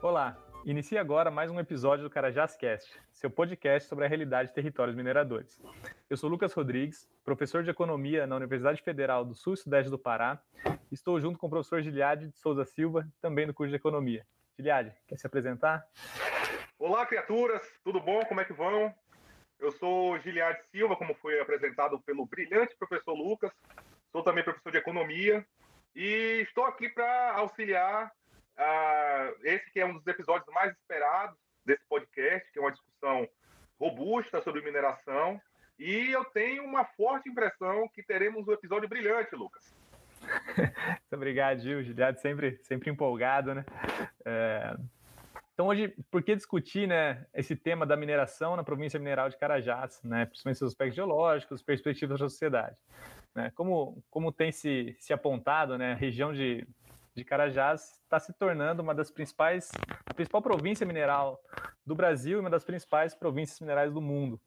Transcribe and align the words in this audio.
Olá, 0.00 0.36
inicia 0.64 1.00
agora 1.00 1.30
mais 1.30 1.50
um 1.50 1.60
episódio 1.60 2.04
do 2.04 2.10
Carajás 2.10 2.56
Cast, 2.56 2.90
seu 3.12 3.30
podcast 3.30 3.88
sobre 3.88 4.04
a 4.04 4.08
realidade 4.08 4.48
de 4.48 4.54
territórios 4.54 4.96
mineradores. 4.96 5.60
Eu 6.08 6.16
sou 6.16 6.30
Lucas 6.30 6.52
Rodrigues, 6.54 7.06
professor 7.24 7.62
de 7.62 7.70
Economia 7.70 8.26
na 8.26 8.36
Universidade 8.36 8.82
Federal 8.82 9.24
do 9.24 9.34
Sul 9.34 9.54
e 9.54 9.56
Sudeste 9.58 9.90
do 9.90 9.98
Pará, 9.98 10.40
estou 10.90 11.20
junto 11.20 11.38
com 11.38 11.46
o 11.46 11.50
professor 11.50 11.82
Giliade 11.82 12.28
de 12.28 12.38
Souza 12.38 12.64
Silva, 12.64 13.06
também 13.20 13.46
do 13.46 13.52
curso 13.52 13.70
de 13.70 13.76
Economia. 13.76 14.26
Giliade, 14.58 14.92
quer 15.06 15.18
se 15.18 15.26
apresentar? 15.26 15.86
Olá, 16.78 17.04
criaturas, 17.04 17.62
tudo 17.84 18.00
bom? 18.00 18.24
Como 18.24 18.40
é 18.40 18.44
que 18.44 18.52
vão? 18.52 18.94
Eu 19.58 19.72
sou 19.72 20.18
Giliade 20.20 20.62
Silva, 20.70 20.96
como 20.96 21.14
foi 21.14 21.40
apresentado 21.40 22.00
pelo 22.00 22.26
brilhante 22.26 22.76
professor 22.76 23.14
Lucas, 23.14 23.52
sou 24.12 24.22
também 24.22 24.44
professor 24.44 24.70
de 24.70 24.78
Economia, 24.78 25.44
e 25.94 26.42
estou 26.42 26.64
aqui 26.64 26.88
para 26.88 27.32
auxiliar 27.32 28.12
Uh, 28.58 29.38
esse 29.44 29.70
que 29.70 29.78
é 29.78 29.86
um 29.86 29.94
dos 29.94 30.06
episódios 30.08 30.52
mais 30.52 30.72
esperados 30.72 31.38
desse 31.64 31.84
podcast, 31.88 32.50
que 32.52 32.58
é 32.58 32.62
uma 32.62 32.72
discussão 32.72 33.28
robusta 33.78 34.42
sobre 34.42 34.62
mineração. 34.62 35.40
E 35.78 36.10
eu 36.10 36.24
tenho 36.24 36.64
uma 36.64 36.84
forte 36.84 37.28
impressão 37.28 37.88
que 37.94 38.02
teremos 38.02 38.48
um 38.48 38.52
episódio 38.52 38.88
brilhante, 38.88 39.36
Lucas. 39.36 39.72
Muito 40.56 41.12
obrigado, 41.12 41.60
Gil. 41.60 41.84
Giliado 41.84 42.18
sempre, 42.18 42.58
sempre 42.64 42.90
empolgado, 42.90 43.54
né? 43.54 43.64
É... 44.24 44.74
Então, 45.58 45.66
hoje, 45.66 45.92
por 46.08 46.22
que 46.22 46.36
discutir 46.36 46.86
né, 46.86 47.26
esse 47.34 47.56
tema 47.56 47.84
da 47.84 47.96
mineração 47.96 48.54
na 48.54 48.62
província 48.62 48.96
mineral 48.96 49.28
de 49.28 49.36
Carajás, 49.36 50.00
né, 50.04 50.24
principalmente 50.24 50.58
seus 50.58 50.70
aspectos 50.70 50.94
geológicos, 50.94 51.64
perspectivas 51.64 52.20
da 52.20 52.28
sociedade? 52.28 52.76
Né? 53.34 53.50
Como, 53.56 54.00
como 54.08 54.30
tem 54.30 54.52
se, 54.52 54.96
se 55.00 55.12
apontado, 55.12 55.76
né, 55.76 55.94
a 55.94 55.96
região 55.96 56.32
de 56.32 56.64
de 57.12 57.24
Carajás 57.24 57.98
está 58.04 58.20
se 58.20 58.32
tornando 58.32 58.80
uma 58.80 58.94
das 58.94 59.10
principais, 59.10 59.72
a 60.06 60.14
principal 60.14 60.40
província 60.40 60.86
mineral 60.86 61.42
do 61.84 61.92
Brasil 61.92 62.38
e 62.38 62.40
uma 62.40 62.48
das 62.48 62.62
principais 62.62 63.12
províncias 63.12 63.58
minerais 63.58 63.92
do 63.92 64.00
mundo. 64.00 64.40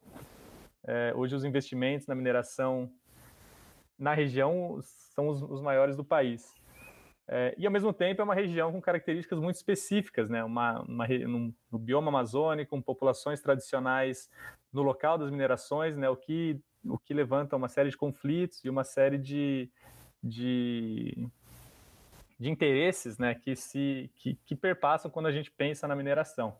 É, 0.88 1.11
hoje 1.13 1.35
os 1.35 1.44
investimentos 1.44 2.07
na 2.07 2.16
mineração 2.16 2.89
na 4.00 4.13
região 4.13 4.80
são 5.13 5.28
os, 5.28 5.41
os 5.41 5.61
maiores 5.61 5.97
do 5.97 6.05
país. 6.05 6.55
É, 7.27 7.53
e 7.58 7.66
ao 7.66 7.72
mesmo 7.72 7.94
tempo 7.94 8.22
é 8.22 8.23
uma 8.23 8.36
região 8.36 8.72
com 8.72 8.81
características 8.81 9.39
muito 9.39 9.55
específicas, 9.55 10.30
né? 10.30 10.44
Uma, 10.44 10.81
uma 10.81 11.08
no, 11.08 11.53
no 11.72 11.80
bioma 11.80 12.09
amazônico, 12.09 12.72
com 12.72 12.81
populações 12.81 13.41
tradicionais 13.41 14.30
no 14.73 14.81
local 14.81 15.17
das 15.17 15.31
minerações, 15.31 15.95
né? 15.97 16.09
O 16.09 16.16
que 16.16 16.59
o 16.83 16.97
que 16.97 17.13
levanta 17.13 17.55
uma 17.55 17.69
série 17.69 17.91
de 17.91 17.97
conflitos 17.97 18.66
e 18.66 18.69
uma 18.69 18.83
série 18.83 19.19
de, 19.19 19.69
de 20.23 21.30
de 22.41 22.50
interesses 22.50 23.19
né, 23.19 23.35
que, 23.35 23.56
se, 23.56 24.09
que, 24.16 24.33
que 24.44 24.56
perpassam 24.56 25.11
quando 25.11 25.28
a 25.28 25.31
gente 25.31 25.52
pensa 25.52 25.88
na 25.88 25.95
mineração. 25.95 26.58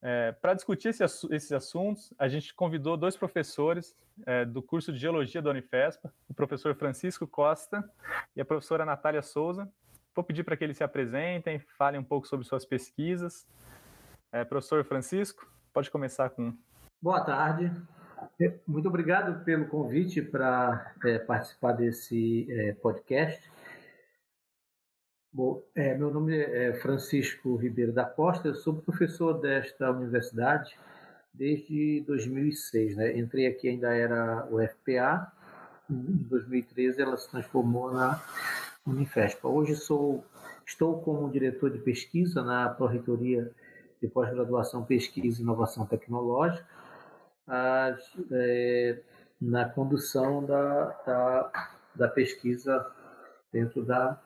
É, 0.00 0.32
Para 0.32 0.54
discutir 0.54 0.88
esse, 0.88 1.04
esses 1.04 1.52
assuntos, 1.52 2.12
a 2.18 2.28
gente 2.28 2.54
convidou 2.54 2.96
dois 2.96 3.16
professores 3.16 3.96
é, 4.26 4.44
do 4.44 4.62
curso 4.62 4.92
de 4.92 4.98
Geologia 4.98 5.42
da 5.42 5.50
Unifespa, 5.50 6.12
o 6.28 6.34
professor 6.34 6.74
Francisco 6.74 7.26
Costa 7.26 7.88
e 8.36 8.40
a 8.40 8.44
professora 8.44 8.84
Natália 8.84 9.22
Souza. 9.22 9.70
Vou 10.14 10.24
pedir 10.24 10.44
para 10.44 10.56
que 10.56 10.64
eles 10.64 10.76
se 10.76 10.84
apresentem, 10.84 11.58
falem 11.76 12.00
um 12.00 12.04
pouco 12.04 12.26
sobre 12.26 12.46
suas 12.46 12.64
pesquisas. 12.64 13.46
É, 14.32 14.44
professor 14.44 14.84
Francisco, 14.84 15.50
pode 15.72 15.90
começar 15.90 16.30
com. 16.30 16.52
Boa 17.00 17.20
tarde. 17.20 17.72
Muito 18.66 18.88
obrigado 18.88 19.44
pelo 19.44 19.66
convite 19.66 20.20
para 20.22 20.92
é, 21.04 21.18
participar 21.18 21.72
desse 21.72 22.46
é, 22.50 22.72
podcast. 22.74 23.50
Bom, 25.30 25.62
é, 25.74 25.94
meu 25.94 26.10
nome 26.10 26.34
é 26.34 26.72
Francisco 26.72 27.54
Ribeiro 27.56 27.92
da 27.92 28.04
Costa, 28.04 28.48
eu 28.48 28.54
sou 28.54 28.76
professor 28.76 29.34
desta 29.34 29.90
universidade 29.90 30.74
desde 31.34 32.02
2006. 32.06 32.96
Né? 32.96 33.18
Entrei 33.18 33.46
aqui 33.46 33.68
ainda 33.68 33.94
era 33.94 34.48
o 34.50 34.58
FPA, 34.66 35.30
em 35.88 36.16
2013 36.28 37.02
ela 37.02 37.16
se 37.18 37.30
transformou 37.30 37.92
na 37.92 38.18
Unifespa. 38.86 39.48
Hoje 39.48 39.76
sou, 39.76 40.24
estou 40.66 41.02
como 41.02 41.30
diretor 41.30 41.70
de 41.70 41.78
pesquisa 41.78 42.42
na 42.42 42.70
Pró-Reitoria 42.70 43.52
de 44.00 44.08
Pós-Graduação, 44.08 44.82
Pesquisa 44.82 45.40
e 45.40 45.42
Inovação 45.42 45.84
Tecnológica, 45.84 46.66
as, 47.46 48.00
é, 48.32 48.98
na 49.38 49.68
condução 49.68 50.42
da, 50.44 50.84
da, 51.06 51.68
da 51.94 52.08
pesquisa 52.08 52.90
dentro 53.52 53.84
da 53.84 54.18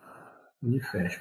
Unifesp. 0.62 1.21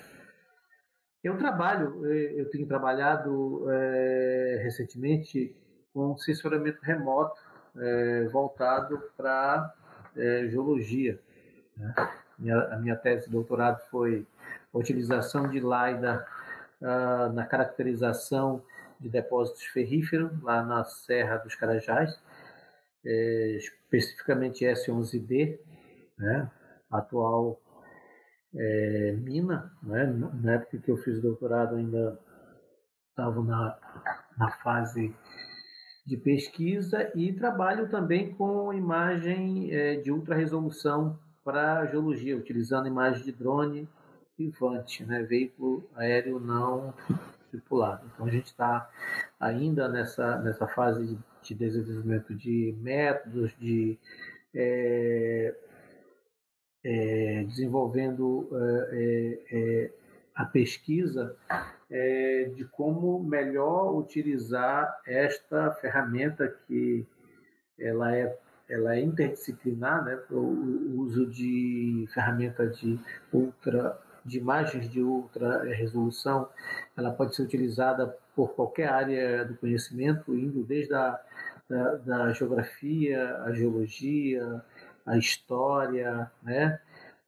Eu 1.23 1.37
trabalho, 1.37 2.05
eh, 2.11 2.33
eu 2.35 2.49
tenho 2.49 2.67
trabalhado 2.67 3.69
é, 3.69 4.59
recentemente 4.63 5.55
com 5.93 6.17
censuramento 6.17 6.79
remoto 6.81 7.39
é, 7.77 8.27
voltado 8.31 8.99
para 9.15 9.73
é, 10.15 10.47
geologia. 10.47 11.19
Né? 11.77 11.93
Minha, 12.39 12.57
a 12.73 12.77
minha 12.77 12.95
tese 12.95 13.25
de 13.25 13.31
doutorado 13.31 13.79
foi 13.91 14.25
a 14.73 14.77
utilização 14.77 15.47
de 15.47 15.59
LIDAR 15.59 16.25
uh, 16.81 17.31
na 17.33 17.45
caracterização 17.45 18.63
de 18.99 19.09
depósitos 19.09 19.63
ferríferos 19.65 20.31
lá 20.41 20.63
na 20.63 20.83
Serra 20.85 21.37
dos 21.37 21.53
Carajás, 21.55 22.19
especificamente 23.03 24.65
S11D, 24.65 25.59
né? 26.17 26.49
atual 26.89 27.59
é, 28.55 29.15
mina, 29.19 29.71
né? 29.81 30.05
na 30.41 30.53
época 30.53 30.77
que 30.77 30.91
eu 30.91 30.97
fiz 30.97 31.21
doutorado 31.21 31.75
ainda 31.75 32.19
estava 33.09 33.41
na, 33.43 33.77
na 34.37 34.51
fase 34.63 35.13
de 36.05 36.17
pesquisa 36.17 37.11
e 37.15 37.31
trabalho 37.33 37.89
também 37.89 38.33
com 38.33 38.73
imagem 38.73 39.71
é, 39.71 39.95
de 39.95 40.11
ultra 40.11 40.35
resolução 40.35 41.19
para 41.43 41.85
geologia, 41.85 42.37
utilizando 42.37 42.87
imagem 42.87 43.23
de 43.23 43.31
drone 43.31 43.87
Vivante, 44.37 45.05
né? 45.05 45.21
veículo 45.23 45.87
aéreo 45.95 46.39
não 46.39 46.93
tripulado. 47.51 48.09
Então 48.13 48.25
a 48.25 48.29
gente 48.29 48.45
está 48.45 48.89
ainda 49.39 49.87
nessa, 49.87 50.37
nessa 50.39 50.67
fase 50.67 51.05
de, 51.05 51.17
de, 51.43 51.55
desenvolvimento 51.55 52.33
de 52.33 52.75
métodos, 52.79 53.53
de 53.59 53.99
é, 54.55 55.55
é, 56.83 57.43
desenvolvendo 57.47 58.47
é, 58.91 59.39
é, 59.51 59.91
a 60.35 60.45
pesquisa 60.45 61.35
é, 61.89 62.51
de 62.55 62.65
como 62.65 63.23
melhor 63.23 63.95
utilizar 63.95 64.99
esta 65.05 65.71
ferramenta 65.73 66.47
que 66.67 67.05
ela 67.79 68.15
é 68.15 68.37
ela 68.69 68.95
é 68.95 69.01
interdisciplinar, 69.01 70.01
né, 70.05 70.17
o 70.31 71.01
uso 71.01 71.25
de 71.25 72.07
ferramenta 72.13 72.65
de 72.67 72.97
ultra 73.33 73.99
de 74.23 74.37
imagens 74.37 74.87
de 74.89 75.01
ultra 75.01 75.63
resolução, 75.63 76.47
ela 76.95 77.11
pode 77.11 77.35
ser 77.35 77.41
utilizada 77.41 78.15
por 78.35 78.53
qualquer 78.53 78.87
área 78.87 79.43
do 79.43 79.55
conhecimento, 79.55 80.37
indo 80.37 80.63
desde 80.63 80.93
a 80.93 81.19
da, 81.71 81.95
da 81.95 82.33
geografia, 82.33 83.37
a 83.43 83.53
geologia, 83.53 84.61
a 85.05 85.17
história, 85.17 86.31
né, 86.43 86.79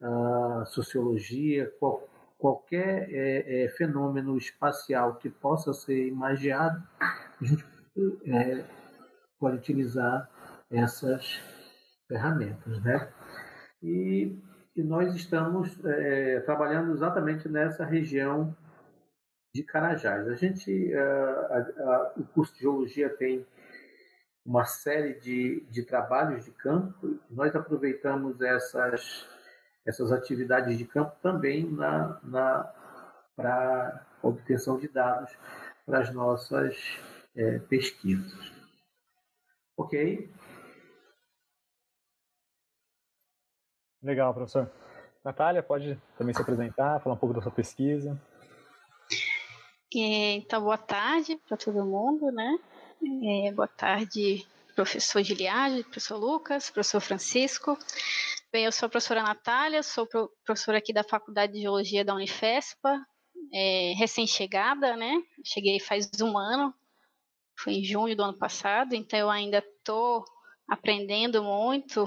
a 0.01 0.66
sociologia, 0.66 1.72
qual, 1.79 2.07
qualquer 2.38 3.09
é, 3.09 3.63
é, 3.63 3.69
fenômeno 3.69 4.38
espacial 4.38 5.16
que 5.16 5.29
possa 5.29 5.73
ser 5.73 6.07
imaginado, 6.07 6.83
a 7.00 7.45
gente 7.45 7.66
é, 8.25 8.63
pode 9.39 9.57
utilizar 9.57 10.29
essas 10.69 11.39
ferramentas, 12.07 12.81
né? 12.83 13.09
E, 13.81 14.38
e 14.75 14.83
nós 14.83 15.15
estamos 15.15 15.77
é, 15.86 16.39
trabalhando 16.42 16.92
exatamente 16.94 17.47
nessa 17.47 17.86
região 17.86 18.56
de 19.53 19.63
Carajás. 19.63 20.27
A 20.27 20.36
gente, 20.36 20.92
é, 20.92 21.00
a, 21.00 21.57
a, 21.57 22.13
o 22.18 22.24
curso 22.25 22.53
de 22.56 22.62
geologia 22.62 23.09
tem 23.09 23.45
uma 24.45 24.66
série 24.66 25.13
de, 25.19 25.62
de 25.69 25.84
trabalhos 25.84 26.45
de 26.45 26.51
campo. 26.51 27.19
Nós 27.30 27.56
aproveitamos 27.56 28.42
essas, 28.42 29.28
essas 29.86 30.12
atividades 30.12 30.78
de 30.78 30.86
campo 30.86 31.16
também 31.22 31.69
na, 31.69 32.19
na, 32.24 32.74
para 33.36 34.06
obtenção 34.22 34.78
de 34.78 34.88
dados 34.88 35.31
para 35.86 36.00
as 36.00 36.13
nossas 36.13 36.78
é, 37.36 37.60
pesquisas. 37.60 38.51
Ok? 39.78 40.30
Legal, 44.01 44.34
professor. 44.34 44.69
Natália, 45.24 45.63
pode 45.63 45.98
também 46.18 46.34
se 46.34 46.42
apresentar, 46.42 47.00
falar 47.00 47.16
um 47.16 47.18
pouco 47.18 47.34
da 47.34 47.42
sua 47.42 47.51
pesquisa. 47.51 48.22
Então, 49.95 50.62
boa 50.62 50.78
tarde 50.78 51.40
para 51.48 51.56
todo 51.56 51.86
mundo, 51.86 52.31
né? 52.31 52.60
É, 53.01 53.51
boa 53.51 53.68
tarde, 53.68 54.45
professor 54.75 55.24
Giliade, 55.24 55.84
professor 55.84 56.18
Lucas, 56.18 56.69
professor 56.69 57.01
Francisco. 57.01 57.78
Bem, 58.51 58.66
eu 58.66 58.72
sou 58.72 58.86
a 58.88 58.90
professora 58.90 59.24
Natália, 59.24 59.81
sou 59.81 60.07
professora 60.45 60.78
aqui 60.78 60.94
da 60.94 61.04
Faculdade 61.04 61.54
de 61.54 61.62
Geologia 61.62 62.06
da 62.06 62.13
Unifespa, 62.13 63.04
é, 63.51 63.94
recém-chegada, 63.98 64.95
né? 64.95 65.22
Cheguei 65.44 65.80
faz 65.80 66.10
um 66.22 66.38
ano, 66.38 66.74
foi 67.57 67.74
em 67.74 67.84
junho 67.84 68.16
do 68.16 68.24
ano 68.24 68.38
passado, 68.38 68.94
então 68.94 69.18
eu 69.18 69.30
ainda 69.30 69.60
estou 69.60 70.24
aprendendo 70.68 71.44
muito 71.44 72.06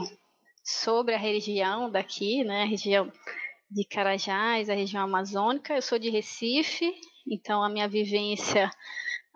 sobre 0.62 1.14
a 1.14 1.18
região 1.18 1.90
daqui, 1.90 2.44
né? 2.44 2.62
A 2.62 2.66
região 2.66 3.12
de 3.70 3.84
Carajás, 3.84 4.70
a 4.70 4.74
região 4.74 5.02
amazônica. 5.02 5.74
Eu 5.74 5.82
sou 5.82 5.98
de 5.98 6.10
Recife, 6.10 6.94
então 7.26 7.62
a 7.62 7.68
minha 7.68 7.88
vivência 7.88 8.70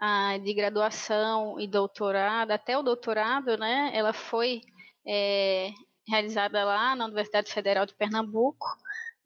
ah, 0.00 0.38
de 0.38 0.54
graduação 0.54 1.60
e 1.60 1.66
doutorado, 1.66 2.52
até 2.52 2.76
o 2.78 2.82
doutorado, 2.82 3.58
né? 3.58 3.90
Ela 3.92 4.14
foi 4.14 4.62
é, 5.06 5.70
realizada 6.08 6.64
lá 6.64 6.96
na 6.96 7.04
Universidade 7.04 7.52
Federal 7.52 7.84
de 7.84 7.94
Pernambuco. 7.94 8.66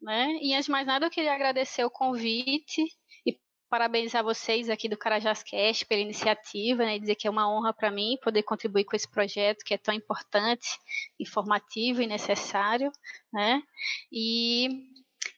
Né? 0.01 0.37
E 0.41 0.53
antes 0.53 0.65
de 0.65 0.71
mais 0.71 0.85
nada, 0.85 1.05
eu 1.05 1.09
queria 1.09 1.33
agradecer 1.33 1.83
o 1.85 1.89
convite 1.89 2.83
e 3.25 3.39
parabenizar 3.69 4.23
vocês 4.23 4.69
aqui 4.69 4.89
do 4.89 4.97
Carajás 4.97 5.41
Cast 5.41 5.85
pela 5.85 6.01
iniciativa, 6.01 6.85
né? 6.85 6.99
dizer 6.99 7.15
que 7.15 7.27
é 7.27 7.31
uma 7.31 7.49
honra 7.49 7.73
para 7.73 7.89
mim 7.89 8.17
poder 8.21 8.43
contribuir 8.43 8.83
com 8.83 8.95
esse 8.95 9.09
projeto 9.09 9.63
que 9.63 9.73
é 9.73 9.77
tão 9.77 9.93
importante, 9.93 10.77
informativo 11.19 12.01
e 12.01 12.07
necessário. 12.07 12.91
Né? 13.33 13.63
E 14.11 14.89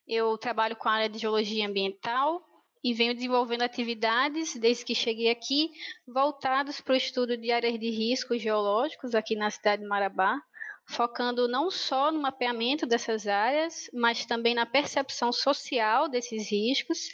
eu 0.07 0.37
trabalho 0.37 0.75
com 0.75 0.89
a 0.89 0.93
área 0.93 1.09
de 1.09 1.19
geologia 1.19 1.67
ambiental 1.67 2.41
e 2.87 2.93
venho 2.93 3.13
desenvolvendo 3.13 3.63
atividades 3.63 4.55
desde 4.55 4.85
que 4.85 4.95
cheguei 4.95 5.29
aqui 5.29 5.71
voltados 6.07 6.79
para 6.79 6.93
o 6.93 6.95
estudo 6.95 7.35
de 7.35 7.51
áreas 7.51 7.77
de 7.77 7.89
riscos 7.89 8.41
geológicos 8.41 9.13
aqui 9.13 9.35
na 9.35 9.51
cidade 9.51 9.81
de 9.81 9.87
Marabá, 9.89 10.41
focando 10.85 11.49
não 11.49 11.69
só 11.69 12.13
no 12.13 12.21
mapeamento 12.21 12.85
dessas 12.85 13.27
áreas, 13.27 13.89
mas 13.93 14.25
também 14.25 14.55
na 14.55 14.65
percepção 14.65 15.33
social 15.33 16.07
desses 16.07 16.49
riscos 16.49 17.09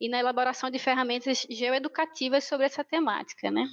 e 0.00 0.08
na 0.08 0.18
elaboração 0.18 0.70
de 0.70 0.78
ferramentas 0.78 1.46
geoeducativas 1.50 2.44
sobre 2.44 2.64
essa 2.64 2.82
temática. 2.82 3.50
Né? 3.50 3.66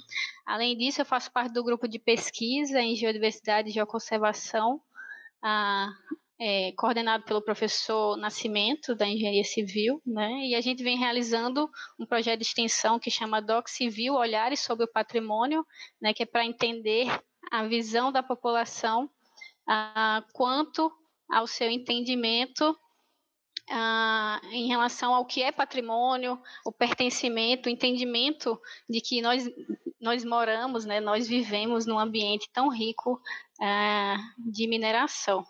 Além 0.44 0.76
disso, 0.76 1.00
eu 1.00 1.06
faço 1.06 1.32
parte 1.32 1.54
do 1.54 1.64
grupo 1.64 1.88
de 1.88 1.98
pesquisa 1.98 2.82
em 2.82 2.94
geodiversidade 2.94 3.70
e 3.70 3.72
geoconservação, 3.72 4.78
ah, 5.42 5.88
é, 6.38 6.72
coordenado 6.72 7.24
pelo 7.24 7.42
professor 7.42 8.16
Nascimento, 8.16 8.94
da 8.94 9.06
Engenharia 9.06 9.44
Civil, 9.44 10.00
né? 10.04 10.30
e 10.46 10.54
a 10.54 10.60
gente 10.60 10.82
vem 10.82 10.98
realizando 10.98 11.70
um 11.98 12.06
projeto 12.06 12.40
de 12.40 12.46
extensão 12.46 12.98
que 12.98 13.10
chama 13.10 13.40
Doc 13.40 13.68
Civil 13.68 14.14
Olhares 14.14 14.60
sobre 14.60 14.84
o 14.84 14.92
Patrimônio, 14.92 15.64
né, 16.00 16.12
que 16.12 16.22
é 16.22 16.26
para 16.26 16.44
entender 16.44 17.06
a 17.50 17.64
visão 17.64 18.12
da 18.12 18.22
população 18.22 19.08
ah, 19.66 20.22
quanto 20.32 20.92
ao 21.30 21.46
seu 21.46 21.70
entendimento 21.70 22.76
ah, 23.70 24.40
em 24.52 24.68
relação 24.68 25.14
ao 25.14 25.24
que 25.24 25.42
é 25.42 25.50
patrimônio, 25.50 26.38
o 26.64 26.70
pertencimento, 26.70 27.68
o 27.68 27.72
entendimento 27.72 28.60
de 28.88 29.00
que 29.00 29.20
nós, 29.20 29.48
nós 30.00 30.24
moramos, 30.24 30.84
né, 30.84 31.00
nós 31.00 31.26
vivemos 31.26 31.86
num 31.86 31.98
ambiente 31.98 32.48
tão 32.52 32.68
rico 32.68 33.20
ah, 33.60 34.16
de 34.38 34.68
mineração. 34.68 35.44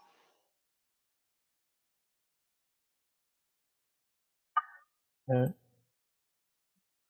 É. 5.29 5.53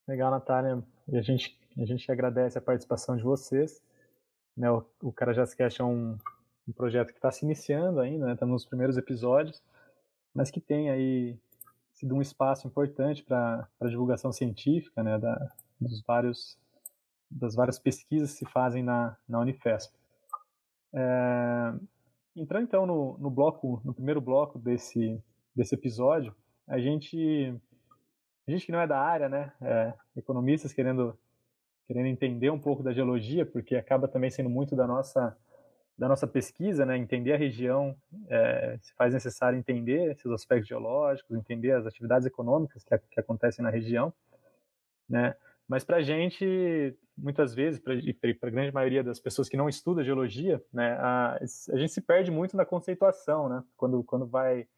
Legal, 0.09 0.31
Natália. 0.31 0.83
E 1.09 1.17
a 1.17 1.23
gente, 1.23 1.59
a 1.77 1.85
gente 1.85 2.11
agradece 2.11 2.59
a 2.59 2.63
participação 2.63 3.17
de 3.17 3.23
vocês. 3.23 3.83
Né, 4.57 4.71
o, 4.71 4.85
o 5.03 5.13
Carajascast 5.13 5.81
é 5.81 5.85
um, 5.85 6.17
um 6.67 6.73
projeto 6.73 7.09
que 7.09 7.19
está 7.19 7.31
se 7.31 7.45
iniciando 7.45 8.01
ainda, 8.01 8.33
está 8.33 8.47
né, 8.47 8.53
nos 8.53 8.65
primeiros 8.65 8.97
episódios, 8.97 9.63
mas 10.35 10.51
que 10.51 10.61
tem 10.61 10.91
aí 10.91 11.39
sido 11.93 12.15
um 12.15 12.23
espaço 12.23 12.67
importante 12.67 13.23
para 13.23 13.69
a 13.81 13.89
divulgação 13.89 14.33
científica, 14.33 15.03
né, 15.03 15.19
da, 15.19 15.51
dos 15.81 16.03
vários, 16.03 16.59
das 17.31 17.55
várias 17.55 17.79
pesquisas 17.79 18.33
que 18.33 18.39
se 18.39 18.47
fazem 18.47 18.83
na, 18.83 19.17
na 19.29 19.41
Unifesp. 19.41 19.95
É, 20.95 21.75
entrando 22.35 22.65
então 22.65 22.87
no, 22.87 23.19
no 23.19 23.31
bloco, 23.31 23.81
no 23.85 23.95
primeiro 23.95 24.21
bloco 24.21 24.59
desse, 24.59 25.23
desse 25.55 25.75
episódio, 25.75 26.35
a 26.67 26.79
gente, 26.79 27.55
gente 28.49 28.67
que 28.67 28.73
não 28.73 28.81
é 28.81 28.87
da 28.87 28.99
área, 28.99 29.29
né, 29.29 29.53
é, 29.61 29.95
economistas 30.17 30.73
querendo 30.73 31.19
querendo 31.87 32.07
entender 32.07 32.51
um 32.51 32.59
pouco 32.59 32.83
da 32.83 32.93
geologia, 32.93 33.47
porque 33.47 33.77
acaba 33.77 34.09
também 34.09 34.29
sendo 34.29 34.51
muito 34.51 34.75
da 34.75 34.87
nossa 34.87 35.37
da 35.99 36.09
nossa 36.09 36.27
pesquisa, 36.27 36.85
né, 36.85 36.99
entender 36.99 37.33
a 37.33 37.39
região, 37.39 37.97
é, 38.29 38.79
se 38.83 38.93
faz 38.95 39.15
necessário 39.15 39.59
entender 39.59 40.13
esses 40.13 40.31
aspectos 40.31 40.69
geológicos, 40.69 41.35
entender 41.35 41.73
as 41.73 41.87
atividades 41.87 42.27
econômicas 42.27 42.85
que, 42.85 42.99
que 42.99 43.19
acontecem 43.19 43.63
na 43.63 43.71
região, 43.71 44.13
né, 45.09 45.35
mas 45.67 45.85
para 45.85 45.97
a 45.97 46.03
gente, 46.03 46.95
muitas 47.17 47.55
vezes, 47.55 47.81
para 47.81 47.95
a 47.95 48.51
grande 48.51 48.73
maioria 48.73 49.03
das 49.03 49.19
pessoas 49.19 49.49
que 49.49 49.57
não 49.57 49.71
estudam 49.71 50.05
geologia, 50.05 50.63
né, 50.71 50.93
a, 51.01 51.39
a 51.41 51.77
gente 51.79 51.93
se 51.93 52.03
perde 52.03 52.31
muito 52.31 52.57
na 52.59 52.67
conceituação, 52.67 53.49
né, 53.49 53.65
quando, 53.75 54.05
quando 54.05 54.27
vai 54.27 54.69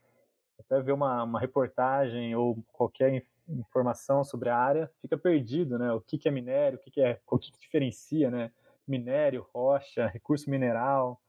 até 0.58 0.80
ver 0.80 0.92
uma, 0.92 1.24
uma 1.24 1.40
reportagem 1.40 2.34
ou 2.36 2.62
qualquer 2.72 3.24
informação 3.48 4.22
sobre 4.24 4.48
a 4.48 4.56
área, 4.56 4.90
fica 5.00 5.16
perdido, 5.16 5.78
né, 5.78 5.92
o 5.92 6.00
que, 6.00 6.18
que 6.18 6.28
é 6.28 6.30
minério, 6.30 6.78
o 6.78 6.80
que, 6.80 6.90
que 6.90 7.00
é, 7.00 7.20
o 7.26 7.38
que, 7.38 7.50
que 7.50 7.58
diferencia, 7.58 8.30
né, 8.30 8.50
minério, 8.86 9.46
rocha, 9.54 10.06
recurso 10.06 10.50
mineral, 10.50 11.20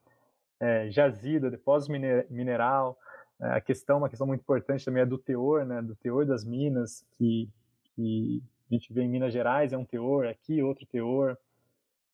é, 0.60 0.90
jazida, 0.90 1.50
depósito 1.50 1.92
mineral. 2.30 2.98
É, 3.42 3.52
a 3.54 3.62
questão, 3.62 4.00
uma 4.00 4.10
questão 4.10 4.28
muito 4.28 4.42
importante 4.42 4.84
também 4.84 5.04
é 5.04 5.06
do 5.06 5.18
teor, 5.18 5.66
né, 5.66 5.82
do 5.82 5.96
teor 5.96 6.26
das 6.26 6.44
minas, 6.44 7.06
que, 7.18 7.50
que 7.96 8.44
a 8.70 8.74
gente 8.74 8.94
vê 8.94 9.02
em 9.02 9.10
Minas 9.10 9.34
Gerais 9.34 9.74
é 9.74 9.78
um 9.78 9.86
teor, 9.86 10.28
aqui 10.28 10.62
outro 10.62 10.86
teor, 10.86 11.38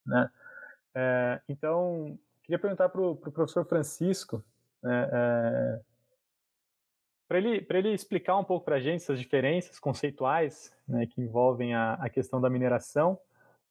né? 0.06 0.30
É, 0.94 1.42
então, 1.50 2.18
queria 2.44 2.60
perguntar 2.60 2.88
para 2.88 3.02
o 3.02 3.16
pro 3.16 3.32
professor 3.32 3.66
Francisco, 3.66 4.42
né, 4.82 5.10
é, 5.12 5.82
para 7.28 7.38
ele, 7.38 7.66
ele 7.70 7.94
explicar 7.94 8.38
um 8.38 8.44
pouco 8.44 8.66
para 8.66 8.76
a 8.76 8.80
gente 8.80 9.02
essas 9.02 9.20
diferenças 9.20 9.80
conceituais 9.80 10.74
né, 10.88 11.06
que 11.08 11.22
envolvem 11.22 11.74
a, 11.74 11.94
a 11.94 12.10
questão 12.10 12.40
da 12.40 12.50
mineração 12.50 13.20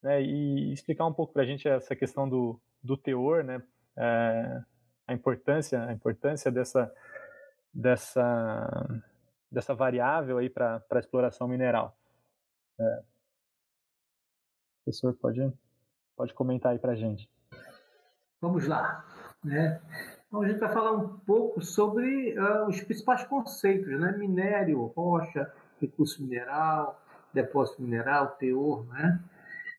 né, 0.03 0.23
e 0.23 0.73
explicar 0.73 1.07
um 1.07 1.13
pouco 1.13 1.33
para 1.33 1.43
a 1.43 1.47
gente 1.47 1.69
essa 1.69 1.95
questão 1.95 2.29
do, 2.29 2.61
do 2.83 2.97
teor, 2.97 3.45
né, 3.45 3.63
é, 3.97 4.63
a 5.07 5.15
importância, 5.15 5.83
a 5.85 5.93
importância 5.93 6.51
dessa, 6.51 6.93
dessa, 7.73 9.03
dessa 9.51 9.75
variável 9.75 10.39
aí 10.39 10.51
para 10.51 10.83
a 10.91 10.99
exploração 10.99 11.47
mineral. 11.47 11.97
É. 12.79 13.03
Professor, 14.85 15.15
pode, 15.15 15.53
pode 16.17 16.35
comentar 16.35 16.73
aí 16.73 16.79
para 16.79 16.93
a 16.93 16.97
gente. 16.97 17.31
Vamos 18.41 18.67
lá. 18.67 19.05
Né? 19.43 19.81
Então, 20.35 20.43
a 20.43 20.49
gente 20.49 20.59
vai 20.59 20.73
falar 20.73 20.91
um 20.91 21.17
pouco 21.19 21.63
sobre 21.63 22.37
uh, 22.37 22.67
os 22.67 22.81
principais 22.81 23.23
conceitos, 23.23 23.87
né? 24.01 24.17
minério, 24.19 24.83
rocha, 24.87 25.49
recurso 25.81 26.21
mineral, 26.25 27.01
depósito 27.33 27.81
mineral, 27.81 28.33
teor, 28.33 28.85
né? 28.89 29.23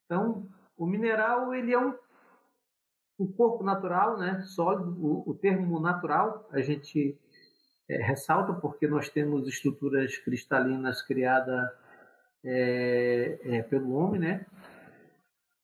Então, 0.05 0.47
o 0.77 0.88
mineral 0.88 1.53
ele 1.53 1.74
é 1.74 1.77
um, 1.77 1.93
um 3.19 3.29
corpo 3.33 3.65
natural, 3.65 4.17
né, 4.17 4.43
sólido. 4.43 4.95
O, 4.97 5.29
o 5.29 5.33
termo 5.33 5.77
natural 5.77 6.47
a 6.53 6.62
gente 6.62 7.19
é, 7.89 8.01
ressalta 8.01 8.53
porque 8.53 8.88
nós 8.88 9.09
temos 9.09 9.50
estruturas 9.50 10.17
cristalinas 10.19 11.01
criadas 11.01 11.69
é, 12.45 13.39
é, 13.43 13.62
pelo 13.63 13.91
homem, 13.91 14.21
né? 14.21 14.45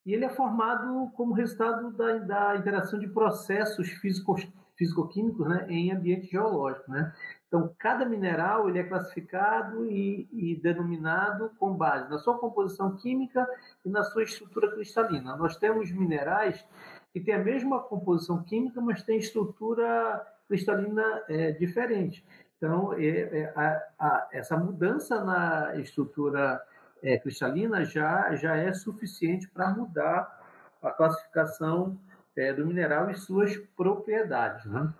E 0.06 0.14
ele 0.14 0.26
é 0.26 0.30
formado 0.30 1.10
como 1.16 1.34
resultado 1.34 1.96
da, 1.96 2.18
da 2.18 2.58
interação 2.58 3.00
de 3.00 3.08
processos 3.08 3.88
físicos 3.88 4.46
físico-químicos 4.82 5.48
né, 5.48 5.68
em 5.70 5.92
ambiente 5.92 6.32
geológico. 6.32 6.90
Né? 6.90 7.14
Então, 7.48 7.72
cada 7.78 8.04
mineral 8.04 8.68
ele 8.68 8.80
é 8.80 8.84
classificado 8.84 9.86
e, 9.86 10.28
e, 10.32 10.56
denominado 10.60 11.52
com 11.60 11.76
base 11.76 12.10
na 12.10 12.18
sua 12.18 12.40
composição 12.40 12.96
química 12.96 13.48
e 13.86 13.90
na 13.90 14.04
sua 14.04 14.24
estrutura 14.24 14.72
cristalina. 14.72 15.36
Nós 15.36 15.56
temos 15.58 15.92
minerais 15.92 16.66
que 17.14 17.20
têm 17.20 17.36
a 17.36 17.44
mesma 17.44 17.80
composição 17.80 18.42
química, 18.42 18.82
mas 18.82 19.04
têm 19.04 19.20
estrutura 19.20 20.26
cristalina 20.48 21.24
é, 21.30 21.52
diferente. 21.52 22.26
Então, 22.58 22.94
é, 22.94 23.06
é, 23.06 23.54
a, 23.56 23.84
a, 24.00 24.30
essa 24.32 24.58
mudança 24.58 25.24
na 25.24 25.76
estrutura 25.76 26.60
é, 27.04 27.20
cristalina 27.20 27.86
já, 27.86 28.34
já 28.36 28.56
é 28.56 28.74
suficiente 28.74 29.48
para 29.48 29.70
mudar 29.70 30.42
a 30.82 30.90
classificação 30.90 32.00
é, 32.38 32.54
do 32.54 32.66
mineral 32.66 33.10
e 33.10 33.16
suas 33.16 33.56
propriedades. 33.76 34.66
Né? 34.66 34.94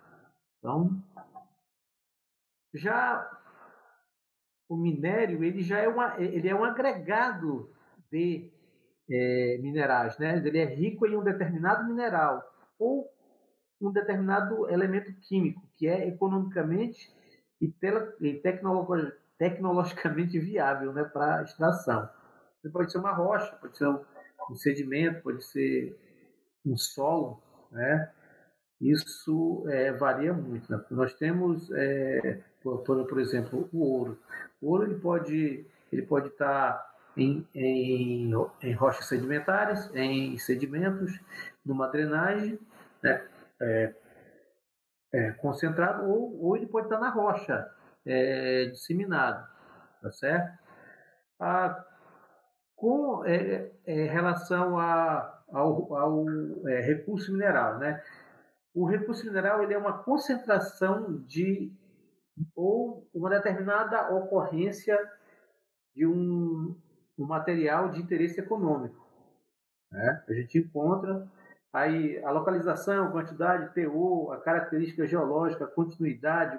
Então, 0.58 1.02
já 2.74 3.28
o 4.68 4.76
minério 4.76 5.44
ele 5.44 5.62
já 5.62 5.78
é, 5.78 5.88
uma, 5.88 6.18
ele 6.18 6.48
é 6.48 6.54
um 6.54 6.64
agregado 6.64 7.70
de 8.10 8.50
é, 9.10 9.58
minerais, 9.60 10.16
né? 10.18 10.38
Ele 10.38 10.58
é 10.58 10.64
rico 10.64 11.06
em 11.06 11.16
um 11.16 11.22
determinado 11.22 11.84
mineral 11.84 12.42
ou 12.78 13.10
um 13.80 13.92
determinado 13.92 14.70
elemento 14.70 15.12
químico 15.20 15.60
que 15.76 15.86
é 15.86 16.08
economicamente 16.08 17.12
e, 17.60 17.68
tela, 17.68 18.14
e 18.20 18.40
tecnologicamente 19.38 20.38
viável, 20.38 20.92
né, 20.92 21.04
para 21.04 21.42
extração. 21.42 22.08
Pode 22.72 22.92
ser 22.92 22.98
uma 22.98 23.12
rocha, 23.12 23.54
pode 23.56 23.76
ser 23.76 23.88
um 23.88 24.54
sedimento, 24.54 25.22
pode 25.22 25.44
ser 25.44 25.98
um 26.64 26.76
solo, 26.76 27.42
né? 27.70 28.10
Isso 28.80 29.64
é, 29.68 29.92
varia 29.92 30.32
muito. 30.32 30.70
Né? 30.70 30.84
Nós 30.90 31.14
temos, 31.14 31.70
é, 31.72 32.40
por, 32.62 32.78
por, 32.82 33.20
exemplo, 33.20 33.68
o 33.72 33.78
ouro. 33.78 34.18
O 34.60 34.70
ouro 34.70 34.84
ele 34.84 34.98
pode 34.98 35.64
ele 35.92 36.02
pode 36.02 36.28
estar 36.28 36.90
em, 37.16 37.46
em, 37.54 38.32
em 38.62 38.72
rochas 38.72 39.06
sedimentares, 39.06 39.90
em 39.94 40.36
sedimentos, 40.38 41.20
numa 41.64 41.88
drenagem 41.88 42.58
né? 43.02 43.22
é, 43.60 43.94
é, 45.12 45.32
concentrado, 45.32 46.08
ou, 46.08 46.42
ou 46.42 46.56
ele 46.56 46.66
pode 46.66 46.86
estar 46.86 46.98
na 46.98 47.10
rocha, 47.10 47.70
é, 48.06 48.66
disseminado, 48.66 49.46
tá 50.00 50.10
certo? 50.10 50.58
Ah, 51.38 51.84
com 52.74 53.24
é, 53.26 53.70
é, 53.86 54.04
relação 54.04 54.78
a, 54.78 55.41
ao, 55.52 55.94
ao 55.94 56.24
é, 56.68 56.80
recurso 56.80 57.32
mineral, 57.32 57.78
né? 57.78 58.02
O 58.74 58.86
recurso 58.86 59.26
mineral 59.26 59.62
ele 59.62 59.74
é 59.74 59.78
uma 59.78 59.98
concentração 60.02 61.18
de 61.26 61.70
ou 62.56 63.06
uma 63.14 63.28
determinada 63.28 64.14
ocorrência 64.14 64.98
de 65.94 66.06
um, 66.06 66.74
um 67.18 67.26
material 67.26 67.90
de 67.90 68.00
interesse 68.00 68.40
econômico. 68.40 69.06
Né? 69.90 70.24
A 70.26 70.32
gente 70.32 70.58
encontra 70.58 71.28
aí 71.72 72.22
a 72.24 72.30
localização, 72.30 73.12
quantidade, 73.12 73.74
teor, 73.74 74.32
a 74.32 74.40
característica 74.40 75.06
geológica, 75.06 75.64
a 75.64 75.68
continuidade, 75.68 76.58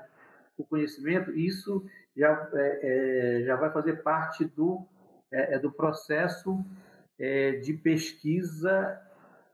o 0.57 0.63
conhecimento, 0.63 1.31
isso 1.31 1.83
já, 2.15 2.49
é, 2.53 3.39
é, 3.41 3.43
já 3.43 3.55
vai 3.55 3.71
fazer 3.71 4.03
parte 4.03 4.45
do, 4.45 4.85
é, 5.31 5.55
é 5.55 5.59
do 5.59 5.71
processo 5.71 6.63
é, 7.19 7.51
de 7.53 7.73
pesquisa 7.73 8.99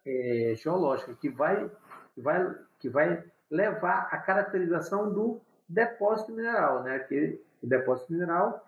é, 0.06 0.54
geológica, 0.56 1.14
que 1.16 1.30
vai, 1.30 1.70
que, 2.14 2.22
vai, 2.22 2.56
que 2.80 2.90
vai 2.90 3.24
levar 3.50 4.10
à 4.12 4.18
caracterização 4.18 5.12
do 5.12 5.42
depósito 5.68 6.32
mineral, 6.32 6.84
né? 6.84 7.00
Que 7.00 7.42
o 7.62 7.68
depósito 7.68 8.12
mineral 8.12 8.66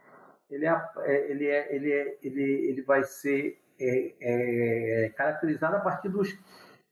ele 0.50 0.66
é, 0.66 0.90
é 1.00 1.32
ele 1.32 1.48
é, 1.48 1.76
ele 1.76 1.92
é, 1.92 2.18
ele, 2.22 2.44
ele 2.44 2.82
vai 2.82 3.04
ser 3.04 3.60
é, 3.80 4.14
é, 4.22 5.10
caracterizado 5.10 5.78
a 5.78 5.80
partir 5.80 6.10
dos 6.10 6.38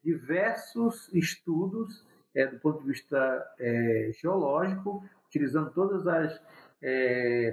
diversos 0.03 1.13
estudos 1.13 2.08
é, 2.34 2.48
do 2.48 2.60
ponto 2.60 2.82
de 2.82 2.88
vista 2.88 3.53
é, 3.60 4.12
geológico, 4.13 5.03
utilizando 5.27 5.72
todas 5.72 6.08
as 6.08 6.41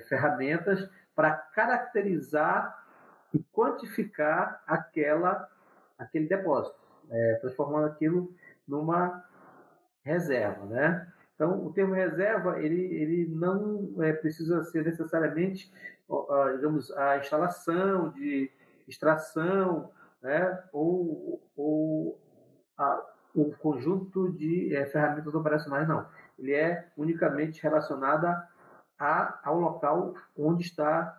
ferramentas 0.08 0.88
para 1.12 1.32
caracterizar 1.32 2.85
e 3.36 3.44
quantificar 3.52 4.62
aquela, 4.66 5.46
aquele 5.98 6.26
depósito, 6.26 6.74
é, 7.10 7.34
transformando 7.34 7.86
aquilo 7.86 8.34
numa 8.66 9.24
reserva, 10.02 10.64
né? 10.64 11.12
Então, 11.34 11.66
o 11.66 11.72
termo 11.72 11.92
reserva 11.92 12.58
ele, 12.60 12.80
ele 12.80 13.28
não 13.28 14.02
é, 14.02 14.12
precisa 14.14 14.64
ser 14.64 14.84
necessariamente, 14.84 15.70
digamos, 16.54 16.90
a 16.92 17.18
instalação 17.18 18.08
de 18.10 18.50
extração, 18.88 19.90
né? 20.22 20.64
Ou, 20.72 21.42
ou 21.54 22.18
a, 22.78 23.04
o 23.34 23.52
conjunto 23.58 24.32
de 24.32 24.74
é, 24.74 24.86
ferramentas 24.86 25.34
operacionais, 25.34 25.86
não. 25.86 26.06
Ele 26.38 26.54
é 26.54 26.88
unicamente 26.96 27.62
relacionada 27.62 28.48
a, 28.98 29.38
ao 29.44 29.60
local 29.60 30.14
onde 30.34 30.64
está 30.64 31.14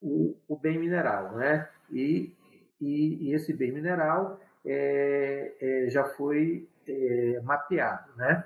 o, 0.00 0.36
o 0.48 0.56
bem 0.58 0.78
mineral, 0.78 1.36
né? 1.36 1.68
E, 1.90 2.34
e, 2.80 3.28
e 3.28 3.34
esse 3.34 3.52
bem 3.52 3.72
mineral 3.72 4.40
é, 4.64 5.56
é, 5.60 5.90
já 5.90 6.04
foi 6.04 6.68
é, 6.86 7.40
mapeado, 7.42 8.14
né? 8.16 8.44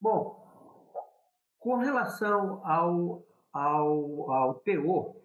Bom, 0.00 0.44
com 1.58 1.76
relação 1.76 2.64
ao, 2.64 3.26
ao, 3.52 4.30
ao 4.30 4.54
teor, 4.60 5.16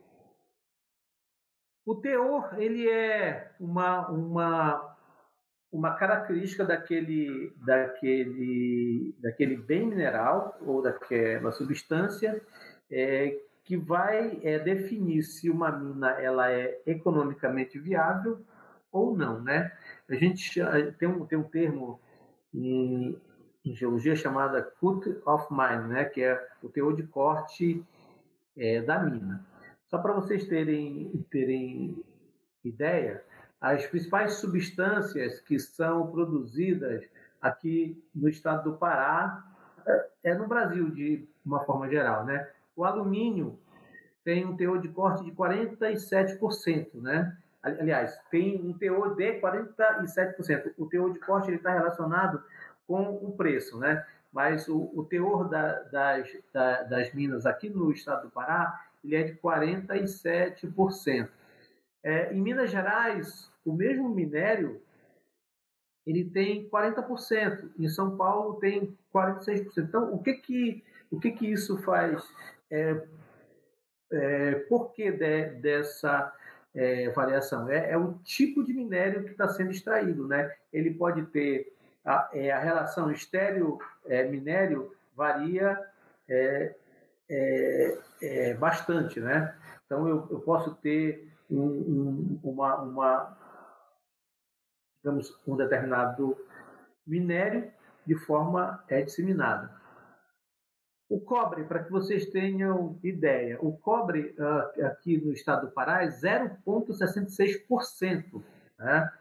o 1.86 1.96
teor 1.96 2.60
ele 2.60 2.89
é 2.89 3.51
uma, 3.60 4.08
uma, 4.10 4.98
uma 5.72 5.96
característica 5.96 6.63
daquele, 6.63 7.53
daquele, 7.58 9.15
daquele 9.20 9.58
bem 9.58 9.88
mineral 9.88 10.58
ou 10.62 10.82
daquela 10.82 11.51
substância 11.51 12.41
é, 12.89 13.39
que 13.63 13.77
vai 13.77 14.39
é, 14.44 14.60
definir 14.60 15.24
se 15.24 15.50
uma 15.50 15.72
mina 15.72 16.10
ela 16.12 16.51
é 16.51 16.82
economicamente 16.86 17.80
viável 17.80 18.44
ou 18.91 19.15
não, 19.15 19.41
né? 19.41 19.72
A 20.10 20.15
gente 20.15 20.60
tem 20.98 21.08
um, 21.08 21.25
tem 21.25 21.38
um 21.38 21.44
termo 21.44 22.00
em, 22.53 23.18
em 23.63 23.75
geologia 23.75 24.15
chamada 24.15 24.62
cut 24.62 25.08
of 25.25 25.48
mine, 25.51 25.88
né? 25.88 26.06
Que 26.06 26.24
é 26.24 26.48
o 26.62 26.70
teor 26.70 26.96
de 26.96 27.03
corte 27.03 27.84
é, 28.58 28.82
da 28.82 29.00
mina. 29.00 29.46
Só 29.88 29.98
para 29.98 30.13
vocês 30.13 30.48
terem, 30.48 31.25
terem 31.30 32.03
ideia, 32.63 33.24
as 33.60 33.86
principais 33.86 34.34
substâncias 34.36 35.39
que 35.39 35.60
são 35.60 36.08
produzidas 36.12 37.06
aqui 37.41 38.01
no 38.13 38.27
estado 38.27 38.72
do 38.72 38.77
Pará 38.77 39.44
é, 39.86 40.32
é 40.32 40.34
no 40.34 40.48
Brasil 40.48 40.89
de 40.89 41.27
uma 41.46 41.63
forma 41.65 41.89
geral, 41.89 42.25
né? 42.25 42.50
O 42.75 42.84
alumínio 42.84 43.60
tem 44.24 44.46
um 44.46 44.56
teor 44.56 44.80
de 44.80 44.90
corte 44.90 45.24
de 45.24 45.32
47%, 45.32 47.01
né? 47.01 47.38
Aliás, 47.63 48.18
tem 48.32 48.60
um 48.62 48.74
teor 48.74 49.16
de 49.16 49.40
47%. 49.40 50.74
O 50.78 50.88
teor 50.88 51.13
de 51.13 51.20
corte 51.20 51.51
está 51.51 51.74
relacionado 51.74 52.44
com 52.88 53.04
o 53.04 53.32
preço, 53.36 53.78
né? 53.78 54.06
Mas 54.32 54.68
o, 54.68 54.92
o 54.96 55.04
teor 55.04 55.50
da, 55.50 55.80
das, 55.84 56.28
da, 56.54 56.84
das 56.84 57.13
minas 57.13 57.46
aqui 57.46 57.70
no 57.70 57.92
estado 57.92 58.24
do 58.24 58.32
Pará 58.32 58.88
ele 59.04 59.16
é 59.16 59.24
de 59.24 59.34
47%. 59.36 61.30
É, 62.04 62.34
em 62.34 62.42
Minas 62.42 62.72
Gerais, 62.72 63.51
o 63.66 63.74
mesmo 63.74 64.10
minério 64.10 64.82
ele 66.06 66.24
tem 66.24 66.68
40%. 66.70 67.72
Em 67.78 67.88
São 67.88 68.18
Paulo 68.18 68.56
tem 68.56 68.98
46%. 69.13 69.78
Então, 69.78 70.13
o 70.13 70.22
que 70.22 70.34
que, 70.34 70.84
o 71.12 71.20
que, 71.20 71.32
que 71.32 71.51
isso 71.51 71.78
faz? 71.84 72.24
É, 72.72 73.08
é, 74.13 74.56
por 74.70 74.94
que 74.94 75.12
de, 75.12 75.50
dessa 75.56 76.34
é, 76.74 77.10
variação? 77.10 77.70
É, 77.70 77.92
é, 77.92 77.98
o 77.98 78.13
tipo 78.24 78.63
de 78.63 78.74
minério 78.74 79.24
que 79.25 79.32
está 79.32 79.50
sendo 79.50 79.72
extraído. 79.72 80.28
Né? 80.28 80.56
Ele 80.72 80.94
pode 80.94 81.24
ter 81.28 81.75
a, 82.06 82.30
é, 82.34 82.51
a 82.51 82.60
relação 82.60 83.12
estéreo-minério 83.12 84.92
é, 84.92 85.16
varia 85.16 85.86
é, 87.30 88.54
bastante. 88.56 89.20
Né? 89.20 89.54
Então, 89.86 90.08
eu, 90.08 90.28
eu 90.32 90.40
posso 90.40 90.74
ter 90.75 91.30
um, 91.50 91.60
um, 91.62 92.40
uma, 92.44 92.82
uma, 92.82 93.38
digamos, 95.04 95.38
um 95.46 95.58
determinado 95.58 96.38
minério 97.06 97.70
de 98.06 98.16
forma 98.16 98.84
é, 98.88 99.01
disseminada. 99.01 99.80
O 101.12 101.20
cobre, 101.20 101.65
para 101.65 101.84
que 101.84 101.91
vocês 101.91 102.25
tenham 102.27 102.98
ideia, 103.03 103.58
o 103.60 103.74
cobre 103.74 104.34
uh, 104.39 104.86
aqui 104.86 105.18
no 105.18 105.34
estado 105.34 105.68
do 105.68 105.74
Pará 105.74 106.06
é 106.06 106.08
0,66%, 106.08 108.41
né? 108.80 109.12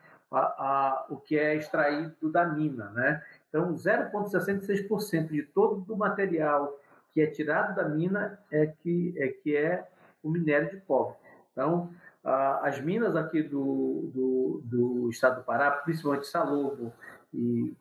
O 1.11 1.17
que 1.17 1.37
é 1.37 1.57
extraído 1.57 2.31
da 2.31 2.47
mina. 2.47 2.91
Né? 2.91 3.21
Então, 3.49 3.75
0,66% 3.75 5.31
de 5.31 5.43
todo 5.43 5.93
o 5.93 5.99
material 5.99 6.79
que 7.13 7.21
é 7.21 7.27
tirado 7.27 7.75
da 7.75 7.89
mina 7.89 8.39
é 8.53 8.69
que 8.69 9.13
é, 9.17 9.27
que 9.27 9.57
é 9.57 9.85
o 10.23 10.31
minério 10.31 10.71
de 10.71 10.77
cobre. 10.83 11.17
Então, 11.51 11.93
uh, 12.25 12.63
as 12.63 12.81
minas 12.81 13.17
aqui 13.17 13.43
do, 13.43 14.13
do, 14.15 14.63
do, 14.63 15.11
estado 15.11 15.41
do 15.41 15.45
Pará, 15.45 15.73
principalmente 15.73 16.29
Salobo 16.29 16.93
e 17.35 17.75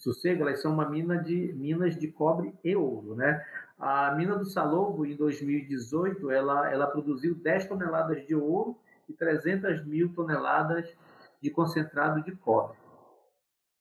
Sossego, 0.00 0.42
elas 0.42 0.62
são 0.62 0.72
uma 0.72 0.88
mina 0.88 1.18
de 1.18 1.52
minas 1.52 1.94
de 1.94 2.08
cobre 2.08 2.54
e 2.64 2.74
ouro, 2.74 3.14
né? 3.14 3.44
A 3.78 4.14
mina 4.14 4.34
do 4.34 4.46
Salobo, 4.46 5.04
em 5.04 5.14
2018, 5.14 6.30
ela, 6.30 6.72
ela 6.72 6.86
produziu 6.86 7.34
10 7.34 7.66
toneladas 7.66 8.26
de 8.26 8.34
ouro 8.34 8.78
e 9.08 9.12
300 9.12 9.84
mil 9.84 10.12
toneladas 10.14 10.90
de 11.40 11.50
concentrado 11.50 12.22
de 12.22 12.32
cobre. 12.32 12.78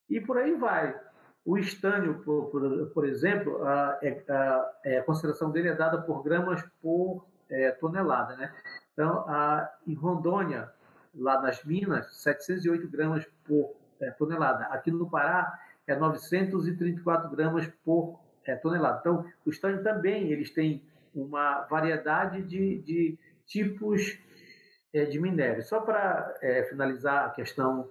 E 0.10 0.20
por 0.20 0.38
aí 0.38 0.56
vai. 0.56 1.00
O 1.46 1.58
estânio, 1.58 2.22
por, 2.24 2.50
por, 2.50 2.88
por 2.88 3.06
exemplo, 3.06 3.64
a, 3.64 3.98
é, 4.02 4.22
a, 4.30 5.00
a, 5.00 5.04
concentração 5.04 5.52
dele 5.52 5.70
é 5.70 5.76
dada 5.76 6.02
por 6.02 6.22
gramas 6.22 6.62
por 6.82 7.26
é, 7.50 7.72
tonelada, 7.72 8.36
né? 8.36 8.54
Então, 8.92 9.24
a, 9.26 9.72
em 9.88 9.94
Rondônia, 9.94 10.70
lá 11.16 11.42
nas 11.42 11.64
Minas, 11.64 12.14
708 12.22 12.90
gramas 12.90 13.26
por 13.46 13.74
é, 14.02 14.12
tonelada. 14.12 14.66
Aqui 14.66 14.92
no 14.92 15.10
Pará, 15.10 15.58
é 15.92 15.96
934 15.96 17.36
gramas 17.36 17.68
por 17.84 18.20
é, 18.46 18.56
tonelada. 18.56 19.00
Então, 19.00 19.26
o 19.46 19.50
estônio 19.50 19.82
também 19.84 20.32
eles 20.32 20.52
têm 20.52 20.84
uma 21.14 21.62
variedade 21.64 22.44
de, 22.44 22.80
de 22.80 23.18
tipos 23.46 24.20
é, 24.94 25.06
de 25.06 25.20
minério. 25.20 25.64
Só 25.64 25.82
para 25.82 26.38
é, 26.42 26.64
finalizar 26.64 27.26
a 27.26 27.30
questão 27.30 27.90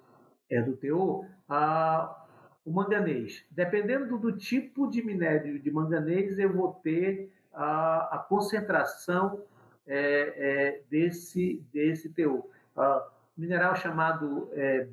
é, 0.51 0.63
do 0.63 0.77
teor, 0.77 1.27
a, 1.49 2.27
o 2.65 2.71
manganês. 2.71 3.45
Dependendo 3.51 4.17
do 4.19 4.37
tipo 4.37 4.89
de 4.89 5.05
minério 5.05 5.59
de 5.59 5.71
manganês, 5.71 6.39
eu 6.39 6.53
vou 6.53 6.75
ter 6.75 7.33
a, 7.53 8.17
a 8.17 8.19
concentração 8.19 9.43
é, 9.87 9.97
é, 9.97 10.83
desse, 10.91 11.65
desse 11.73 12.11
teor. 12.11 12.47
mineral 13.37 13.75
chamado 13.75 14.51
é, 14.53 14.87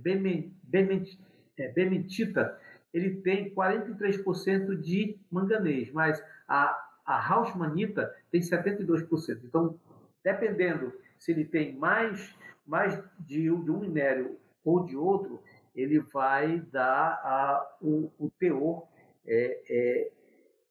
bementita, 1.74 2.60
ele 2.96 3.18
tem 3.18 3.54
43% 3.54 4.74
de 4.80 5.20
manganês, 5.30 5.92
mas 5.92 6.24
a, 6.48 6.82
a 7.06 7.34
Hausmannita 7.34 8.16
tem 8.32 8.40
72%. 8.40 9.42
Então, 9.44 9.78
dependendo 10.24 10.94
se 11.20 11.34
ele 11.34 11.44
tem 11.44 11.76
mais, 11.76 12.34
mais 12.66 12.98
de, 13.20 13.44
de 13.44 13.50
um 13.50 13.80
minério 13.82 14.40
ou 14.64 14.86
de 14.86 14.96
outro, 14.96 15.44
ele 15.76 16.00
vai 16.00 16.62
dar 16.72 17.20
a, 17.22 17.78
o, 17.82 18.10
o 18.18 18.32
teor 18.40 18.88
é, 19.28 19.62
é, 19.70 20.12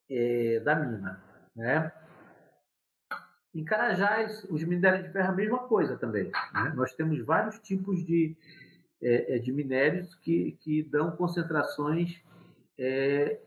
é, 0.08 0.60
da 0.60 0.76
mina. 0.76 1.22
Né? 1.54 1.92
Em 3.54 3.64
Carajás, 3.66 4.44
os 4.44 4.64
minérios 4.64 5.04
de 5.04 5.12
ferro 5.12 5.28
a 5.28 5.36
mesma 5.36 5.58
coisa 5.58 5.98
também. 5.98 6.32
Né? 6.54 6.72
Nós 6.74 6.94
temos 6.94 7.20
vários 7.20 7.58
tipos 7.58 8.02
de, 8.02 8.34
é, 9.04 9.36
é, 9.36 9.38
de 9.38 9.52
minérios 9.52 10.14
que, 10.14 10.56
que 10.62 10.82
dão 10.82 11.10
concentrações 11.10 12.22
é, 12.78 13.38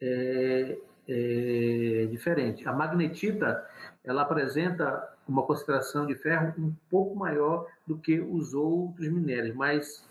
é, 0.00 0.78
é, 1.08 2.06
diferentes. 2.10 2.66
A 2.66 2.72
magnetita 2.72 3.64
ela 4.02 4.22
apresenta 4.22 5.08
uma 5.28 5.44
concentração 5.44 6.06
de 6.06 6.16
ferro 6.16 6.52
um 6.58 6.74
pouco 6.90 7.14
maior 7.14 7.68
do 7.86 7.96
que 7.96 8.18
os 8.18 8.52
outros 8.52 9.08
minérios, 9.08 9.54
mas 9.54 10.04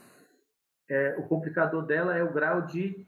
é, 0.89 1.15
o 1.17 1.23
complicador 1.23 1.85
dela 1.85 2.15
é 2.17 2.23
o 2.23 2.31
grau 2.31 2.61
de 2.61 3.05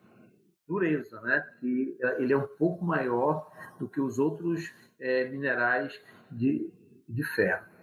dureza, 0.68 1.22
né? 1.22 1.42
que 1.62 1.98
ele 2.18 2.34
é 2.34 2.38
um 2.38 2.48
pouco 2.48 2.84
maior 2.84 3.50
do 3.80 3.88
que 3.88 4.02
os 4.02 4.20
outros 4.20 4.70
minerais 5.30 5.98
de, 6.30 6.70
de 7.08 7.24
ferro. 7.24 7.77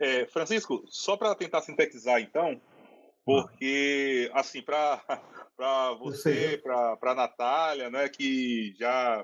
É, 0.00 0.24
Francisco, 0.26 0.82
só 0.88 1.14
para 1.14 1.34
tentar 1.34 1.60
sintetizar 1.60 2.20
então, 2.20 2.60
porque 3.24 4.30
assim 4.32 4.62
para 4.62 4.98
para 5.56 5.92
você, 5.92 6.58
para 6.62 6.96
a 7.02 7.14
Natália, 7.14 7.90
né, 7.90 8.08
que 8.08 8.74
já 8.78 9.22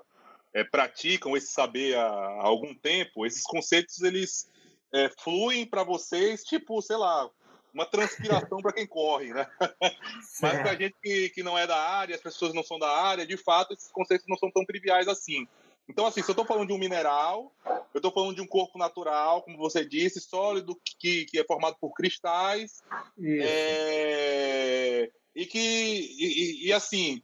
é, 0.52 0.62
praticam 0.62 1.34
esse 1.34 1.50
saber 1.50 1.96
há, 1.96 2.06
há, 2.06 2.46
algum 2.46 2.74
tempo, 2.74 3.24
esses 3.24 3.42
conceitos 3.42 4.02
eles 4.02 4.46
é, 4.92 5.08
fluem 5.18 5.64
para 5.64 5.82
vocês, 5.82 6.44
tipo, 6.44 6.82
sei 6.82 6.96
lá, 6.96 7.30
uma 7.72 7.86
transpiração 7.86 8.58
para 8.60 8.72
quem 8.72 8.86
corre, 8.86 9.32
né? 9.32 9.46
Mas 10.42 10.58
para 10.60 10.70
a 10.72 10.74
gente 10.76 10.94
que, 11.02 11.30
que 11.30 11.42
não 11.42 11.56
é 11.56 11.66
da 11.66 11.78
área, 11.78 12.14
as 12.14 12.20
pessoas 12.20 12.52
não 12.52 12.62
são 12.62 12.78
da 12.78 12.88
área, 12.88 13.26
de 13.26 13.36
fato, 13.38 13.72
esses 13.72 13.90
conceitos 13.90 14.26
não 14.28 14.36
são 14.36 14.50
tão 14.50 14.64
triviais 14.64 15.08
assim. 15.08 15.48
Então, 15.88 16.06
assim, 16.06 16.22
se 16.22 16.28
eu 16.28 16.32
estou 16.32 16.44
falando 16.44 16.68
de 16.68 16.72
um 16.72 16.78
mineral, 16.78 17.52
eu 17.94 17.98
estou 17.98 18.12
falando 18.12 18.34
de 18.34 18.42
um 18.42 18.46
corpo 18.46 18.78
natural, 18.78 19.42
como 19.42 19.56
você 19.56 19.84
disse, 19.84 20.20
sólido, 20.20 20.78
que, 20.98 21.24
que 21.26 21.38
é 21.38 21.44
formado 21.44 21.76
por 21.80 21.92
cristais, 21.94 22.82
é, 23.22 25.10
e 25.34 25.46
que, 25.46 25.58
e, 25.58 26.66
e, 26.66 26.72
assim, 26.72 27.22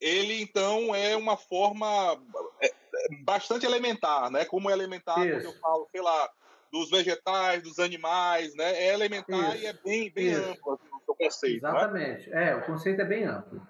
ele 0.00 0.40
então 0.40 0.94
é 0.94 1.14
uma 1.14 1.36
forma 1.36 2.18
é, 2.62 2.72
bastante 3.22 3.66
elementar, 3.66 4.30
né? 4.30 4.44
Como 4.46 4.70
é 4.70 4.72
elementar, 4.72 5.16
quando 5.16 5.44
eu 5.44 5.52
falo, 5.60 5.88
sei 5.92 6.00
lá, 6.00 6.30
dos 6.72 6.90
vegetais, 6.90 7.62
dos 7.62 7.78
animais, 7.78 8.54
né? 8.54 8.72
É 8.82 8.94
elementar 8.94 9.56
Isso. 9.56 9.64
e 9.64 9.66
é 9.66 9.72
bem, 9.72 10.10
bem 10.10 10.32
amplo 10.32 10.74
assim, 10.74 10.88
o 10.94 11.04
seu 11.04 11.14
conceito. 11.14 11.62
Né? 11.62 11.68
Exatamente. 11.68 12.30
Né? 12.30 12.50
É, 12.50 12.56
o 12.56 12.64
conceito 12.64 13.02
é 13.02 13.04
bem 13.04 13.24
amplo. 13.24 13.60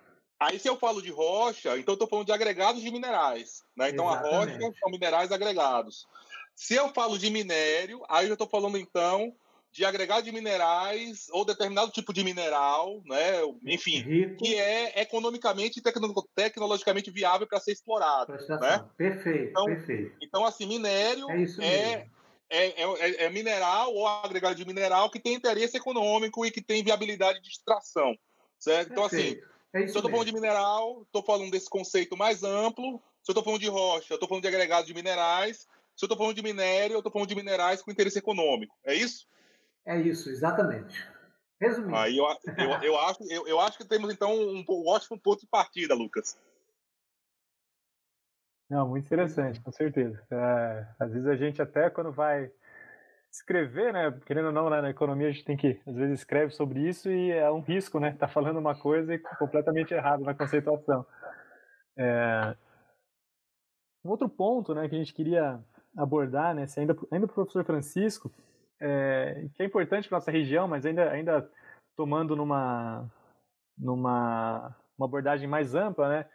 Aí, 0.40 0.58
se 0.58 0.66
eu 0.66 0.76
falo 0.76 1.02
de 1.02 1.10
rocha, 1.10 1.76
então 1.76 1.92
eu 1.92 1.96
estou 1.96 2.08
falando 2.08 2.24
de 2.24 2.32
agregados 2.32 2.80
de 2.80 2.90
minerais. 2.90 3.62
Né? 3.76 3.90
Então, 3.90 4.08
Exatamente. 4.08 4.34
a 4.34 4.66
rocha 4.66 4.78
são 4.80 4.90
minerais 4.90 5.30
agregados. 5.30 6.08
Se 6.56 6.74
eu 6.74 6.88
falo 6.94 7.18
de 7.18 7.28
minério, 7.28 8.02
aí 8.08 8.26
eu 8.26 8.32
estou 8.32 8.48
falando, 8.48 8.78
então, 8.78 9.34
de 9.70 9.84
agregado 9.84 10.22
de 10.22 10.32
minerais 10.32 11.26
ou 11.30 11.44
determinado 11.44 11.92
tipo 11.92 12.12
de 12.12 12.24
mineral, 12.24 13.02
né? 13.04 13.40
enfim, 13.66 14.00
Rico. 14.00 14.36
que 14.36 14.54
é 14.56 15.02
economicamente 15.02 15.78
e 15.78 15.82
tecnologicamente 16.34 17.10
viável 17.10 17.46
para 17.46 17.60
ser 17.60 17.72
explorado. 17.72 18.32
Né? 18.32 18.84
Perfeito, 18.96 19.50
então, 19.50 19.64
perfeito. 19.66 20.16
Então, 20.22 20.44
assim, 20.44 20.66
minério 20.66 21.26
é, 21.60 22.06
é, 22.48 22.82
é, 22.82 22.82
é, 22.82 23.24
é, 23.24 23.30
mineral 23.30 23.94
ou 23.94 24.08
agregado 24.08 24.54
de 24.54 24.66
mineral 24.66 25.10
que 25.10 25.20
tem 25.20 25.34
interesse 25.34 25.76
econômico 25.76 26.46
e 26.46 26.50
que 26.50 26.62
tem 26.62 26.82
viabilidade 26.82 27.40
de 27.42 27.48
extração. 27.48 28.16
Certo? 28.58 28.92
Então, 28.92 29.04
assim, 29.04 29.40
é 29.72 29.86
se 29.86 29.94
eu 29.94 29.98
estou 29.98 30.10
falando 30.10 30.26
de 30.26 30.34
mineral, 30.34 31.02
estou 31.02 31.22
falando 31.22 31.50
desse 31.50 31.68
conceito 31.68 32.16
mais 32.16 32.42
amplo. 32.42 33.02
Se 33.22 33.30
eu 33.30 33.32
estou 33.32 33.44
falando 33.44 33.60
de 33.60 33.68
rocha, 33.68 34.12
eu 34.12 34.16
estou 34.16 34.28
falando 34.28 34.42
de 34.42 34.48
agregado 34.48 34.86
de 34.86 34.94
minerais. 34.94 35.68
Se 35.96 36.04
eu 36.04 36.06
estou 36.06 36.16
falando 36.16 36.34
de 36.34 36.42
minério, 36.42 36.94
eu 36.94 37.00
estou 37.00 37.12
falando 37.12 37.28
de 37.28 37.34
minerais 37.34 37.82
com 37.82 37.90
interesse 37.90 38.18
econômico. 38.18 38.74
É 38.84 38.94
isso? 38.94 39.28
É 39.86 40.00
isso, 40.00 40.30
exatamente. 40.30 41.06
Resumindo. 41.60 41.94
Aí 41.94 42.16
eu, 42.16 42.24
eu, 42.56 42.82
eu, 42.82 42.98
acho, 42.98 43.22
eu, 43.30 43.46
eu 43.46 43.60
acho 43.60 43.76
que 43.76 43.84
temos, 43.84 44.12
então, 44.12 44.32
um, 44.32 44.64
um 44.66 44.88
ótimo 44.88 45.20
ponto 45.20 45.40
de 45.40 45.46
partida, 45.46 45.94
Lucas. 45.94 46.38
Não, 48.70 48.88
muito 48.88 49.04
interessante, 49.04 49.60
com 49.60 49.70
certeza. 49.72 50.24
É, 50.30 50.86
às 50.98 51.12
vezes 51.12 51.26
a 51.26 51.36
gente 51.36 51.60
até 51.60 51.90
quando 51.90 52.12
vai 52.12 52.50
escrever, 53.30 53.92
né, 53.92 54.10
querendo 54.26 54.46
ou 54.46 54.52
não, 54.52 54.68
né, 54.68 54.80
na 54.80 54.90
economia 54.90 55.28
a 55.28 55.30
gente 55.30 55.44
tem 55.44 55.56
que, 55.56 55.80
às 55.86 55.94
vezes 55.94 56.20
escreve 56.20 56.52
sobre 56.52 56.80
isso 56.80 57.10
e 57.10 57.30
é 57.30 57.50
um 57.50 57.60
risco, 57.60 58.00
né, 58.00 58.12
tá 58.18 58.26
falando 58.26 58.58
uma 58.58 58.74
coisa 58.74 59.14
e 59.14 59.18
completamente 59.18 59.94
errado 59.94 60.24
na 60.24 60.34
conceituação. 60.34 61.06
É, 61.96 62.56
um 64.04 64.10
outro 64.10 64.28
ponto, 64.28 64.74
né, 64.74 64.88
que 64.88 64.94
a 64.94 64.98
gente 64.98 65.14
queria 65.14 65.60
abordar, 65.96 66.54
né, 66.54 66.66
ainda, 66.76 66.96
ainda 67.10 67.26
para 67.26 67.32
o 67.32 67.34
professor 67.34 67.64
Francisco, 67.64 68.32
é, 68.80 69.46
que 69.54 69.62
é 69.62 69.66
importante 69.66 70.08
para 70.08 70.18
nossa 70.18 70.30
região, 70.30 70.66
mas 70.66 70.84
ainda, 70.84 71.10
ainda 71.10 71.50
tomando 71.96 72.34
numa, 72.34 73.08
numa 73.78 74.74
uma 74.96 75.06
abordagem 75.06 75.48
mais 75.48 75.74
ampla, 75.74 76.08
né, 76.08 76.26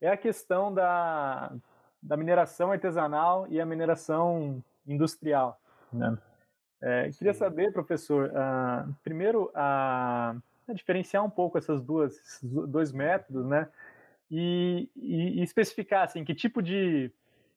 é 0.00 0.08
a 0.08 0.16
questão 0.16 0.74
da, 0.74 1.52
da 2.02 2.16
mineração 2.16 2.72
artesanal 2.72 3.46
e 3.48 3.60
a 3.60 3.66
mineração 3.66 4.62
industrial. 4.86 5.60
Né? 5.92 6.18
É, 6.80 7.10
queria 7.10 7.34
saber, 7.34 7.72
professor, 7.72 8.30
uh, 8.30 8.94
primeiro, 9.02 9.50
a, 9.54 10.36
a, 10.68 10.72
diferenciar 10.72 11.24
um 11.24 11.30
pouco 11.30 11.58
essas 11.58 11.82
duas, 11.82 12.16
esses 12.16 12.42
dois 12.68 12.92
métodos, 12.92 13.44
né? 13.46 13.68
E, 14.30 14.88
e, 14.94 15.40
e, 15.40 15.42
especificar 15.42 16.04
assim, 16.04 16.24
que 16.24 16.34
tipo 16.34 16.62
de 16.62 17.10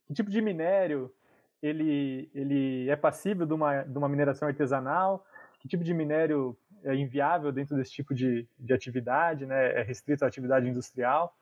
que 0.08 0.14
tipo 0.14 0.30
de 0.30 0.42
minério 0.42 1.14
ele, 1.62 2.30
ele 2.34 2.90
é 2.90 2.96
passível 2.96 3.46
de 3.46 3.54
uma, 3.54 3.84
de 3.84 3.98
uma 3.98 4.10
mineração 4.10 4.48
artesanal, 4.48 5.26
que 5.60 5.68
tipo 5.68 5.84
de 5.84 5.94
minério 5.94 6.58
é 6.84 6.96
inviável 6.96 7.52
dentro 7.52 7.76
desse 7.76 7.92
tipo 7.92 8.16
de, 8.16 8.48
de 8.58 8.74
atividade, 8.74 9.46
né? 9.46 9.80
É 9.80 9.84
restrito 9.84 10.26
à 10.26 10.28
atividade 10.28 10.68
industrial 10.68 11.36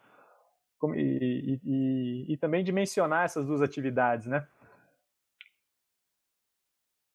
e, 0.95 1.59
e, 1.63 2.25
e, 2.33 2.37
também 2.37 2.63
dimensionar 2.63 3.25
essas 3.25 3.45
duas 3.45 3.61
atividades, 3.61 4.27
né? 4.27 4.45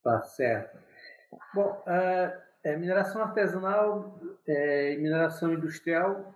Tá 0.05 0.21
certo. 0.21 0.77
Bom, 1.51 1.81
a, 1.87 2.31
é, 2.63 2.77
mineração 2.77 3.23
artesanal 3.23 4.19
é, 4.47 4.93
e 4.93 4.97
mineração 4.97 5.51
industrial, 5.51 6.31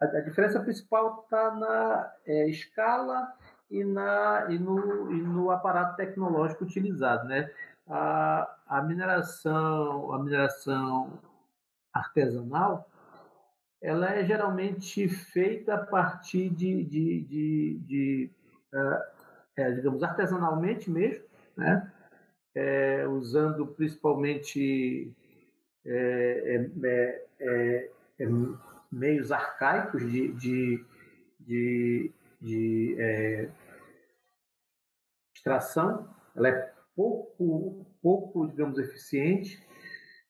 a, 0.00 0.06
a 0.06 0.20
diferença 0.22 0.58
principal 0.58 1.22
está 1.22 1.54
na 1.54 2.12
é, 2.26 2.48
escala 2.48 3.32
e, 3.70 3.84
na, 3.84 4.46
e, 4.50 4.58
no, 4.58 5.12
e 5.12 5.22
no 5.22 5.52
aparato 5.52 5.94
tecnológico 5.94 6.64
utilizado, 6.64 7.28
né? 7.28 7.48
A, 7.88 8.56
a 8.66 8.82
mineração, 8.82 10.12
a 10.12 10.18
mineração 10.18 11.16
artesanal, 11.94 12.90
ela 13.80 14.10
é 14.10 14.24
geralmente 14.24 15.08
feita 15.08 15.74
a 15.74 15.86
partir 15.86 16.50
de, 16.50 16.82
de, 16.82 17.20
de, 17.20 17.78
de 17.86 18.30
uh, 18.74 19.00
é, 19.56 19.70
digamos, 19.70 20.02
artesanalmente 20.02 20.90
mesmo, 20.90 21.24
né? 21.56 21.88
É, 22.54 23.06
usando 23.08 23.66
principalmente 23.66 25.10
é, 25.86 26.68
é, 26.84 27.26
é, 27.40 27.90
é 28.20 28.28
meios 28.90 29.32
arcaicos 29.32 30.02
de, 30.10 30.28
de, 30.32 30.84
de, 31.40 32.12
de 32.40 32.96
extração. 35.34 36.14
Ela 36.36 36.48
é 36.48 36.72
pouco, 36.94 37.86
pouco, 38.00 38.46
digamos, 38.46 38.78
eficiente. 38.78 39.62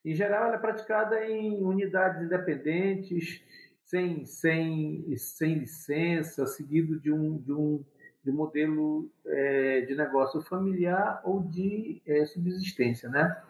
Em 0.04 0.14
geral, 0.14 0.46
ela 0.46 0.56
é 0.56 0.58
praticada 0.58 1.24
em 1.26 1.62
unidades 1.62 2.22
independentes, 2.22 3.42
sem, 3.84 4.24
sem, 4.24 5.16
sem 5.16 5.54
licença, 5.54 6.46
seguido 6.46 6.98
de 6.98 7.12
um, 7.12 7.38
de 7.38 7.52
um, 7.52 7.84
de 8.24 8.30
modelo 8.30 9.10
é, 9.26 9.80
de 9.82 9.94
negócio 9.94 10.40
familiar 10.42 11.20
ou 11.24 11.42
de 11.42 12.00
é, 12.06 12.24
subsistência, 12.24 13.08
né? 13.08 13.40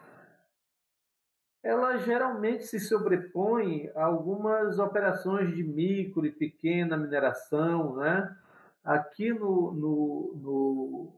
Ela 1.62 1.96
geralmente 1.98 2.64
se 2.64 2.80
sobrepõe 2.80 3.90
a 3.94 4.04
algumas 4.04 4.78
operações 4.78 5.54
de 5.54 5.62
micro 5.62 6.26
e 6.26 6.32
pequena 6.32 6.96
mineração, 6.96 7.96
né? 7.96 8.36
Aqui 8.84 9.32
no, 9.32 9.72
no, 9.72 10.32
no 10.36 11.12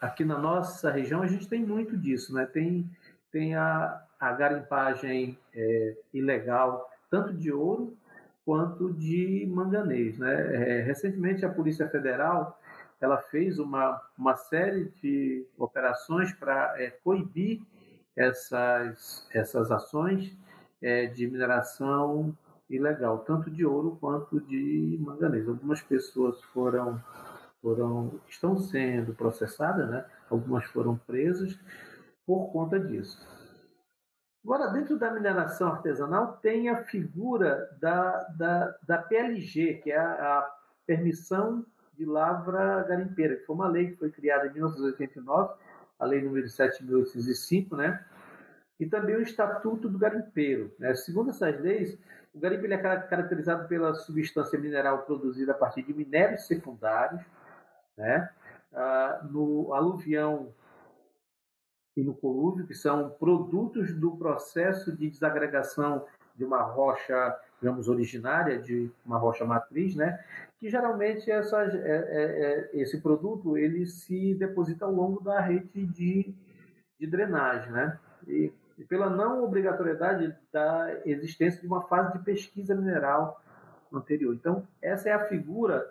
aqui 0.00 0.24
na 0.24 0.38
nossa 0.38 0.90
região 0.90 1.22
a 1.22 1.26
gente 1.26 1.48
tem 1.48 1.64
muito 1.64 1.96
disso, 1.96 2.32
né? 2.34 2.46
Tem 2.46 2.88
tem 3.32 3.56
a, 3.56 4.04
a 4.20 4.32
garimpagem 4.32 5.38
é, 5.54 5.96
ilegal 6.12 6.88
tanto 7.10 7.32
de 7.32 7.50
ouro 7.50 7.96
quanto 8.44 8.92
de 8.92 9.46
manganês. 9.50 10.18
Né? 10.18 10.82
Recentemente, 10.82 11.44
a 11.44 11.48
Polícia 11.48 11.88
Federal 11.88 12.58
ela 13.04 13.18
fez 13.18 13.58
uma, 13.58 14.00
uma 14.16 14.36
série 14.36 14.84
de 15.02 15.46
operações 15.58 16.32
para 16.32 16.80
é, 16.80 16.90
coibir 16.90 17.60
essas, 18.16 19.28
essas 19.32 19.70
ações 19.70 20.36
é, 20.80 21.06
de 21.06 21.26
mineração 21.26 22.36
ilegal, 22.70 23.18
tanto 23.20 23.50
de 23.50 23.66
ouro 23.66 23.98
quanto 24.00 24.40
de 24.40 24.98
manganês. 25.00 25.48
Algumas 25.48 25.82
pessoas 25.82 26.40
foram, 26.44 27.02
foram 27.60 28.20
estão 28.28 28.56
sendo 28.56 29.14
processadas, 29.14 29.90
né? 29.90 30.04
algumas 30.30 30.64
foram 30.66 30.96
presas 30.96 31.58
por 32.24 32.52
conta 32.52 32.78
disso. 32.78 33.18
Agora, 34.44 34.68
dentro 34.68 34.98
da 34.98 35.10
mineração 35.12 35.68
artesanal, 35.68 36.38
tem 36.42 36.68
a 36.68 36.84
figura 36.84 37.76
da, 37.80 38.24
da, 38.36 38.76
da 38.82 38.98
PLG, 38.98 39.74
que 39.82 39.92
é 39.92 39.98
a, 39.98 40.38
a 40.38 40.56
Permissão 40.84 41.64
de 41.94 42.04
Lavra 42.04 42.82
Garimpeira, 42.84 43.36
que 43.36 43.44
foi 43.44 43.54
uma 43.54 43.68
lei 43.68 43.90
que 43.90 43.96
foi 43.96 44.10
criada 44.10 44.46
em 44.46 44.52
1989, 44.52 45.54
a 45.98 46.04
Lei 46.06 46.22
número 46.22 46.46
7.805, 46.46 47.76
né? 47.76 48.04
e 48.82 48.86
também 48.86 49.14
o 49.14 49.22
Estatuto 49.22 49.88
do 49.88 49.98
Garimpeiro. 49.98 50.74
Né? 50.78 50.92
Segundo 50.94 51.30
essas 51.30 51.60
leis, 51.60 51.96
o 52.34 52.40
garimpo 52.40 52.66
é 52.66 52.76
caracterizado 52.78 53.68
pela 53.68 53.94
substância 53.94 54.58
mineral 54.58 55.02
produzida 55.02 55.52
a 55.52 55.54
partir 55.54 55.82
de 55.82 55.94
minérios 55.94 56.46
secundários, 56.46 57.22
né? 57.96 58.28
Ah, 58.72 59.20
no 59.30 59.72
aluvião 59.74 60.48
e 61.94 62.02
no 62.02 62.14
colúvio, 62.14 62.66
que 62.66 62.74
são 62.74 63.10
produtos 63.10 63.92
do 63.94 64.16
processo 64.16 64.96
de 64.96 65.10
desagregação 65.10 66.06
de 66.34 66.42
uma 66.42 66.62
rocha, 66.62 67.38
digamos, 67.60 67.86
originária, 67.86 68.58
de 68.58 68.90
uma 69.04 69.18
rocha 69.18 69.44
matriz, 69.44 69.94
né? 69.94 70.24
Que 70.62 70.70
geralmente 70.70 71.28
essa, 71.28 71.60
é, 71.64 71.66
é, 71.66 72.70
é, 72.72 72.80
esse 72.80 73.00
produto 73.00 73.58
ele 73.58 73.84
se 73.84 74.32
deposita 74.36 74.84
ao 74.84 74.92
longo 74.92 75.20
da 75.20 75.40
rede 75.40 75.84
de, 75.86 76.32
de 77.00 77.06
drenagem. 77.08 77.72
Né? 77.72 77.98
E, 78.28 78.52
e 78.78 78.84
pela 78.84 79.10
não 79.10 79.42
obrigatoriedade 79.42 80.32
da 80.52 81.00
existência 81.04 81.60
de 81.60 81.66
uma 81.66 81.82
fase 81.88 82.12
de 82.12 82.24
pesquisa 82.24 82.76
mineral 82.76 83.42
anterior. 83.92 84.32
Então, 84.32 84.64
essa 84.80 85.08
é 85.08 85.12
a 85.12 85.24
figura 85.24 85.84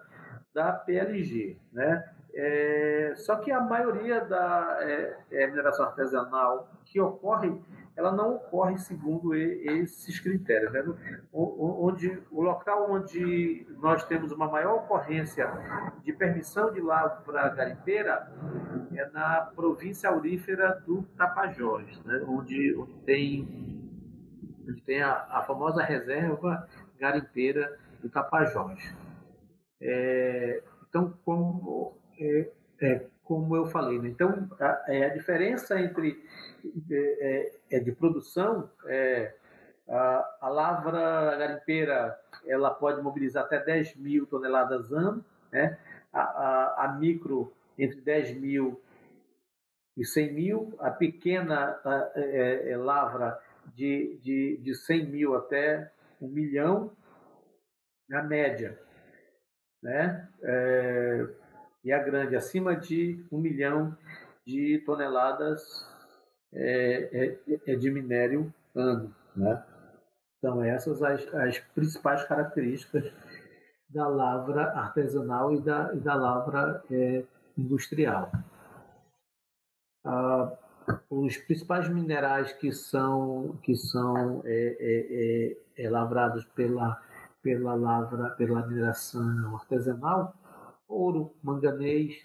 da 0.54 0.72
PLG. 0.72 1.58
Né? 1.74 2.10
É, 2.34 3.14
só 3.18 3.36
que 3.36 3.52
a 3.52 3.60
maioria 3.60 4.22
da 4.22 4.78
é, 4.84 5.18
é, 5.32 5.48
mineração 5.48 5.88
artesanal 5.88 6.70
que 6.86 6.98
ocorre, 7.02 7.54
ela 7.96 8.12
não 8.12 8.36
ocorre 8.36 8.78
segundo 8.78 9.36
esses 9.36 10.20
critérios. 10.20 10.72
Né? 10.72 10.84
Onde, 11.32 12.22
o 12.32 12.42
local 12.42 12.92
onde 12.92 13.66
nós 13.82 14.04
temos 14.06 14.32
uma 14.32 14.48
maior 14.48 14.78
ocorrência 14.84 15.48
de 16.04 16.14
permissão 16.14 16.72
de 16.72 16.82
lavra 16.82 17.50
garimpeira 17.50 18.32
é 18.94 19.10
na 19.12 19.52
província 19.56 20.10
aurífera 20.10 20.82
do 20.86 21.04
Tapajós, 21.18 22.04
né? 22.06 22.24
onde, 22.28 22.76
onde 22.76 22.94
tem, 23.02 23.90
onde 24.68 24.82
tem 24.84 25.02
a, 25.02 25.28
a 25.30 25.44
famosa 25.44 25.84
reserva 25.84 26.68
garimpeira 27.00 27.78
do 28.02 28.10
Tapajós. 28.10 28.80
É, 29.82 30.64
então, 30.88 31.18
como 31.26 31.98
é, 32.20 32.52
é, 32.82 33.08
como 33.24 33.56
eu 33.56 33.66
falei. 33.66 34.00
Né? 34.00 34.10
Então, 34.10 34.50
a, 34.60 34.84
é, 34.88 35.06
a, 35.06 35.10
diferença 35.10 35.80
entre 35.80 36.24
é, 36.90 37.52
é, 37.72 37.78
é 37.78 37.80
de 37.80 37.92
produção, 37.92 38.70
é, 38.86 39.34
a, 39.88 40.38
a, 40.42 40.50
lavra 40.50 41.36
garimpeira 41.38 42.20
ela 42.46 42.72
pode 42.72 43.02
mobilizar 43.02 43.46
até 43.46 43.60
10 43.60 43.96
mil 43.98 44.26
toneladas 44.26 44.92
ano, 44.92 45.24
né? 45.52 45.78
a, 46.12 46.22
a, 46.22 46.86
a 46.86 46.94
micro 46.94 47.54
entre 47.78 48.02
10 48.02 48.38
mil 48.38 48.82
e 49.98 50.06
100 50.06 50.34
mil, 50.34 50.74
a 50.80 50.90
pequena 50.90 51.80
é, 52.16 52.76
lavra 52.78 53.38
de, 53.76 54.18
de, 54.22 54.58
de 54.58 54.74
100 54.74 55.06
mil 55.08 55.36
até 55.36 55.92
1 56.22 56.28
milhão, 56.28 56.92
na 58.12 58.22
média. 58.22 58.78
Né? 59.82 60.28
É, 60.44 61.28
e 61.84 61.92
a 61.92 62.00
grande, 62.00 62.36
acima 62.36 62.76
de 62.76 63.26
um 63.32 63.40
milhão 63.40 63.96
de 64.46 64.82
toneladas 64.86 65.86
é, 66.54 67.38
é, 67.48 67.60
é 67.72 67.76
de 67.76 67.90
minério 67.90 68.54
ano. 68.76 69.14
Né? 69.36 69.64
Então, 70.38 70.64
essas 70.64 71.02
as, 71.02 71.34
as 71.34 71.60
principais 71.60 72.24
características 72.26 73.12
da 73.90 74.08
lavra 74.08 74.72
artesanal 74.72 75.54
e 75.54 75.62
da, 75.62 75.94
e 75.94 76.00
da 76.00 76.16
lavra 76.16 76.84
é, 76.90 77.24
industrial. 77.58 78.32
Ah, 80.06 80.52
os 81.10 81.38
principais 81.38 81.88
minerais 81.90 82.54
que 82.54 82.72
são, 82.72 83.60
que 83.64 83.76
são 83.76 84.42
é, 84.46 84.78
é, 84.80 85.56
é, 85.78 85.86
é 85.86 85.90
lavrados 85.90 86.46
pela, 86.56 87.00
pela 87.42 87.76
lavra, 87.76 88.32
pela 88.32 88.66
mineração 88.66 89.56
artesanal 89.56 90.36
ouro, 90.92 91.34
manganês, 91.42 92.16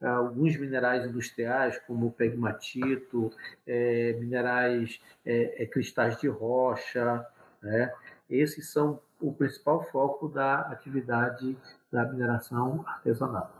alguns 0.00 0.56
minerais 0.56 1.06
industriais, 1.06 1.78
como 1.86 2.12
pegmatito, 2.12 3.30
é, 3.66 4.14
minerais, 4.14 5.00
é, 5.24 5.62
é, 5.62 5.66
cristais 5.66 6.18
de 6.20 6.28
rocha. 6.28 7.26
Né? 7.62 7.92
Esses 8.28 8.72
são 8.72 9.00
o 9.20 9.32
principal 9.32 9.84
foco 9.90 10.28
da 10.28 10.60
atividade 10.62 11.56
da 11.90 12.04
mineração 12.04 12.84
artesanal. 12.86 13.50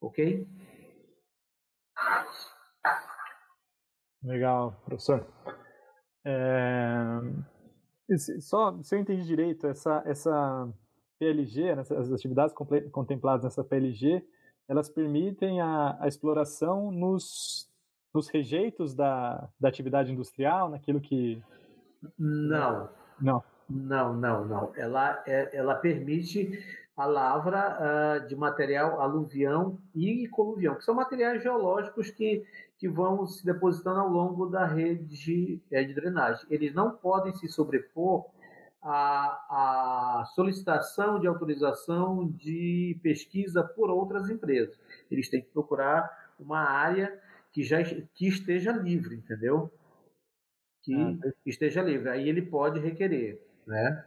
Ok? 0.00 0.46
Legal, 4.22 4.72
professor. 4.84 5.26
É... 6.24 7.20
Só 8.40 8.80
se 8.82 8.94
eu 8.94 9.00
entendi 9.00 9.24
direito, 9.24 9.66
essa, 9.66 10.02
essa 10.06 10.68
PLG, 11.18 11.74
né, 11.74 11.82
as 11.82 12.12
atividades 12.12 12.54
contempladas 12.92 13.44
nessa 13.44 13.64
PLG, 13.64 14.24
elas 14.68 14.88
permitem 14.88 15.60
a, 15.60 15.96
a 16.00 16.08
exploração 16.08 16.90
nos, 16.90 17.70
nos 18.12 18.28
rejeitos 18.28 18.94
da, 18.94 19.48
da 19.58 19.68
atividade 19.68 20.12
industrial, 20.12 20.68
naquilo 20.70 21.00
que... 21.00 21.42
Não. 22.18 22.88
Não. 23.20 23.42
Não, 23.68 24.14
não, 24.14 24.44
não. 24.44 24.72
Ela, 24.76 25.22
é, 25.26 25.56
ela 25.56 25.74
permite 25.74 26.62
a 26.96 27.04
lavra 27.04 27.76
uh, 28.22 28.26
de 28.26 28.34
material 28.34 29.00
aluvião 29.00 29.78
e 29.94 30.26
coluvião, 30.28 30.76
que 30.76 30.84
são 30.84 30.94
materiais 30.94 31.42
geológicos 31.42 32.10
que, 32.10 32.44
que 32.78 32.88
vão 32.88 33.26
se 33.26 33.44
depositando 33.44 34.00
ao 34.00 34.08
longo 34.08 34.46
da 34.46 34.64
rede 34.64 35.04
de, 35.04 35.62
é, 35.70 35.84
de 35.84 35.92
drenagem. 35.92 36.46
Eles 36.48 36.72
não 36.74 36.92
podem 36.92 37.34
se 37.34 37.48
sobrepor 37.48 38.26
a, 38.88 40.20
a 40.20 40.24
solicitação 40.26 41.18
de 41.18 41.26
autorização 41.26 42.28
de 42.28 42.96
pesquisa 43.02 43.64
por 43.64 43.90
outras 43.90 44.30
empresas. 44.30 44.78
Eles 45.10 45.28
têm 45.28 45.42
que 45.42 45.48
procurar 45.48 46.32
uma 46.38 46.60
área 46.60 47.20
que 47.52 47.64
já 47.64 47.82
que 47.82 48.28
esteja 48.28 48.70
livre, 48.70 49.16
entendeu? 49.16 49.72
Que 50.82 50.94
ah, 50.94 51.32
esteja 51.44 51.82
livre. 51.82 52.08
Aí 52.08 52.28
ele 52.28 52.42
pode 52.42 52.78
requerer, 52.78 53.42
né? 53.66 54.04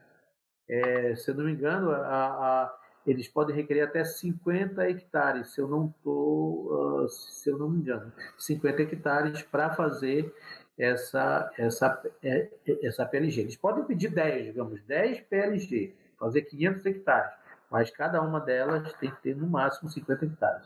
É, 0.69 1.15
se 1.15 1.31
eu 1.31 1.35
não 1.35 1.45
me 1.45 1.51
engano, 1.51 1.91
a, 1.91 2.27
a, 2.27 2.79
eles 3.05 3.27
podem 3.27 3.55
requerer 3.55 3.81
até 3.81 4.03
50 4.03 4.87
hectares, 4.87 5.49
se 5.49 5.59
eu 5.59 5.67
não 5.67 5.93
tô, 6.03 7.01
uh, 7.03 7.09
se 7.09 7.49
eu 7.49 7.57
não 7.57 7.69
me 7.69 7.79
engano, 7.79 8.13
50 8.37 8.83
hectares 8.83 9.41
para 9.41 9.71
fazer 9.71 10.33
essa, 10.79 11.51
essa, 11.57 12.01
é, 12.23 12.49
essa 12.81 13.05
PLG. 13.05 13.41
Eles 13.41 13.57
podem 13.57 13.83
pedir 13.83 14.09
10, 14.09 14.45
digamos, 14.45 14.81
10 14.83 15.21
PLG, 15.21 15.93
fazer 16.17 16.43
500 16.43 16.85
hectares, 16.85 17.33
mas 17.69 17.91
cada 17.91 18.21
uma 18.21 18.39
delas 18.39 18.93
tem 18.93 19.11
que 19.11 19.21
ter 19.21 19.35
no 19.35 19.47
máximo 19.47 19.89
50 19.89 20.25
hectares. 20.25 20.65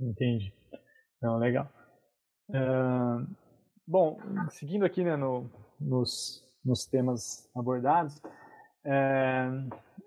Entendi. 0.00 0.52
Não, 1.20 1.36
legal. 1.36 1.70
Uh, 2.48 3.26
bom, 3.86 4.18
seguindo 4.48 4.86
aqui 4.86 5.04
né, 5.04 5.14
no, 5.16 5.48
nos, 5.78 6.42
nos 6.64 6.86
temas 6.86 7.48
abordados, 7.54 8.20
é, 8.82 9.46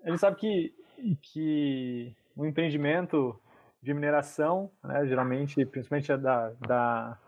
ele 0.03 0.17
sabe 0.17 0.37
que, 0.37 0.75
que 1.21 2.15
o 2.35 2.45
empreendimento 2.45 3.39
de 3.81 3.93
mineração, 3.93 4.71
né, 4.83 5.05
geralmente, 5.05 5.63
principalmente 5.65 6.11
a 6.11 6.17
da, 6.17 6.49
da, 6.67 7.19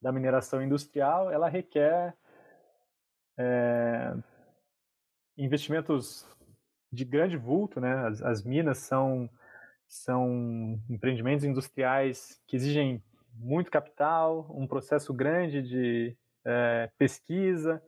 da 0.00 0.12
mineração 0.12 0.62
industrial, 0.62 1.30
ela 1.30 1.48
requer 1.48 2.14
é, 3.38 4.14
investimentos 5.36 6.26
de 6.92 7.04
grande 7.04 7.36
vulto, 7.36 7.80
né? 7.80 8.06
As, 8.06 8.22
as, 8.22 8.44
minas 8.44 8.78
são, 8.78 9.28
são 9.86 10.80
empreendimentos 10.88 11.44
industriais 11.44 12.40
que 12.46 12.56
exigem 12.56 13.02
muito 13.34 13.70
capital, 13.70 14.46
um 14.50 14.66
processo 14.66 15.14
grande 15.14 15.62
de 15.62 16.16
é, 16.44 16.90
pesquisa, 16.98 17.82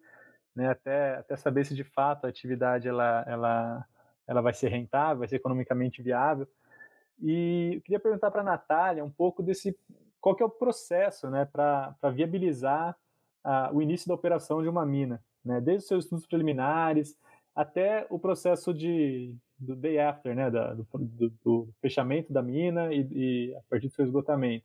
né? 0.54 0.70
até, 0.70 1.16
até 1.16 1.36
saber 1.36 1.64
se 1.64 1.74
de 1.74 1.84
fato 1.84 2.24
a 2.26 2.28
atividade 2.28 2.88
ela, 2.88 3.24
ela, 3.26 3.86
ela 4.26 4.40
vai 4.40 4.52
ser 4.52 4.68
rentável, 4.68 5.18
vai 5.18 5.28
ser 5.28 5.36
economicamente 5.36 6.02
viável. 6.02 6.46
E 7.20 7.74
eu 7.74 7.82
queria 7.82 8.00
perguntar 8.00 8.30
para 8.30 8.40
a 8.40 8.44
Natália 8.44 9.04
um 9.04 9.10
pouco 9.10 9.42
desse 9.42 9.76
qual 10.22 10.36
que 10.36 10.42
é 10.42 10.46
o 10.46 10.50
processo 10.50 11.28
né, 11.28 11.44
para 11.44 11.94
viabilizar 12.14 12.96
o 13.72 13.82
início 13.82 14.06
da 14.06 14.14
operação 14.14 14.62
de 14.62 14.68
uma 14.68 14.86
mina, 14.86 15.22
né? 15.44 15.60
desde 15.60 15.82
os 15.82 15.88
seus 15.88 16.04
estudos 16.04 16.26
preliminares 16.26 17.18
até 17.54 18.06
o 18.08 18.18
processo 18.18 18.72
de, 18.72 19.34
do 19.58 19.74
day 19.74 19.98
after, 19.98 20.34
né, 20.34 20.48
da, 20.48 20.74
do, 20.74 20.86
do, 20.94 21.30
do, 21.44 21.68
fechamento 21.80 22.32
da 22.32 22.40
mina 22.40 22.94
e, 22.94 23.00
e, 23.10 23.54
a 23.56 23.60
partir 23.68 23.88
do 23.88 23.94
seu 23.94 24.04
esgotamento. 24.04 24.64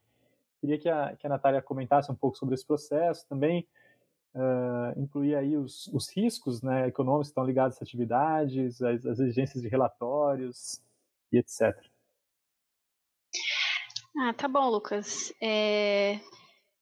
Queria 0.61 0.77
que 0.77 0.87
a, 0.87 1.15
que 1.15 1.25
a 1.25 1.29
Natália 1.29 1.61
comentasse 1.61 2.11
um 2.11 2.15
pouco 2.15 2.37
sobre 2.37 2.55
esse 2.55 2.65
processo, 2.65 3.27
também 3.27 3.67
uh, 4.35 4.99
incluir 4.99 5.35
aí 5.35 5.57
os, 5.57 5.87
os 5.87 6.09
riscos 6.15 6.61
né, 6.61 6.87
econômicos 6.87 7.27
que 7.27 7.31
estão 7.31 7.45
ligados 7.45 7.77
a 7.81 7.83
atividades, 7.83 8.81
as, 8.81 9.05
as 9.05 9.19
exigências 9.19 9.61
de 9.61 9.67
relatórios 9.67 10.81
e 11.31 11.37
etc. 11.37 11.75
Ah, 14.19 14.33
tá 14.33 14.47
bom, 14.47 14.69
Lucas. 14.69 15.31
É, 15.41 16.19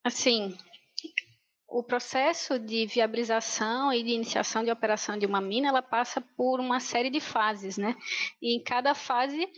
assim, 0.04 0.58
o 1.68 1.84
processo 1.84 2.58
de 2.58 2.86
viabilização 2.86 3.92
e 3.92 4.02
de 4.04 4.12
iniciação 4.12 4.64
de 4.64 4.72
operação 4.72 5.18
de 5.18 5.26
uma 5.26 5.42
mina, 5.42 5.68
ela 5.68 5.82
passa 5.82 6.22
por 6.38 6.60
uma 6.60 6.80
série 6.80 7.10
de 7.10 7.20
fases, 7.20 7.78
né? 7.78 7.96
E 8.42 8.56
em 8.56 8.64
cada 8.64 8.96
fase 8.96 9.50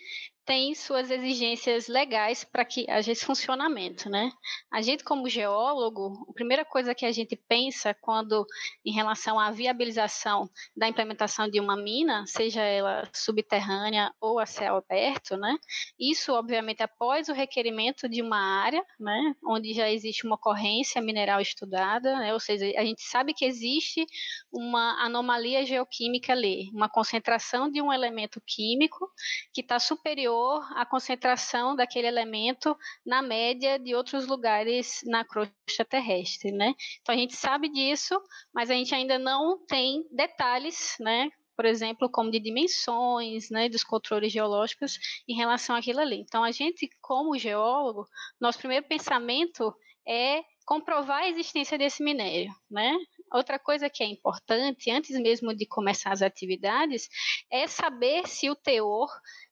tem 0.48 0.74
suas 0.74 1.12
exigências 1.12 1.90
legais 1.90 2.46
para 2.46 2.64
que 2.64 2.90
haja 2.90 3.12
esse 3.12 3.26
funcionamento, 3.26 4.10
né? 4.10 4.32
A 4.72 4.82
gente 4.82 5.04
como 5.04 5.28
geólogo, 5.28 6.26
a 6.30 6.34
primeira 6.34 6.64
coisa 6.64 6.96
que 6.96 7.06
a 7.06 7.12
gente 7.12 7.36
pensa 7.36 7.94
quando 7.94 8.46
em 8.86 8.94
relação 8.94 9.38
à 9.38 9.52
viabilização 9.52 10.50
da 10.76 10.88
implementação 10.88 11.50
de 11.50 11.60
uma 11.60 11.76
mina, 11.76 12.26
seja 12.26 12.62
ela 12.62 13.10
subterrânea 13.14 14.10
ou 14.22 14.40
a 14.40 14.46
céu 14.46 14.78
aberto, 14.78 15.36
né? 15.36 15.58
Isso 16.00 16.32
obviamente 16.32 16.82
após 16.82 17.28
o 17.28 17.34
requerimento 17.34 18.08
de 18.08 18.22
uma 18.22 18.40
área, 18.40 18.82
né, 18.98 19.36
onde 19.46 19.74
já 19.74 19.92
existe 19.92 20.26
uma 20.26 20.36
ocorrência 20.36 21.02
mineral 21.02 21.42
estudada, 21.42 22.20
né? 22.20 22.34
Ou 22.34 22.40
seja, 22.40 22.66
a 22.78 22.86
gente 22.86 23.02
sabe 23.02 23.34
que 23.34 23.44
existe 23.44 24.06
uma 24.50 25.04
anomalia 25.04 25.66
geoquímica 25.66 26.32
ali, 26.32 26.70
uma 26.74 26.88
concentração 26.88 27.70
de 27.70 27.82
um 27.82 27.92
elemento 27.92 28.42
químico 28.48 29.12
que 29.52 29.60
está 29.60 29.78
superior 29.78 30.37
à 30.76 30.86
concentração 30.86 31.76
daquele 31.76 32.08
elemento 32.08 32.78
na 33.06 33.22
média 33.22 33.78
de 33.78 33.96
outros 33.96 34.28
lugares 34.28 35.02
na 35.06 35.24
crosta 35.24 35.86
terrestre, 35.88 36.52
né? 36.52 36.74
Então 37.02 37.14
a 37.14 37.18
gente 37.18 37.36
sabe 37.36 37.70
disso, 37.70 38.20
mas 38.54 38.70
a 38.70 38.74
gente 38.74 38.94
ainda 38.94 39.18
não 39.18 39.64
tem 39.66 40.04
detalhes, 40.12 40.96
né? 41.00 41.30
Por 41.56 41.66
exemplo, 41.66 42.10
como 42.10 42.30
de 42.30 42.40
dimensões, 42.40 43.50
né, 43.50 43.68
dos 43.68 43.84
controles 43.84 44.32
geológicos 44.32 45.00
em 45.28 45.36
relação 45.36 45.76
àquilo 45.76 46.00
ali. 46.00 46.22
Então 46.22 46.44
a 46.44 46.52
gente, 46.52 46.88
como 47.02 47.38
geólogo, 47.38 48.06
nosso 48.40 48.60
primeiro 48.60 48.88
pensamento 48.88 49.74
é 50.08 50.44
comprovar 50.68 51.24
a 51.24 51.30
existência 51.30 51.78
desse 51.78 52.04
minério, 52.04 52.52
né? 52.70 52.94
Outra 53.32 53.58
coisa 53.58 53.90
que 53.90 54.04
é 54.04 54.06
importante, 54.06 54.92
antes 54.92 55.18
mesmo 55.20 55.56
de 55.56 55.66
começar 55.66 56.12
as 56.12 56.22
atividades, 56.22 57.08
é 57.50 57.68
saber 57.68 58.28
se 58.28 58.50
o 58.50 58.56
teor 58.56 59.10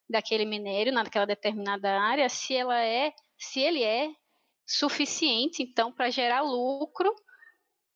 daquele 0.09 0.45
minério 0.45 0.93
naquela 0.93 1.25
determinada 1.25 1.99
área, 1.99 2.29
se 2.29 2.55
ela 2.55 2.79
é, 2.79 3.13
se 3.37 3.59
ele 3.59 3.83
é 3.83 4.09
suficiente 4.65 5.63
então 5.63 5.91
para 5.91 6.09
gerar 6.09 6.41
lucro 6.41 7.13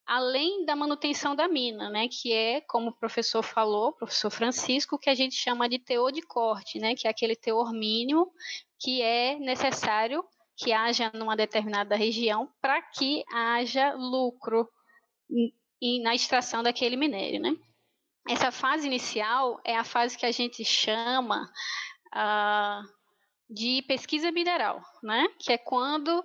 além 0.06 0.65
da 0.65 0.76
manutenção 0.76 1.36
da 1.36 1.48
mina, 1.48 1.88
né, 1.88 2.08
que 2.08 2.34
é, 2.34 2.62
como 2.62 2.89
o 2.89 2.95
professor 2.95 3.43
falou, 3.43 3.93
professor 3.93 4.32
Francisco, 4.32 4.98
que 4.98 5.08
a 5.08 5.13
gente 5.13 5.36
chama 5.36 5.69
de 5.69 5.78
teor 5.78 6.12
de 6.12 6.24
corte, 6.24 6.80
né, 6.80 6.95
que 6.95 7.08
é 7.08 7.12
aquele 7.12 7.36
teor 7.36 7.72
mínimo 7.72 8.32
que 8.80 9.04
é 9.04 9.38
necessário 9.38 10.26
que 10.58 10.74
haja 10.74 11.12
numa 11.13 11.36
determinada 11.36 11.95
região 11.95 12.50
para 12.60 12.82
que 12.82 13.24
haja 13.32 13.93
lucro 13.93 14.67
na 16.04 16.15
extração 16.15 16.63
daquele 16.63 16.98
minério, 16.98 17.39
né? 17.39 17.56
Essa 18.28 18.52
fase 18.52 18.88
inicial 18.88 19.62
é 19.63 19.78
a 19.78 19.84
fase 19.84 20.17
que 20.17 20.26
a 20.26 20.32
gente 20.32 20.65
chama 20.65 21.50
uh, 22.15 22.88
de 23.50 23.82
pesquisa 23.84 24.32
mineral, 24.32 24.82
né? 25.04 25.28
Que 25.39 25.54
é 25.54 25.58
quando 25.58 26.24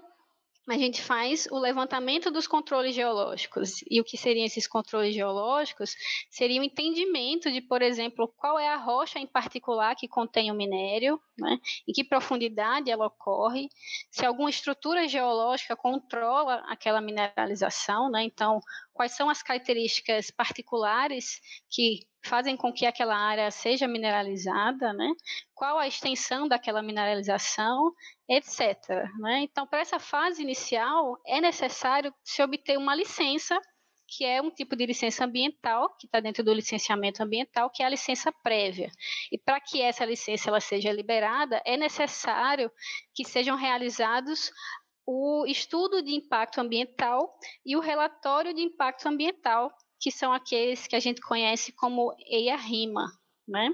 a 0.68 0.78
gente 0.78 1.02
faz 1.02 1.46
o 1.50 1.58
levantamento 1.58 2.30
dos 2.30 2.46
controles 2.46 2.94
geológicos. 2.94 3.82
E 3.90 4.00
o 4.00 4.04
que 4.04 4.16
seriam 4.16 4.46
esses 4.46 4.66
controles 4.66 5.14
geológicos? 5.14 5.94
Seria 6.30 6.60
o 6.60 6.64
entendimento 6.64 7.52
de, 7.52 7.60
por 7.60 7.82
exemplo, 7.82 8.32
qual 8.36 8.58
é 8.58 8.68
a 8.68 8.76
rocha 8.76 9.18
em 9.18 9.26
particular 9.26 9.94
que 9.94 10.08
contém 10.08 10.50
o 10.50 10.54
minério, 10.54 11.20
né? 11.36 11.58
em 11.86 11.92
que 11.92 12.02
profundidade 12.02 12.90
ela 12.90 13.06
ocorre, 13.06 13.68
se 14.10 14.24
alguma 14.24 14.48
estrutura 14.48 15.06
geológica 15.06 15.76
controla 15.76 16.64
aquela 16.66 17.00
mineralização, 17.00 18.10
né? 18.10 18.22
então, 18.22 18.60
quais 18.94 19.12
são 19.12 19.28
as 19.28 19.42
características 19.42 20.30
particulares 20.30 21.40
que 21.68 22.06
fazem 22.24 22.56
com 22.56 22.72
que 22.72 22.86
aquela 22.86 23.16
área 23.16 23.50
seja 23.50 23.86
mineralizada, 23.86 24.92
né? 24.94 25.12
Qual 25.52 25.78
a 25.78 25.86
extensão 25.86 26.48
daquela 26.48 26.82
mineralização, 26.82 27.92
etc. 28.28 28.78
Né? 29.18 29.40
Então, 29.40 29.66
para 29.66 29.80
essa 29.80 29.98
fase 29.98 30.42
inicial, 30.42 31.20
é 31.26 31.40
necessário 31.40 32.14
se 32.22 32.42
obter 32.42 32.78
uma 32.78 32.94
licença, 32.94 33.60
que 34.06 34.24
é 34.24 34.40
um 34.40 34.50
tipo 34.50 34.76
de 34.76 34.86
licença 34.86 35.24
ambiental, 35.24 35.94
que 35.98 36.06
está 36.06 36.20
dentro 36.20 36.44
do 36.44 36.54
licenciamento 36.54 37.22
ambiental, 37.22 37.68
que 37.68 37.82
é 37.82 37.86
a 37.86 37.90
licença 37.90 38.32
prévia. 38.42 38.90
E 39.30 39.36
para 39.36 39.60
que 39.60 39.82
essa 39.82 40.04
licença 40.04 40.48
ela 40.48 40.60
seja 40.60 40.92
liberada, 40.92 41.60
é 41.66 41.76
necessário 41.76 42.70
que 43.14 43.24
sejam 43.24 43.56
realizados 43.56 44.50
o 45.06 45.44
estudo 45.46 46.02
de 46.02 46.12
impacto 46.14 46.60
ambiental 46.60 47.38
e 47.64 47.76
o 47.76 47.80
relatório 47.80 48.54
de 48.54 48.62
impacto 48.62 49.06
ambiental 49.06 49.70
que 50.00 50.10
são 50.10 50.32
aqueles 50.32 50.86
que 50.86 50.96
a 50.96 51.00
gente 51.00 51.20
conhece 51.20 51.72
como 51.72 52.14
EIA-RIMA, 52.26 53.06
né? 53.48 53.70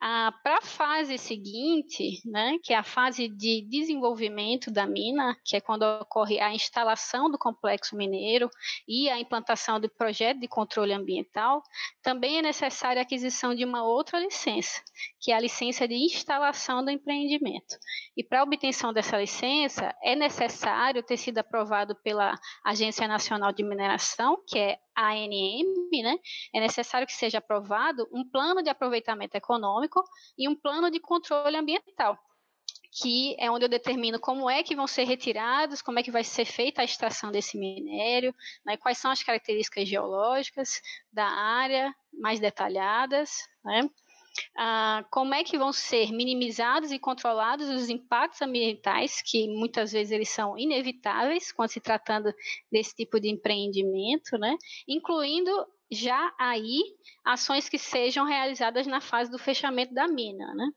Ah, 0.00 0.32
Para 0.42 0.58
a 0.58 0.62
fase 0.62 1.16
seguinte, 1.16 2.20
né, 2.24 2.58
que 2.62 2.72
é 2.72 2.76
a 2.76 2.82
fase 2.82 3.28
de 3.28 3.62
desenvolvimento 3.62 4.70
da 4.70 4.86
mina, 4.86 5.36
que 5.44 5.56
é 5.56 5.60
quando 5.60 5.82
ocorre 5.82 6.38
a 6.40 6.52
instalação 6.54 7.30
do 7.30 7.38
complexo 7.38 7.96
mineiro 7.96 8.50
e 8.86 9.08
a 9.08 9.18
implantação 9.18 9.80
do 9.80 9.88
projeto 9.88 10.40
de 10.40 10.48
controle 10.48 10.92
ambiental, 10.92 11.62
também 12.02 12.38
é 12.38 12.42
necessária 12.42 13.00
a 13.00 13.04
aquisição 13.04 13.54
de 13.54 13.64
uma 13.64 13.82
outra 13.84 14.18
licença, 14.18 14.82
que 15.18 15.32
é 15.32 15.34
a 15.34 15.40
licença 15.40 15.88
de 15.88 15.94
instalação 15.94 16.84
do 16.84 16.90
empreendimento. 16.90 17.76
E 18.16 18.22
para 18.22 18.40
a 18.40 18.44
obtenção 18.44 18.92
dessa 18.92 19.16
licença, 19.16 19.94
é 20.02 20.14
necessário 20.14 21.02
ter 21.02 21.16
sido 21.16 21.38
aprovado 21.38 21.96
pela 22.02 22.38
Agência 22.64 23.08
Nacional 23.08 23.52
de 23.52 23.62
Mineração, 23.62 24.42
que 24.46 24.58
é 24.58 24.78
ANM, 24.96 26.02
né, 26.02 26.16
é 26.52 26.60
necessário 26.60 27.06
que 27.06 27.12
seja 27.12 27.38
aprovado 27.38 28.08
um 28.12 28.28
plano 28.28 28.62
de 28.62 28.70
aproveitamento 28.70 29.36
econômico 29.36 30.02
e 30.36 30.48
um 30.48 30.54
plano 30.54 30.90
de 30.90 31.00
controle 31.00 31.56
ambiental, 31.56 32.18
que 32.92 33.34
é 33.38 33.50
onde 33.50 33.64
eu 33.64 33.68
determino 33.68 34.20
como 34.20 34.48
é 34.48 34.62
que 34.62 34.76
vão 34.76 34.86
ser 34.86 35.04
retirados, 35.04 35.82
como 35.82 35.98
é 35.98 36.02
que 36.02 36.10
vai 36.10 36.22
ser 36.22 36.44
feita 36.44 36.80
a 36.82 36.84
extração 36.84 37.32
desse 37.32 37.58
minério, 37.58 38.34
né, 38.64 38.76
quais 38.76 38.98
são 38.98 39.10
as 39.10 39.22
características 39.22 39.88
geológicas 39.88 40.80
da 41.12 41.26
área 41.26 41.94
mais 42.12 42.38
detalhadas, 42.38 43.48
né, 43.64 43.88
ah, 44.56 45.04
como 45.10 45.34
é 45.34 45.44
que 45.44 45.58
vão 45.58 45.72
ser 45.72 46.12
minimizados 46.12 46.92
e 46.92 46.98
controlados 46.98 47.68
os 47.68 47.88
impactos 47.88 48.42
ambientais, 48.42 49.22
que 49.22 49.48
muitas 49.48 49.92
vezes 49.92 50.12
eles 50.12 50.28
são 50.28 50.58
inevitáveis 50.58 51.52
quando 51.52 51.70
se 51.70 51.80
tratando 51.80 52.32
desse 52.70 52.94
tipo 52.94 53.20
de 53.20 53.28
empreendimento, 53.28 54.38
né? 54.38 54.56
incluindo 54.88 55.50
já 55.90 56.34
aí 56.38 56.82
ações 57.24 57.68
que 57.68 57.78
sejam 57.78 58.24
realizadas 58.24 58.86
na 58.86 59.00
fase 59.00 59.30
do 59.30 59.38
fechamento 59.38 59.94
da 59.94 60.08
mina. 60.08 60.54
Né? 60.54 60.70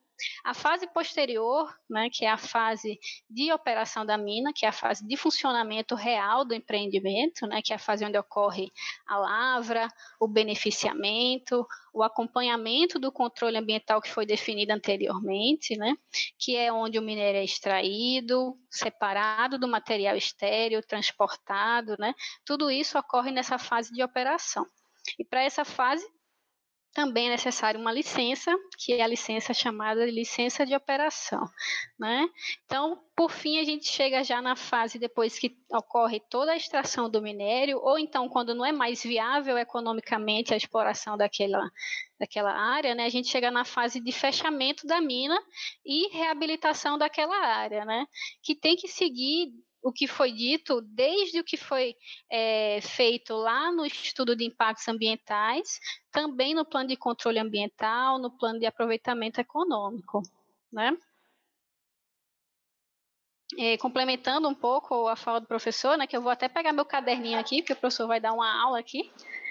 A 0.43 0.53
fase 0.53 0.87
posterior, 0.87 1.73
né, 1.89 2.09
que 2.11 2.25
é 2.25 2.29
a 2.29 2.37
fase 2.37 2.99
de 3.29 3.51
operação 3.51 4.05
da 4.05 4.17
mina, 4.17 4.51
que 4.53 4.65
é 4.65 4.69
a 4.69 4.73
fase 4.73 5.05
de 5.05 5.15
funcionamento 5.15 5.95
real 5.95 6.43
do 6.43 6.53
empreendimento, 6.53 7.45
né, 7.45 7.61
que 7.61 7.73
é 7.73 7.75
a 7.75 7.79
fase 7.79 8.05
onde 8.05 8.17
ocorre 8.17 8.71
a 9.07 9.17
lavra, 9.17 9.87
o 10.19 10.27
beneficiamento, 10.27 11.67
o 11.93 12.03
acompanhamento 12.03 12.99
do 12.99 13.11
controle 13.11 13.57
ambiental 13.57 14.01
que 14.01 14.09
foi 14.09 14.25
definido 14.25 14.73
anteriormente, 14.73 15.77
né, 15.77 15.95
que 16.37 16.55
é 16.55 16.71
onde 16.71 16.97
o 16.97 17.01
minério 17.01 17.39
é 17.39 17.43
extraído, 17.43 18.57
separado 18.69 19.57
do 19.57 19.67
material 19.67 20.15
estéreo, 20.15 20.81
transportado, 20.81 21.95
né, 21.99 22.13
tudo 22.45 22.71
isso 22.71 22.97
ocorre 22.97 23.31
nessa 23.31 23.57
fase 23.57 23.93
de 23.93 24.03
operação. 24.03 24.65
E 25.17 25.23
para 25.23 25.41
essa 25.41 25.63
fase, 25.63 26.05
também 26.97 27.27
é 27.27 27.29
necessário 27.29 27.79
uma 27.79 27.91
licença, 27.91 28.51
que 28.75 28.93
é 28.93 29.03
a 29.03 29.07
licença 29.07 29.53
chamada 29.53 30.03
de 30.03 30.11
licença 30.11 30.65
de 30.65 30.75
operação. 30.75 31.45
Né? 31.99 32.27
Então, 32.65 32.99
por 33.15 33.29
fim, 33.29 33.59
a 33.59 33.63
gente 33.63 33.85
chega 33.85 34.23
já 34.23 34.41
na 34.41 34.55
fase 34.55 34.97
depois 34.97 35.37
que 35.37 35.55
ocorre 35.69 36.19
toda 36.27 36.53
a 36.53 36.57
extração 36.57 37.07
do 37.07 37.21
minério, 37.21 37.77
ou 37.83 37.99
então 37.99 38.27
quando 38.27 38.55
não 38.55 38.65
é 38.65 38.71
mais 38.71 39.03
viável 39.03 39.59
economicamente 39.59 40.55
a 40.55 40.57
exploração 40.57 41.15
daquela, 41.15 41.69
daquela 42.19 42.51
área, 42.51 42.95
né? 42.95 43.05
a 43.05 43.09
gente 43.09 43.27
chega 43.27 43.51
na 43.51 43.63
fase 43.63 43.99
de 43.99 44.11
fechamento 44.11 44.87
da 44.87 44.99
mina 44.99 45.39
e 45.85 46.07
reabilitação 46.17 46.97
daquela 46.97 47.37
área, 47.37 47.85
né? 47.85 48.07
que 48.41 48.55
tem 48.55 48.75
que 48.75 48.87
seguir 48.87 49.51
o 49.87 49.91
que 49.93 50.05
foi 50.05 50.33
dito, 50.33 50.81
desde 50.81 51.39
o 51.39 51.43
que 51.43 51.55
foi 51.55 51.95
é, 52.29 52.81
feito 52.81 53.33
lá 53.33 53.71
no 53.71 53.85
estudo 53.85 54.35
de 54.35 54.43
impactos 54.43 54.85
ambientais, 54.89 55.79
também 56.11 56.53
no 56.53 56.65
plano 56.65 56.89
de 56.89 56.97
controle 56.97 57.39
ambiental, 57.39 58.19
no 58.19 58.29
plano 58.29 58.59
de 58.59 58.65
aproveitamento 58.65 59.39
econômico, 59.39 60.21
né? 60.69 60.97
É, 63.57 63.77
complementando 63.77 64.49
um 64.49 64.53
pouco 64.53 65.07
a 65.07 65.15
fala 65.15 65.39
do 65.39 65.47
professor, 65.47 65.97
né, 65.97 66.05
que 66.05 66.17
eu 66.17 66.21
vou 66.21 66.31
até 66.31 66.49
pegar 66.49 66.73
meu 66.73 66.83
caderninho 66.83 67.39
aqui, 67.39 67.61
porque 67.61 67.71
o 67.71 67.77
professor 67.77 68.05
vai 68.05 68.19
dar 68.19 68.33
uma 68.33 68.61
aula 68.61 68.77
aqui. 68.77 69.09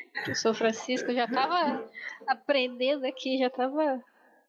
O 0.09 0.12
professor 0.12 0.55
Francisco 0.55 1.14
já 1.14 1.25
estava 1.25 1.83
aprendendo 2.29 3.07
aqui, 3.07 3.38
já 3.38 3.46
estava. 3.46 4.05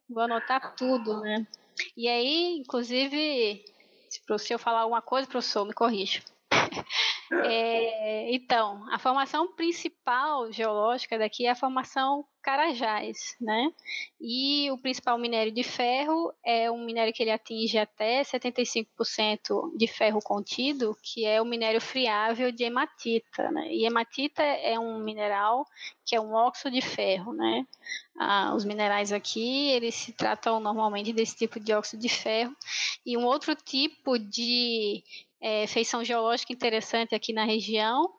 Vou 0.10 0.21
anotar 0.21 0.76
tudo, 0.76 1.21
né? 1.21 1.47
E 1.95 2.10
aí, 2.10 2.58
inclusive, 2.58 3.63
se 4.10 4.54
eu 4.54 4.60
falar 4.60 4.82
alguma 4.82 5.02
coisa, 5.02 5.28
professor, 5.28 5.65
me 5.65 5.74
corrija. 5.74 6.22
É, 7.43 8.34
então, 8.34 8.89
a 8.89 8.98
formação 8.98 9.54
principal 9.54 10.50
geológica 10.50 11.20
daqui 11.20 11.46
é 11.46 11.52
a 11.52 11.56
formação 11.56 12.26
Carajás, 12.48 13.36
né? 13.42 13.74
E 14.22 14.72
o 14.72 14.78
principal 14.78 15.18
minério 15.18 15.52
de 15.52 15.64
ferro 15.64 16.34
é 16.46 16.72
um 16.72 16.86
minério 16.86 17.12
que 17.12 17.22
ele 17.22 17.30
atinge 17.30 17.78
até 17.78 18.22
75% 18.22 19.76
de 19.76 19.86
ferro 19.86 20.22
contido, 20.22 20.98
que 21.04 21.26
é 21.26 21.42
o 21.42 21.46
minério 21.46 21.82
friável 21.82 22.50
de 22.50 22.64
hematita, 22.64 23.52
né? 23.52 23.68
E 23.74 23.86
hematita 23.86 24.42
é 24.42 24.80
um 24.80 24.98
mineral 24.98 25.66
que 26.06 26.16
é 26.16 26.22
um 26.22 26.32
óxido 26.32 26.72
de 26.72 26.82
ferro, 26.82 27.34
né? 27.34 27.68
Ah, 28.18 28.54
os 28.56 28.64
minerais 28.64 29.12
aqui, 29.12 29.70
eles 29.72 29.96
se 29.96 30.14
tratam 30.14 30.62
normalmente 30.62 31.12
desse 31.12 31.36
tipo 31.36 31.60
de 31.60 31.74
óxido 31.74 32.02
de 32.02 32.08
ferro. 32.08 32.56
E 33.06 33.18
um 33.18 33.26
outro 33.26 33.54
tipo 33.56 34.18
de 34.18 35.04
é, 35.42 35.68
feição 35.68 36.02
geológica 36.02 36.54
interessante 36.54 37.14
aqui 37.14 37.34
na 37.34 37.44
região 37.44 38.10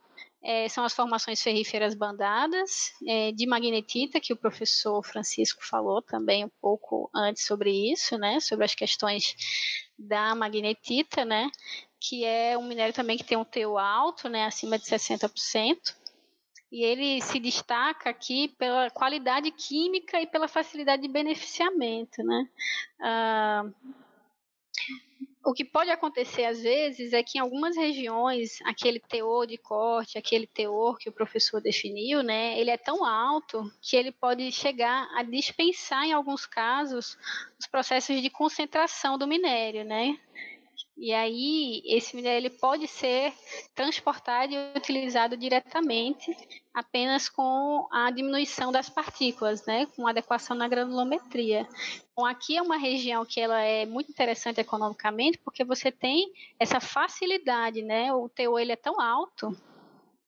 é, 0.43 0.69
são 0.69 0.85
as 0.85 0.95
formações 0.95 1.43
ferríferas 1.43 1.95
bandadas 1.95 2.93
é, 3.07 3.33
de 3.33 3.47
magnetita, 3.47 4.21
que 4.21 4.33
o 4.33 4.37
professor 4.37 5.05
Francisco 5.05 5.65
falou 5.67 6.01
também 6.01 6.45
um 6.45 6.51
pouco 6.61 7.11
antes 7.15 7.45
sobre 7.45 7.71
isso, 7.93 8.17
né, 8.17 8.41
sobre 8.41 8.65
as 8.65 8.75
questões 8.75 9.37
da 9.99 10.35
magnetita, 10.35 11.25
né, 11.25 11.51
que 12.01 12.25
é 12.25 12.57
um 12.57 12.67
minério 12.67 12.95
também 12.95 13.19
que 13.19 13.25
tem 13.25 13.37
um 13.37 13.45
teor 13.45 13.79
alto, 13.79 14.29
né, 14.29 14.45
acima 14.45 14.79
de 14.79 14.85
60%, 14.87 15.97
e 16.71 16.85
ele 16.85 17.21
se 17.23 17.41
destaca 17.41 18.11
aqui 18.11 18.49
pela 18.59 18.91
qualidade 18.91 19.51
química 19.51 20.21
e 20.21 20.27
pela 20.27 20.47
facilidade 20.47 21.03
de 21.03 21.09
beneficiamento, 21.09 22.23
né. 22.23 22.49
Ah, 23.01 23.65
o 25.45 25.53
que 25.53 25.65
pode 25.65 25.91
acontecer 25.91 26.45
às 26.45 26.61
vezes 26.61 27.13
é 27.13 27.23
que 27.23 27.39
em 27.39 27.41
algumas 27.41 27.77
regiões 27.77 28.59
aquele 28.65 29.01
teor 29.01 29.47
de 29.47 29.57
corte, 29.57 30.19
aquele 30.19 30.47
teor 30.47 30.99
que 30.99 31.09
o 31.09 31.13
professor 31.13 31.61
definiu, 31.61 32.23
né, 32.23 32.59
ele 32.59 32.71
é 32.71 32.77
tão 32.77 33.05
alto 33.05 33.71
que 33.81 33.97
ele 33.97 34.13
pode 34.13 34.51
chegar 34.53 35.09
a 35.15 35.23
dispensar 35.23 36.05
em 36.05 36.13
alguns 36.13 36.47
casos 36.47 37.17
os 37.59 37.67
processos 37.67 38.21
de 38.21 38.31
concentração 38.31 39.17
do 39.17 39.27
minério, 39.27 39.85
né? 39.85 40.19
E 41.01 41.15
aí, 41.15 41.81
esse 41.85 42.17
minério 42.17 42.39
ele 42.39 42.51
pode 42.51 42.89
ser 42.89 43.33
transportado 43.73 44.53
e 44.53 44.73
utilizado 44.77 45.37
diretamente 45.37 46.37
apenas 46.75 47.29
com 47.29 47.87
a 47.93 48.11
diminuição 48.11 48.73
das 48.73 48.91
partículas, 48.91 49.65
né, 49.65 49.87
com 49.95 50.09
adequação 50.09 50.57
na 50.57 50.67
granulometria. 50.67 51.69
Então, 52.11 52.27
aqui 52.27 52.57
é 52.57 52.63
uma 52.63 52.77
região 52.77 53.25
que 53.25 53.41
ela 53.41 53.61
é 53.61 53.87
muito 53.87 54.11
interessante 54.11 54.61
economicamente, 54.61 55.39
porque 55.39 55.63
você 55.63 55.93
tem 55.93 56.33
essa 56.59 56.81
facilidade, 56.81 57.81
né, 57.81 58.13
o 58.13 58.29
teor 58.29 58.59
ele 58.59 58.73
é 58.73 58.77
tão 58.77 59.01
alto 59.01 59.57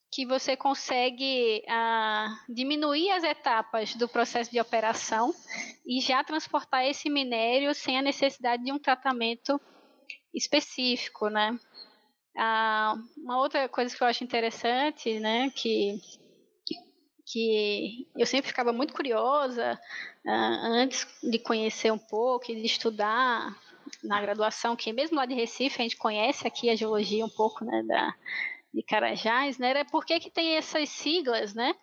que 0.09 0.25
você 0.25 0.57
consegue 0.57 1.65
ah, 1.69 2.29
diminuir 2.49 3.11
as 3.11 3.25
etapas 3.25 3.95
do 3.95 4.09
processo 4.09 4.51
de 4.51 4.61
operação 4.61 5.35
e 5.85 6.01
já 6.01 6.23
transportar 6.23 6.85
esse 6.85 7.09
minério 7.11 7.75
sem 7.75 7.99
a 7.99 8.03
necessidade 8.03 8.65
de 8.65 8.73
um 8.73 8.79
tratamento 8.79 9.61
específico, 10.35 11.29
né? 11.29 11.59
Ah, 12.37 12.97
uma 13.17 13.39
outra 13.39 13.69
coisa 13.69 13.95
que 13.95 14.03
eu 14.03 14.07
acho 14.07 14.25
interessante, 14.25 15.19
né, 15.19 15.51
que 15.51 16.01
que 17.33 18.09
eu 18.17 18.27
sempre 18.27 18.49
ficava 18.49 18.73
muito 18.73 18.93
curiosa 18.93 19.79
ah, 20.27 20.67
antes 20.67 21.07
de 21.23 21.39
conhecer 21.39 21.93
um 21.93 21.99
pouco 21.99 22.51
e 22.51 22.57
de 22.57 22.67
estudar 22.67 23.57
na 24.03 24.21
graduação, 24.21 24.75
que 24.75 24.93
mesmo 24.93 25.17
lá 25.17 25.27
de 25.27 25.35
Recife 25.35 25.81
a 25.81 25.83
gente 25.83 25.97
conhece 25.97 26.47
aqui 26.47 26.69
a 26.69 26.75
geologia 26.75 27.25
um 27.25 27.29
pouco, 27.29 27.65
né, 27.65 27.83
da 27.85 28.15
de 28.73 28.83
Carajás, 28.85 29.59
né, 29.59 29.71
era 29.71 29.85
por 29.85 30.05
que 30.05 30.21
que 30.21 30.31
tem 30.31 30.57
essas 30.57 30.89
siglas, 30.89 31.55
né? 31.55 31.75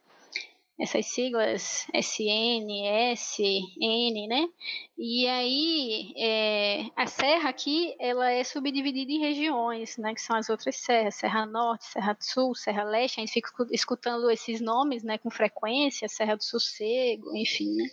Essas 0.79 1.07
siglas 1.07 1.87
SN, 1.93 2.69
S, 3.11 3.41
N, 3.81 4.27
né? 4.27 4.47
E 4.95 5.27
aí 5.27 6.13
é, 6.15 6.85
a 6.95 7.07
serra 7.07 7.49
aqui 7.49 7.95
ela 7.99 8.31
é 8.31 8.43
subdividida 8.43 9.11
em 9.11 9.19
regiões, 9.19 9.97
né? 9.97 10.13
Que 10.13 10.21
são 10.21 10.35
as 10.35 10.49
outras 10.49 10.75
serras, 10.75 11.15
Serra 11.15 11.47
Norte, 11.47 11.85
Serra 11.85 12.13
do 12.13 12.23
Sul, 12.23 12.53
Serra 12.53 12.83
Leste. 12.83 13.19
A 13.19 13.25
gente 13.25 13.33
fica 13.33 13.51
escutando 13.71 14.29
esses 14.29 14.61
nomes, 14.61 15.03
né? 15.03 15.17
Com 15.17 15.31
frequência, 15.31 16.07
Serra 16.07 16.35
do 16.35 16.43
Sossego, 16.43 17.35
enfim, 17.35 17.75
né? 17.75 17.89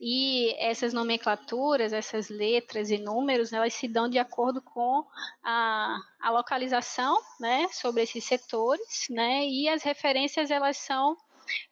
E 0.00 0.54
essas 0.58 0.92
nomenclaturas, 0.92 1.92
essas 1.92 2.28
letras 2.28 2.90
e 2.90 2.98
números, 2.98 3.52
elas 3.52 3.74
se 3.74 3.88
dão 3.88 4.08
de 4.08 4.18
acordo 4.18 4.62
com 4.62 5.04
a, 5.42 6.00
a 6.20 6.30
localização, 6.30 7.20
né? 7.40 7.66
Sobre 7.72 8.02
esses 8.02 8.24
setores, 8.24 9.06
né? 9.10 9.44
E 9.44 9.68
as 9.68 9.82
referências 9.82 10.50
elas 10.52 10.76
são 10.76 11.16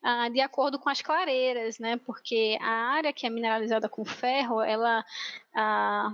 ah, 0.03 0.29
de 0.29 0.41
acordo 0.41 0.79
com 0.79 0.89
as 0.89 1.03
clareiras, 1.03 1.79
né? 1.79 1.97
Porque 1.99 2.59
a 2.61 2.95
área 2.95 3.13
que 3.13 3.27
é 3.27 3.31
mineralizada 3.31 3.89
com 3.89 4.05
ferro, 4.05 4.61
ela 4.61 5.05
ah, 5.55 6.13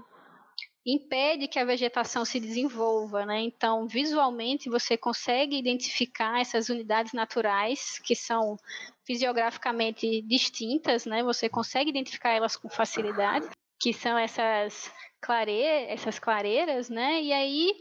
impede 0.87 1.49
que 1.49 1.59
a 1.59 1.65
vegetação 1.65 2.25
se 2.25 2.39
desenvolva, 2.39 3.27
né? 3.27 3.41
Então, 3.41 3.89
visualmente 3.89 4.71
você 4.71 4.97
consegue 4.97 5.57
identificar 5.57 6.41
essas 6.41 6.69
unidades 6.69 7.13
naturais 7.13 7.99
que 7.99 8.15
são 8.15 8.57
fisiograficamente 9.05 10.23
distintas, 10.23 11.05
né? 11.05 11.25
Você 11.25 11.49
consegue 11.49 11.91
identificar 11.91 12.31
elas 12.31 12.57
com 12.57 12.69
facilidade, 12.69 13.49
que 13.81 13.93
são 13.93 14.17
essas 14.17 14.91
clareiras, 15.21 15.91
essas 15.91 16.19
clareiras, 16.21 16.89
né? 16.89 17.21
E 17.21 17.33
aí 17.33 17.73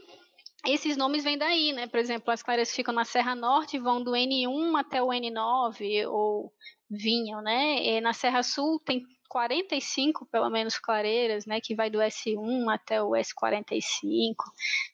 esses 0.64 0.96
nomes 0.96 1.24
vêm 1.24 1.38
daí, 1.38 1.72
né? 1.72 1.86
Por 1.86 1.98
exemplo, 1.98 2.32
as 2.32 2.42
clareiras 2.42 2.74
ficam 2.74 2.94
na 2.94 3.04
Serra 3.04 3.34
Norte 3.34 3.78
vão 3.78 4.02
do 4.02 4.12
N1 4.12 4.78
até 4.78 5.02
o 5.02 5.08
N9, 5.08 6.08
ou 6.08 6.52
vinham, 6.90 7.40
né? 7.42 7.82
E 7.82 8.00
na 8.00 8.12
Serra 8.12 8.42
Sul 8.42 8.80
tem 8.80 9.04
45, 9.28 10.26
pelo 10.26 10.48
menos, 10.50 10.78
clareiras, 10.78 11.46
né? 11.46 11.60
Que 11.60 11.74
vai 11.74 11.90
do 11.90 11.98
S1 11.98 12.72
até 12.72 13.02
o 13.02 13.10
S45, 13.10 14.34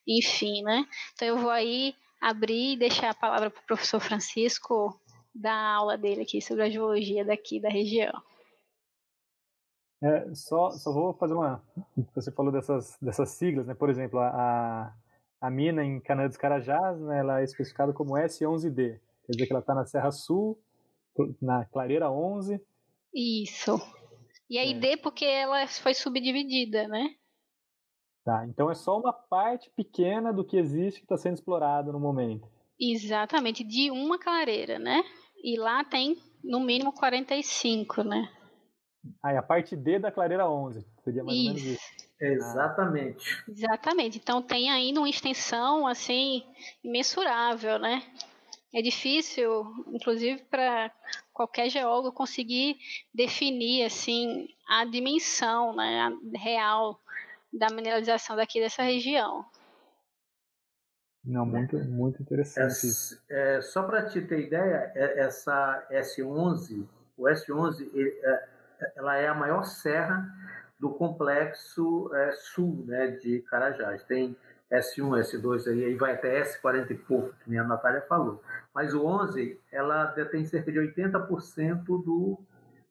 enfim, 0.06 0.62
né? 0.62 0.86
Então 1.14 1.28
eu 1.28 1.38
vou 1.38 1.50
aí 1.50 1.94
abrir 2.20 2.74
e 2.74 2.78
deixar 2.78 3.10
a 3.10 3.14
palavra 3.14 3.50
para 3.50 3.62
o 3.62 3.66
professor 3.66 4.00
Francisco 4.00 4.98
dar 5.34 5.54
a 5.54 5.74
aula 5.74 5.96
dele 5.96 6.22
aqui 6.22 6.40
sobre 6.42 6.64
a 6.64 6.70
geologia 6.70 7.24
daqui 7.24 7.58
da 7.60 7.68
região. 7.68 8.12
É, 10.02 10.34
só, 10.34 10.70
só 10.72 10.92
vou 10.92 11.14
fazer 11.14 11.34
uma. 11.34 11.62
Você 12.14 12.32
falou 12.32 12.50
dessas, 12.50 12.96
dessas 13.00 13.30
siglas, 13.30 13.66
né? 13.66 13.74
Por 13.74 13.88
exemplo, 13.88 14.18
a 14.18 14.92
mina 15.50 15.84
em 15.84 16.00
Canaã 16.00 16.28
dos 16.28 16.36
Carajás, 16.36 17.00
né, 17.00 17.18
ela 17.18 17.40
é 17.40 17.44
especificada 17.44 17.92
como 17.92 18.14
S11D. 18.14 19.00
Quer 19.26 19.32
dizer 19.32 19.46
que 19.46 19.52
ela 19.52 19.60
está 19.60 19.74
na 19.74 19.84
Serra 19.84 20.10
Sul, 20.10 20.58
na 21.40 21.64
Clareira 21.66 22.10
11. 22.10 22.60
Isso. 23.14 23.76
E 24.48 24.58
a 24.58 24.64
ID 24.64 25.00
porque 25.02 25.24
ela 25.24 25.66
foi 25.66 25.94
subdividida, 25.94 26.86
né? 26.88 27.14
Tá, 28.24 28.46
então 28.46 28.70
é 28.70 28.74
só 28.74 28.98
uma 28.98 29.12
parte 29.12 29.70
pequena 29.70 30.32
do 30.32 30.44
que 30.44 30.56
existe 30.56 31.00
que 31.00 31.04
está 31.04 31.16
sendo 31.16 31.34
explorado 31.34 31.92
no 31.92 31.98
momento. 31.98 32.48
Exatamente, 32.78 33.64
de 33.64 33.90
uma 33.90 34.18
clareira, 34.18 34.78
né? 34.78 35.02
E 35.42 35.58
lá 35.58 35.84
tem 35.84 36.16
no 36.42 36.60
mínimo 36.60 36.92
45, 36.92 38.04
né? 38.04 38.28
Ah, 39.22 39.32
é 39.32 39.38
a 39.38 39.42
parte 39.42 39.74
D 39.74 39.98
da 39.98 40.12
clareira 40.12 40.48
11, 40.48 40.86
seria 41.02 41.24
mais 41.24 41.36
isso. 41.36 41.48
ou 41.48 41.54
menos 41.54 41.64
isso. 41.64 42.11
Exatamente. 42.22 43.42
Exatamente. 43.48 44.18
Então 44.18 44.40
tem 44.40 44.70
ainda 44.70 45.00
uma 45.00 45.10
extensão 45.10 45.86
assim 45.86 46.44
imensurável, 46.84 47.78
né? 47.78 48.02
É 48.72 48.80
difícil, 48.80 49.66
inclusive 49.88 50.42
para 50.44 50.90
qualquer 51.32 51.68
geólogo 51.68 52.12
conseguir 52.12 52.76
definir 53.12 53.84
assim 53.84 54.48
a 54.68 54.84
dimensão, 54.84 55.74
né, 55.76 56.00
a 56.00 56.38
real 56.38 56.98
da 57.52 57.68
mineralização 57.68 58.34
daqui 58.34 58.60
dessa 58.60 58.82
região. 58.82 59.44
Não, 61.24 61.44
muito, 61.44 61.76
muito 61.78 62.22
interessante. 62.22 62.86
É, 63.30 63.56
é, 63.56 63.60
só 63.60 63.82
para 63.82 64.06
te 64.06 64.22
ter 64.22 64.40
ideia, 64.40 64.90
é, 64.94 65.20
essa 65.20 65.86
S11, 65.90 66.86
o 67.16 67.24
S11, 67.24 67.90
é, 67.94 68.48
ela 68.96 69.16
é 69.16 69.28
a 69.28 69.34
maior 69.34 69.64
serra 69.64 70.26
do 70.82 70.90
complexo 70.90 72.12
é, 72.12 72.32
sul 72.32 72.84
né, 72.88 73.06
de 73.12 73.38
Carajás. 73.42 74.02
Tem 74.02 74.36
S1, 74.68 75.20
S2 75.20 75.68
aí, 75.68 75.84
aí 75.84 75.94
vai 75.94 76.14
até 76.14 76.42
S40 76.42 76.90
e 76.90 76.94
pouco, 76.94 77.32
que 77.44 77.56
a 77.56 77.62
Natália 77.62 78.00
falou. 78.08 78.42
Mas 78.74 78.92
o 78.92 79.06
11, 79.06 79.60
ela 79.70 80.06
detém 80.06 80.44
cerca 80.44 80.72
de 80.72 80.80
80% 80.80 81.84
do, 81.84 82.36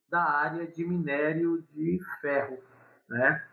da 0.10 0.24
área 0.24 0.66
de 0.66 0.86
minério 0.86 1.66
de 1.74 2.00
ferro, 2.22 2.60
né? 3.10 3.44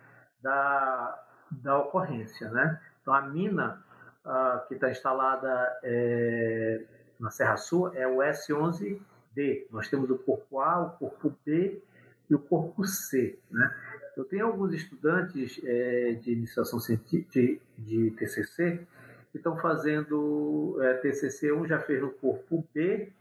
Da, 0.41 1.20
da 1.51 1.78
ocorrência, 1.78 2.49
né? 2.49 2.80
Então 3.03 3.12
a 3.12 3.22
mina 3.22 3.84
uh, 4.24 4.68
que 4.68 4.74
está 4.74 4.89
instalada 4.89 5.80
é, 5.82 6.84
na 7.18 7.30
Serra 7.30 7.57
Sul 7.57 7.93
é 7.93 8.07
o 8.07 8.18
S11D. 8.18 9.66
Nós 9.72 9.89
temos 9.89 10.09
o 10.11 10.16
corpo 10.16 10.61
A, 10.61 10.80
o 10.80 10.91
corpo 10.91 11.36
B 11.45 11.82
e 12.30 12.34
o 12.36 12.39
corpo 12.39 12.84
C, 12.84 13.36
né? 13.51 13.74
Eu 14.19 14.25
tenho 14.25 14.47
alguns 14.47 14.75
estudantes 14.75 15.61
é, 15.62 16.14
de 16.14 16.33
iniciação 16.33 16.81
de, 16.81 17.61
de 17.79 18.11
TCC, 18.11 18.85
que 19.31 19.37
estão 19.37 19.57
fazendo 19.59 20.77
é, 20.83 20.95
TCC, 20.95 21.53
um 21.53 21.64
já 21.64 21.79
fez 21.79 22.01
no 22.03 22.11
corpo 22.11 22.66
B, 22.75 23.12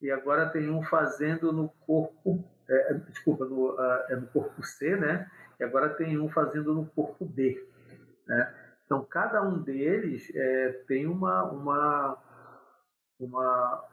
e 0.00 0.10
agora 0.10 0.48
tem 0.48 0.70
um 0.70 0.82
fazendo 0.82 1.52
no 1.52 1.68
corpo, 1.86 2.42
é, 2.66 2.94
desculpa, 2.94 3.44
no, 3.44 3.72
uh, 3.72 4.16
no 4.18 4.26
corpo 4.28 4.62
C, 4.62 4.96
né? 4.96 5.30
E 5.60 5.64
agora 5.64 5.90
tem 5.90 6.18
um 6.18 6.30
fazendo 6.30 6.72
no 6.72 6.86
corpo 6.86 7.26
B, 7.26 7.62
né? 8.26 8.54
Então, 8.86 9.04
cada 9.04 9.42
um 9.42 9.58
deles 9.58 10.32
é, 10.34 10.84
tem 10.86 11.06
uma, 11.06 11.44
uma, 11.44 12.18
uma, 13.20 13.84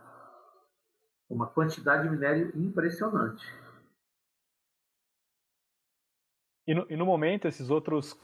uma 1.29 1.47
quantidade 1.47 2.03
de 2.03 2.09
minério 2.09 2.53
impressionante. 2.55 3.45
E 6.67 6.73
no, 6.73 6.85
e 6.89 6.95
no 6.95 7.05
momento, 7.05 7.47
esses 7.47 7.69
outros, 7.69 8.17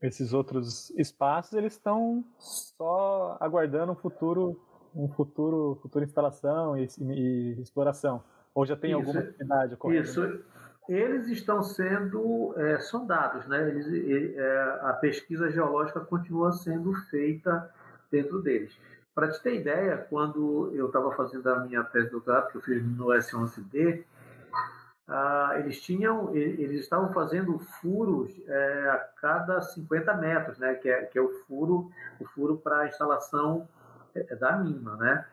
esses 0.00 0.32
outros 0.32 0.90
espaços, 0.90 1.52
eles 1.54 1.72
estão 1.72 2.24
só 2.38 3.36
aguardando 3.40 3.92
um 3.92 3.96
futuro, 3.96 4.60
um 4.94 5.08
futuro, 5.08 5.78
futura 5.82 6.04
instalação 6.04 6.78
e, 6.78 6.88
e 7.00 7.60
exploração. 7.60 8.22
Ou 8.54 8.64
já 8.64 8.76
tem 8.76 8.90
isso, 8.90 9.00
alguma 9.00 9.20
atividade 9.20 9.74
ocorrendo? 9.74 10.02
Isso. 10.02 10.40
Eles 10.88 11.28
estão 11.28 11.62
sendo 11.62 12.52
é, 12.56 12.80
sondados, 12.80 13.46
né? 13.46 13.68
Eles, 13.68 13.86
é, 14.36 14.78
a 14.82 14.92
pesquisa 14.94 15.48
geológica 15.50 16.00
continua 16.00 16.50
sendo 16.52 16.92
feita 17.08 17.70
dentro 18.10 18.42
deles. 18.42 18.76
Para 19.14 19.28
te 19.28 19.40
ter 19.42 19.54
ideia, 19.60 19.98
quando 20.10 20.72
eu 20.74 20.86
estava 20.86 21.12
fazendo 21.12 21.46
a 21.48 21.60
minha 21.60 21.84
tese 21.84 22.06
de 22.06 22.12
doutorado, 22.12 22.50
que 22.50 22.56
eu 22.56 22.60
fiz 22.60 22.84
no 22.84 23.06
S11D, 23.06 24.04
ah, 25.08 25.54
eles 25.58 25.80
tinham, 25.80 26.34
eles 26.34 26.80
estavam 26.80 27.12
fazendo 27.12 27.58
furos 27.58 28.32
é, 28.46 28.88
a 28.90 28.98
cada 29.20 29.60
50 29.60 30.14
metros, 30.14 30.58
né, 30.58 30.74
que 30.74 30.88
é, 30.88 31.02
que 31.04 31.18
é 31.18 31.22
o 31.22 31.30
furo, 31.46 31.90
o 32.20 32.24
furo 32.26 32.58
para 32.58 32.82
a 32.82 32.86
instalação 32.86 33.68
é, 34.14 34.36
da 34.36 34.56
mina, 34.56 34.96
né? 34.96 35.26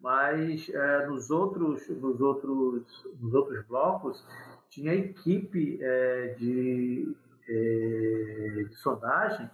Mas 0.00 0.68
é, 0.68 1.06
nos 1.06 1.30
outros, 1.30 1.88
nos 1.88 2.20
outros, 2.20 3.06
nos 3.20 3.34
outros 3.34 3.64
blocos 3.66 4.24
tinha 4.68 4.94
equipe 4.94 5.78
é, 5.80 6.34
de, 6.38 7.16
é, 7.48 8.64
de 8.68 8.74
sondagem 8.74 9.50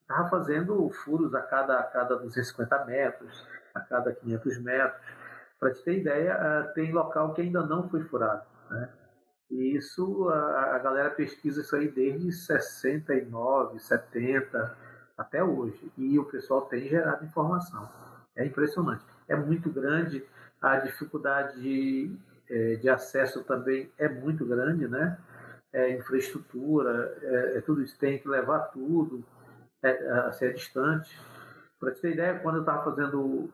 estava 0.00 0.28
fazendo 0.28 0.90
furos 0.90 1.34
a 1.34 1.40
cada, 1.40 1.78
a 1.78 1.82
cada 1.84 2.16
250 2.16 2.84
metros, 2.84 3.46
a 3.74 3.80
cada 3.80 4.12
500 4.12 4.58
metros. 4.58 5.00
Para 5.58 5.72
te 5.72 5.82
ter 5.82 6.00
ideia, 6.00 6.32
é, 6.32 6.62
tem 6.74 6.92
local 6.92 7.32
que 7.32 7.40
ainda 7.40 7.64
não 7.64 7.88
foi 7.88 8.02
furado, 8.02 8.42
né? 8.70 8.88
E 9.52 9.76
isso, 9.76 10.30
a, 10.30 10.76
a 10.76 10.78
galera 10.78 11.10
pesquisa 11.10 11.60
isso 11.60 11.76
aí 11.76 11.86
desde 11.86 12.32
69, 12.32 13.78
70 13.78 14.78
até 15.16 15.44
hoje. 15.44 15.92
E 15.98 16.18
o 16.18 16.24
pessoal 16.24 16.62
tem 16.62 16.88
gerado 16.88 17.26
informação. 17.26 17.86
É 18.34 18.46
impressionante. 18.46 19.04
É 19.28 19.36
muito 19.36 19.70
grande, 19.70 20.24
a 20.58 20.78
dificuldade 20.78 21.60
de, 21.60 22.16
é, 22.48 22.76
de 22.76 22.88
acesso 22.88 23.44
também 23.44 23.92
é 23.98 24.08
muito 24.08 24.46
grande, 24.46 24.88
né? 24.88 25.18
É, 25.70 25.98
infraestrutura, 25.98 27.14
é, 27.20 27.58
é 27.58 27.60
tudo 27.60 27.82
isso, 27.82 27.98
tem 27.98 28.18
que 28.18 28.28
levar 28.28 28.58
tudo 28.70 29.22
é, 29.82 30.10
a 30.12 30.32
ser 30.32 30.54
distante. 30.54 31.14
Para 31.78 31.90
ter 31.90 32.14
ideia, 32.14 32.38
quando 32.38 32.56
eu 32.56 32.62
estava 32.62 32.84
fazendo 32.84 33.50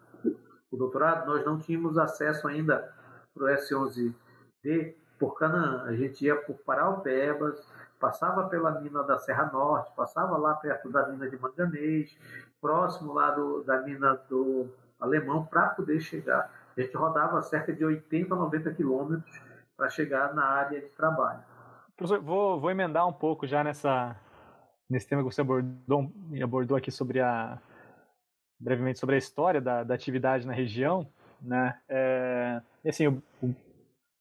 o 0.70 0.76
doutorado, 0.76 1.26
nós 1.26 1.44
não 1.44 1.58
tínhamos 1.58 1.98
acesso 1.98 2.46
ainda 2.46 2.88
para 3.34 3.44
o 3.44 3.48
S11D 3.48 4.94
por 5.18 5.38
Canaã. 5.38 5.84
A 5.86 5.92
gente 5.92 6.24
ia 6.24 6.36
por 6.36 6.56
Paraupebas, 6.58 7.66
passava 7.98 8.48
pela 8.48 8.80
mina 8.80 9.02
da 9.02 9.18
Serra 9.18 9.50
Norte, 9.52 9.92
passava 9.94 10.36
lá 10.36 10.54
perto 10.54 10.90
da 10.90 11.06
mina 11.08 11.28
de 11.28 11.38
Manganês, 11.38 12.16
próximo 12.60 13.12
lá 13.12 13.30
do, 13.30 13.62
da 13.62 13.80
mina 13.82 14.14
do 14.28 14.68
Alemão, 15.00 15.44
para 15.44 15.68
poder 15.70 16.00
chegar. 16.00 16.50
A 16.76 16.80
gente 16.80 16.96
rodava 16.96 17.42
cerca 17.42 17.72
de 17.72 17.84
80, 17.84 18.34
90 18.34 18.74
quilômetros 18.74 19.40
para 19.76 19.88
chegar 19.88 20.34
na 20.34 20.44
área 20.44 20.80
de 20.80 20.88
trabalho. 20.88 21.42
Professor, 21.96 22.20
vou, 22.20 22.60
vou 22.60 22.70
emendar 22.70 23.06
um 23.06 23.12
pouco 23.12 23.46
já 23.46 23.64
nessa, 23.64 24.16
nesse 24.88 25.08
tema 25.08 25.22
que 25.22 25.34
você 25.34 25.40
abordou, 25.40 26.12
abordou 26.42 26.76
aqui 26.76 26.90
sobre 26.90 27.20
a 27.20 27.58
brevemente 28.58 28.98
sobre 28.98 29.14
a 29.14 29.18
história 29.18 29.60
da, 29.60 29.84
da 29.84 29.94
atividade 29.94 30.46
na 30.46 30.52
região, 30.52 31.06
né? 31.40 31.78
É, 31.88 32.60
assim, 32.86 33.06
o, 33.06 33.22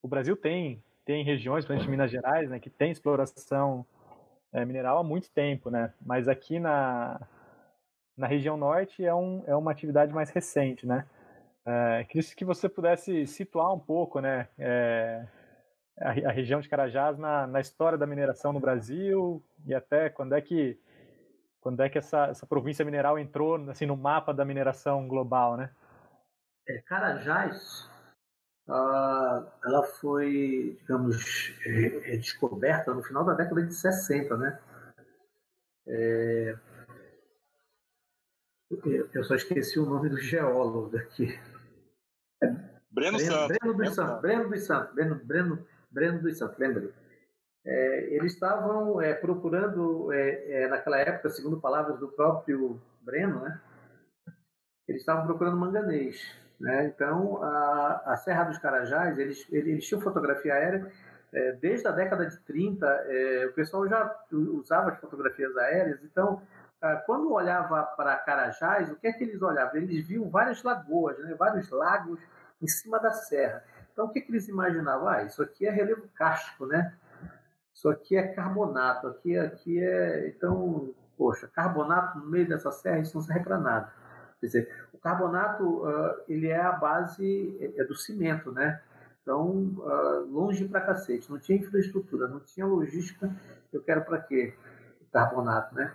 o, 0.01 0.07
Brasil 0.07 0.37
tem 0.37 0.83
tem 1.07 1.23
regiões, 1.23 1.63
principalmente 1.63 1.89
Minas 1.89 2.11
Gerais, 2.11 2.49
né, 2.49 2.59
que 2.59 2.69
tem 2.69 2.91
exploração 2.91 3.85
é, 4.51 4.65
mineral 4.65 4.97
há 4.97 5.03
muito 5.03 5.31
tempo, 5.31 5.69
né? 5.69 5.93
Mas 6.05 6.27
aqui 6.27 6.59
na, 6.59 7.21
na 8.17 8.27
região 8.27 8.57
norte 8.57 9.05
é, 9.05 9.15
um, 9.15 9.41
é 9.47 9.55
uma 9.55 9.71
atividade 9.71 10.13
mais 10.13 10.29
recente, 10.29 10.85
né? 10.85 11.07
É, 11.65 12.03
queria 12.03 12.29
que 12.35 12.43
você 12.43 12.67
pudesse 12.67 13.25
situar 13.25 13.73
um 13.73 13.79
pouco, 13.79 14.19
né? 14.19 14.49
É, 14.59 15.25
a, 15.97 16.09
a, 16.09 16.31
região 16.31 16.59
de 16.59 16.67
Carajás 16.67 17.17
na, 17.17 17.47
na 17.47 17.61
história 17.61 17.97
da 17.97 18.05
mineração 18.05 18.51
no 18.51 18.59
Brasil 18.59 19.41
e 19.65 19.73
até 19.73 20.09
quando 20.09 20.35
é 20.35 20.41
que 20.41 20.77
quando 21.61 21.81
é 21.81 21.89
que 21.89 21.97
essa, 21.97 22.27
essa 22.27 22.45
província 22.45 22.83
mineral 22.85 23.17
entrou 23.17 23.55
assim 23.69 23.85
no 23.85 23.95
mapa 23.95 24.33
da 24.33 24.43
mineração 24.43 25.07
global, 25.07 25.55
né? 25.55 25.69
É, 26.67 26.81
Carajás 26.81 27.89
ela 28.67 29.83
foi, 29.99 30.77
digamos, 30.79 31.53
é, 31.65 32.13
é 32.13 32.17
descoberta 32.17 32.93
no 32.93 33.03
final 33.03 33.23
da 33.23 33.33
década 33.33 33.63
de 33.63 33.73
60, 33.73 34.37
né? 34.37 34.59
É, 35.87 36.57
eu 39.13 39.23
só 39.23 39.35
esqueci 39.35 39.79
o 39.79 39.85
nome 39.85 40.09
do 40.09 40.17
geólogo 40.17 40.97
aqui. 40.97 41.39
Breno, 42.91 43.17
Breno 43.17 43.19
Santos. 43.19 43.57
Breno 43.57 43.77
dos 43.77 43.95
Santos. 43.95 44.21
Breno 44.21 44.49
dos 44.49 44.63
Santos. 44.65 44.93
Breno, 44.93 45.15
Breno, 45.23 45.67
Breno 45.89 46.21
dos 46.21 46.37
Santos, 46.37 46.57
lembra? 46.57 46.91
É, 47.65 48.15
eles 48.15 48.33
estavam 48.33 49.01
é, 49.01 49.13
procurando, 49.13 50.11
é, 50.11 50.63
é, 50.63 50.67
naquela 50.67 50.99
época, 50.99 51.29
segundo 51.29 51.59
palavras 51.59 51.99
do 51.99 52.09
próprio 52.09 52.81
Breno, 53.01 53.41
né? 53.41 53.61
Eles 54.87 55.01
estavam 55.01 55.25
procurando 55.25 55.57
manganês. 55.57 56.33
Né? 56.59 56.87
Então, 56.87 57.41
a, 57.43 58.01
a, 58.05 58.17
Serra 58.17 58.45
dos 58.45 58.57
Carajás, 58.57 59.17
eles, 59.17 59.45
eles 59.51 59.85
tinham 59.85 60.01
fotografia 60.01 60.53
aérea. 60.53 60.91
É, 61.31 61.51
desde 61.53 61.87
a 61.87 61.91
década 61.91 62.25
de 62.25 62.37
30, 62.39 62.85
é, 62.85 63.45
o 63.47 63.53
pessoal 63.53 63.87
já 63.87 64.15
usava 64.31 64.91
as 64.91 64.99
fotografias 64.99 65.55
aéreas. 65.57 65.99
Então, 66.03 66.41
quando 67.05 67.33
olhava 67.33 67.83
para 67.97 68.15
Carajás, 68.17 68.91
o 68.91 68.95
que 68.95 69.07
é 69.07 69.11
que 69.11 69.23
eles 69.23 69.41
olhavam? 69.41 69.75
Eles 69.77 70.07
viam 70.07 70.29
várias 70.29 70.61
lagoas, 70.63 71.17
né? 71.19 71.35
vários 71.37 71.69
lagos 71.71 72.19
em 72.61 72.67
cima 72.67 72.99
da 72.99 73.11
serra. 73.11 73.63
Então, 73.91 74.05
o 74.05 74.09
que, 74.09 74.19
é 74.19 74.21
que 74.21 74.31
eles 74.31 74.47
imaginavam? 74.47 75.07
Ah, 75.07 75.23
isso 75.23 75.41
aqui 75.41 75.65
é 75.65 75.71
relevo 75.71 76.07
cástico, 76.15 76.67
né? 76.67 76.93
Isso 77.73 77.89
aqui 77.89 78.15
é 78.15 78.27
carbonato, 78.27 79.07
aqui, 79.07 79.37
aqui 79.37 79.83
é. 79.83 80.27
Então, 80.29 80.93
poxa, 81.17 81.47
carbonato 81.47 82.19
no 82.19 82.25
meio 82.27 82.47
dessa 82.47 82.71
serra, 82.71 82.99
isso 82.99 83.17
não 83.17 83.23
serve 83.23 83.43
para 83.43 83.57
nada. 83.57 83.91
Quer 84.39 84.45
dizer, 84.45 84.86
carbonato, 85.07 85.63
uh, 85.63 86.21
ele 86.27 86.47
é 86.47 86.59
a 86.59 86.73
base 86.73 87.57
é, 87.77 87.83
do 87.85 87.95
cimento, 87.95 88.51
né? 88.51 88.81
Então, 89.21 89.47
uh, 89.47 90.25
longe 90.29 90.67
pra 90.67 90.81
cacete, 90.81 91.31
não 91.31 91.39
tinha 91.39 91.57
infraestrutura, 91.57 92.27
não 92.27 92.41
tinha 92.41 92.65
logística. 92.65 93.33
Eu 93.71 93.81
quero 93.81 94.03
para 94.03 94.19
quê? 94.19 94.53
Carbonato, 95.11 95.73
né? 95.73 95.93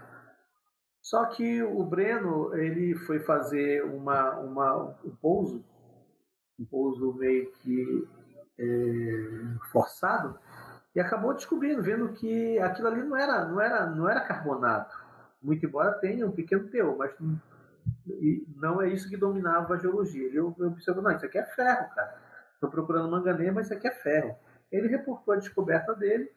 Só 1.03 1.27
que 1.27 1.63
o 1.63 1.85
Breno, 1.85 2.55
ele 2.55 2.95
foi 2.95 3.21
fazer 3.21 3.85
uma, 3.85 4.39
uma, 4.39 4.77
um 5.05 5.15
pouso, 5.21 5.63
um 6.59 6.65
pouso 6.65 7.13
meio 7.15 7.51
que 7.53 8.09
é, 8.59 8.65
forçado, 9.71 10.39
e 10.95 11.01
acabou 11.01 11.35
descobrindo, 11.35 11.83
vendo 11.83 12.13
que 12.13 12.59
aquilo 12.61 12.89
ali 12.89 13.03
não 13.03 13.17
era, 13.17 13.45
não 13.45 13.61
era, 13.61 13.87
não 13.87 14.09
era 14.09 14.21
carbonato. 14.21 14.97
Muito 15.43 15.67
embora 15.67 15.93
tenha 15.93 16.27
um 16.27 16.33
pequeno 16.33 16.69
teor, 16.69 16.97
mas 16.97 17.13
não, 17.21 17.39
não 18.57 18.83
é 18.83 18.89
isso 18.89 19.09
que 19.09 19.17
dominava 19.17 19.75
a 19.75 19.79
geologia. 19.79 20.27
Ele 20.27 20.41
observou, 20.41 21.03
não, 21.03 21.13
isso 21.13 21.27
aqui 21.27 21.39
é 21.39 21.45
ferro, 21.45 21.89
cara. 21.95 22.15
Estou 22.55 22.71
procurando 22.71 23.11
manganês, 23.11 23.53
mas 23.53 23.67
isso 23.67 23.75
aqui 23.75 23.89
é 23.89 23.93
ferro. 23.93 24.37
Ele 24.71 24.89
reportou 24.89 25.35
a 25.35 25.39
descoberta 25.39 25.95
dele. 25.95 26.31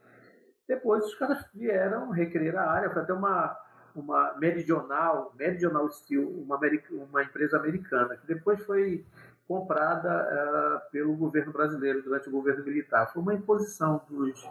Depois 0.67 1.05
os 1.05 1.15
caras 1.15 1.45
vieram 1.53 2.09
requerer 2.09 2.55
a 2.55 2.69
área, 2.69 2.89
foi 2.89 3.03
até 3.03 3.13
uma, 3.13 3.55
uma 3.95 4.33
Meridional, 4.37 5.33
Meridional 5.37 5.89
Steel, 5.91 6.27
uma, 6.27 6.59
uma 6.91 7.23
empresa 7.23 7.57
americana, 7.57 8.17
que 8.17 8.25
depois 8.25 8.59
foi 8.65 9.05
comprada 9.47 10.09
uh, 10.09 10.91
pelo 10.91 11.15
governo 11.15 11.53
brasileiro 11.53 12.01
durante 12.01 12.27
o 12.27 12.31
governo 12.31 12.63
militar. 12.63 13.11
Foi 13.13 13.21
uma 13.21 13.33
imposição 13.33 14.01
dos 14.09 14.43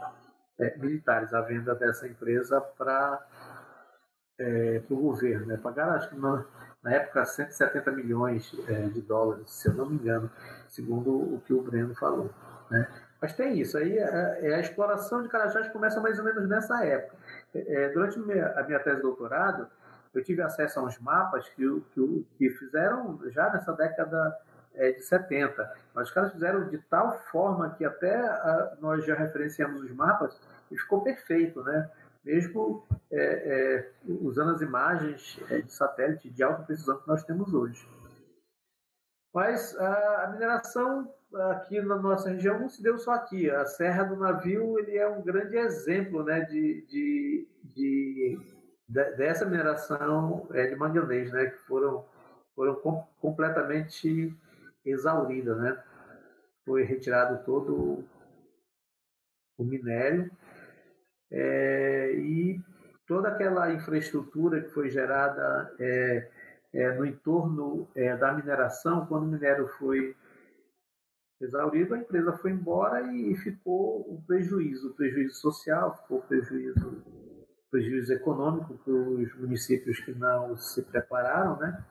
é, 0.59 0.77
militares 0.79 1.35
a 1.35 1.41
venda 1.41 1.75
dessa 1.75 2.07
empresa 2.07 2.61
para 2.61 3.27
é, 4.39 4.83
o 4.89 4.97
governo. 4.97 5.47
Né? 5.47 5.57
Pagaram, 5.57 5.95
acho 5.95 6.11
que 6.11 6.17
na, 6.17 6.45
na 6.85 6.93
época, 6.93 7.24
170 7.24 7.91
milhões 7.93 8.55
é, 8.68 8.82
de 8.89 9.01
dólares, 9.01 9.51
se 9.51 9.68
eu 9.68 9.72
não 9.72 9.87
me 9.87 9.95
engano, 9.95 10.30
segundo 10.68 11.11
o 11.11 11.41
que 11.47 11.55
o 11.55 11.62
Breno 11.62 11.95
falou. 11.95 12.30
Né? 12.70 12.87
Mas 13.20 13.32
tem 13.32 13.59
isso, 13.59 13.78
aí 13.78 13.97
é, 13.97 14.39
é 14.43 14.55
a 14.55 14.61
exploração 14.61 15.22
de 15.22 15.28
Carajás 15.30 15.68
começa 15.68 15.99
mais 15.99 16.18
ou 16.18 16.24
menos 16.26 16.47
nessa 16.47 16.85
época. 16.85 17.16
É, 17.55 17.89
durante 17.89 18.18
a 18.18 18.62
minha 18.62 18.80
tese 18.80 18.97
de 18.97 19.03
doutorado, 19.03 19.66
eu 20.12 20.22
tive 20.22 20.43
acesso 20.43 20.78
a 20.78 20.82
uns 20.82 20.99
mapas 20.99 21.49
que, 21.49 21.64
que, 21.93 22.26
que 22.37 22.51
fizeram 22.51 23.18
já 23.30 23.51
nessa 23.51 23.72
década 23.72 24.37
é, 24.74 24.93
de 24.93 25.03
70. 25.03 25.72
Mas 25.95 26.09
os 26.09 26.14
caras 26.14 26.32
fizeram 26.32 26.68
de 26.68 26.78
tal 26.78 27.18
forma 27.30 27.70
que 27.70 27.85
até 27.85 28.14
a, 28.14 28.76
nós 28.80 29.05
já 29.07 29.14
referenciamos 29.14 29.80
os 29.80 29.91
mapas 29.91 30.39
e 30.70 30.76
ficou 30.76 31.03
perfeito, 31.03 31.62
né? 31.62 31.89
Mesmo 32.25 32.87
é, 33.11 33.16
é, 33.16 33.93
usando 34.07 34.53
as 34.53 34.61
imagens 34.62 35.39
é, 35.51 35.61
de 35.61 35.72
satélite 35.72 36.31
de 36.31 36.43
alta 36.43 36.62
precisão 36.62 36.99
que 37.01 37.07
nós 37.07 37.22
temos 37.25 37.53
hoje. 37.53 37.87
Mas 39.33 39.77
a, 39.79 40.25
a, 40.25 40.31
mineração 40.33 41.12
aqui 41.51 41.81
na 41.83 41.97
nossa 41.97 42.31
região 42.31 42.59
não 42.59 42.68
se 42.68 42.83
deu 42.83 42.97
só 42.99 43.12
aqui. 43.12 43.51
A 43.51 43.66
Serra 43.66 44.05
do 44.05 44.16
Navio 44.16 44.79
ele 44.79 44.97
é 44.97 45.07
um 45.07 45.22
grande 45.22 45.57
exemplo 45.57 46.22
né, 46.22 46.41
de, 46.43 46.87
de, 46.87 47.49
de, 47.62 48.39
de 48.89 49.16
dessa 49.16 49.45
mineração 49.45 50.47
é, 50.53 50.68
de 50.68 50.77
manganês, 50.77 51.31
né, 51.33 51.47
que 51.47 51.59
foram, 51.66 52.07
foram 52.55 52.77
com, 52.77 53.07
completamente 53.20 54.35
exaurida, 54.85 55.55
né? 55.57 55.83
Foi 56.64 56.85
retirado 56.85 57.45
todo 57.45 58.05
o 59.59 59.64
minério 59.64 60.31
é, 61.31 62.12
e 62.14 62.61
toda 63.07 63.29
aquela 63.29 63.72
infraestrutura 63.72 64.61
que 64.62 64.70
foi 64.70 64.91
gerada 64.91 65.72
é, 65.79 66.31
é, 66.72 66.93
no 66.93 67.07
entorno 67.07 67.89
é, 67.95 68.16
da 68.16 68.33
mineração, 68.33 69.07
quando 69.07 69.25
o 69.25 69.33
minério 69.33 69.68
foi 69.79 70.16
exaurido, 71.41 71.95
a 71.95 71.99
empresa 71.99 72.33
foi 72.33 72.53
embora 72.53 73.03
e 73.12 73.37
ficou 73.37 74.01
o 74.01 74.22
prejuízo, 74.27 74.91
o 74.91 74.95
prejuízo 74.95 75.35
social, 75.35 75.97
ficou 75.97 76.18
o 76.18 76.22
prejuízo, 76.22 77.05
prejuízo 77.70 78.12
econômico 78.12 78.75
para 78.79 78.93
os 78.93 79.35
municípios 79.37 80.01
que 80.01 80.12
não 80.12 80.57
se 80.57 80.83
prepararam, 80.83 81.59
né? 81.59 81.85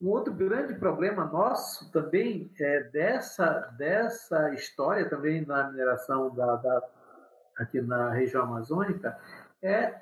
Um 0.00 0.08
outro 0.08 0.32
grande 0.32 0.74
problema 0.74 1.26
nosso 1.26 1.90
também 1.92 2.50
é 2.58 2.84
dessa, 2.84 3.74
dessa 3.76 4.54
história 4.54 5.08
também 5.10 5.44
na 5.44 5.70
mineração 5.70 6.34
da, 6.34 6.56
da, 6.56 6.82
aqui 7.60 7.80
na 7.80 8.10
região 8.10 8.42
amazônica 8.44 9.18
é 9.62 9.94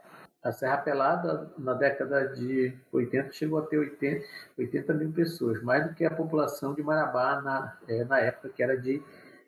a 0.42 0.52
Serra 0.52 0.78
Pelada, 0.78 1.52
na 1.58 1.74
década 1.74 2.28
de 2.28 2.72
80, 2.92 3.32
chegou 3.32 3.58
a 3.58 3.66
ter 3.66 3.78
80, 3.78 4.24
80 4.56 4.94
mil 4.94 5.12
pessoas, 5.12 5.60
mais 5.62 5.86
do 5.86 5.94
que 5.94 6.04
a 6.04 6.10
população 6.10 6.74
de 6.74 6.82
Marabá 6.82 7.42
na, 7.42 7.76
é, 7.88 8.04
na 8.04 8.20
época, 8.20 8.48
que 8.48 8.62
era 8.62 8.80
de 8.80 9.02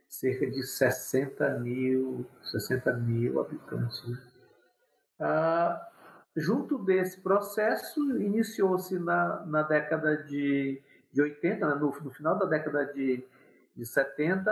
cerca 0.08 0.50
de 0.50 0.62
60 0.64 1.60
mil, 1.60 2.26
60 2.42 2.92
mil 2.94 3.40
habitantes. 3.40 4.08
Né? 4.08 4.18
Ah, 5.20 5.90
Junto 6.36 6.78
desse 6.78 7.20
processo, 7.20 8.00
iniciou-se 8.20 8.96
na, 8.98 9.44
na 9.46 9.62
década 9.62 10.16
de, 10.16 10.80
de 11.12 11.20
80, 11.20 11.66
né, 11.66 11.74
no, 11.74 11.90
no 12.00 12.10
final 12.10 12.38
da 12.38 12.46
década 12.46 12.86
de, 12.86 13.24
de 13.74 13.84
70, 13.84 14.50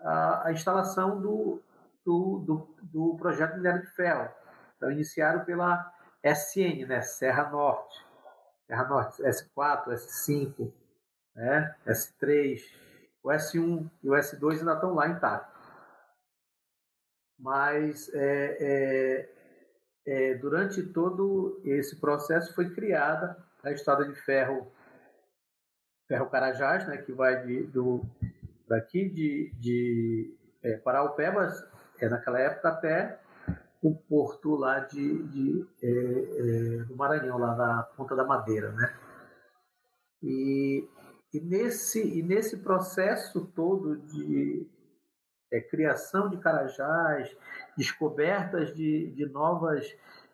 a, 0.00 0.46
a 0.46 0.52
instalação 0.52 1.20
do, 1.20 1.60
do, 2.06 2.38
do, 2.38 2.76
do 2.84 3.16
projeto 3.16 3.56
Minério 3.56 3.82
de 3.82 3.90
Ferro. 3.90 4.32
Então, 4.76 4.92
iniciaram 4.92 5.44
pela 5.44 5.92
SN, 6.22 6.86
né, 6.86 7.02
Serra 7.02 7.50
Norte. 7.50 8.06
Serra 8.66 8.84
Norte, 8.84 9.22
S4, 9.22 9.88
S5, 9.88 10.72
né, 11.34 11.74
S3, 11.86 12.60
o 13.22 13.28
S1 13.28 13.90
e 14.02 14.08
o 14.08 14.12
S2 14.12 14.58
ainda 14.60 14.74
estão 14.74 14.94
lá 14.94 15.08
intactos. 15.08 15.54
Mas 17.38 18.08
é, 18.14 18.56
é, 18.60 19.34
é, 20.06 20.34
durante 20.34 20.82
todo 20.82 21.60
esse 21.64 22.00
processo 22.00 22.54
foi 22.54 22.72
criada 22.72 23.36
a 23.62 23.70
estrada 23.72 24.04
de 24.06 24.14
ferro 24.14 24.72
ferro 26.08 26.30
Carajás, 26.30 26.86
né, 26.86 26.98
que 26.98 27.12
vai 27.12 27.44
de, 27.44 27.64
do, 27.64 28.00
daqui 28.68 29.08
de, 29.08 29.52
de 29.58 30.36
é, 30.62 30.76
Paraupebas, 30.76 31.64
é, 32.00 32.08
naquela 32.08 32.38
época 32.38 32.68
até 32.68 33.18
o 33.82 33.94
porto 33.94 34.54
lá 34.56 34.80
de, 34.80 35.22
de 35.24 35.66
é, 35.82 35.88
é, 35.88 36.84
do 36.84 36.96
Maranhão, 36.96 37.38
lá 37.38 37.54
na 37.54 37.82
Ponta 37.82 38.16
da 38.16 38.24
Madeira. 38.24 38.72
Né? 38.72 38.94
E, 40.22 40.88
e, 41.32 41.40
nesse, 41.40 42.02
e 42.18 42.22
nesse 42.22 42.58
processo 42.58 43.46
todo 43.46 43.96
de, 43.96 44.66
é, 45.52 45.60
criação 45.60 46.28
de 46.28 46.38
carajás, 46.38 47.34
descobertas 47.76 48.74
de, 48.74 49.12
de 49.12 49.26
novas 49.26 49.86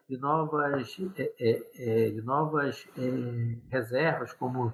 de 0.09 0.19
novas 0.19 0.97
é, 1.17 1.33
é, 1.41 2.07
é 2.07 2.11
de 2.11 2.21
novas 2.21 2.87
reservas 3.71 4.33
como 4.35 4.73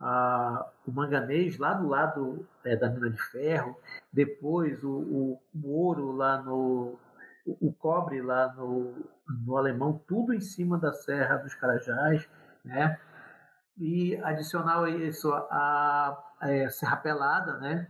a, 0.00 0.70
o 0.86 0.92
manganês 0.92 1.58
lá 1.58 1.74
do 1.74 1.88
lado 1.88 2.46
é, 2.64 2.76
da 2.76 2.88
mina 2.90 3.10
de 3.10 3.20
ferro, 3.30 3.76
depois 4.12 4.82
o, 4.84 4.90
o, 4.90 5.42
o 5.54 5.70
ouro 5.70 6.12
lá 6.12 6.42
no 6.42 6.98
o, 7.46 7.68
o, 7.68 7.72
cobre 7.72 8.20
lá 8.20 8.52
no, 8.54 8.94
no 9.44 9.56
alemão, 9.56 10.02
tudo 10.06 10.34
em 10.34 10.40
cima 10.40 10.78
da 10.78 10.92
Serra 10.92 11.36
dos 11.36 11.54
Carajás, 11.54 12.28
né? 12.64 12.98
E 13.78 14.16
adicional 14.24 14.84
a 14.84 14.90
isso 14.90 15.32
a, 15.32 16.18
a 16.40 16.70
Serra 16.70 16.96
Pelada, 16.96 17.58
né? 17.58 17.88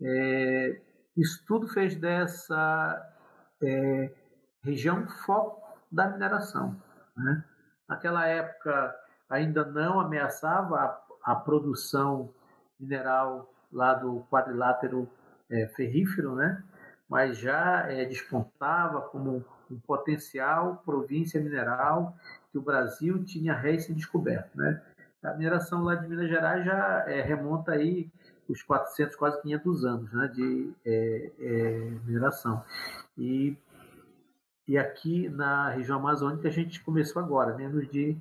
É, 0.00 0.80
isso 1.16 1.44
tudo 1.46 1.66
fez 1.68 1.96
dessa 1.96 3.14
é, 3.62 4.10
região 4.62 5.06
foco 5.08 5.76
da 5.90 6.08
mineração. 6.08 6.80
Né? 7.16 7.44
Naquela 7.88 8.26
época 8.26 8.94
ainda 9.28 9.64
não 9.64 10.00
ameaçava 10.00 10.98
a, 11.22 11.34
produção 11.34 12.30
mineral 12.78 13.52
lá 13.72 13.94
do 13.94 14.24
quadrilátero 14.30 15.08
é, 15.50 15.66
ferrífero, 15.68 16.34
né? 16.34 16.62
mas 17.08 17.38
já 17.38 17.90
é, 17.90 18.04
despontava 18.04 19.00
como 19.02 19.44
um 19.70 19.78
potencial 19.80 20.82
província 20.84 21.40
mineral 21.40 22.16
que 22.50 22.58
o 22.58 22.62
Brasil 22.62 23.22
tinha 23.24 23.54
recém-descoberto. 23.54 24.56
Né? 24.56 24.80
A 25.22 25.34
mineração 25.34 25.82
lá 25.82 25.94
de 25.94 26.08
Minas 26.08 26.28
Gerais 26.28 26.64
já 26.64 27.04
é, 27.06 27.20
remonta 27.20 27.72
aí 27.72 28.10
os 28.48 28.62
400, 28.62 29.14
quase 29.16 29.40
500 29.42 29.84
anos 29.84 30.12
né, 30.12 30.28
de 30.28 30.72
é, 30.84 31.30
é, 31.38 31.92
mineração. 32.06 32.64
E, 33.16 33.56
e 34.66 34.78
aqui 34.78 35.28
na 35.28 35.70
região 35.70 35.98
amazônica 35.98 36.48
a 36.48 36.50
gente 36.50 36.82
começou 36.82 37.22
agora, 37.22 37.56
menos 37.56 37.88
de 37.90 38.16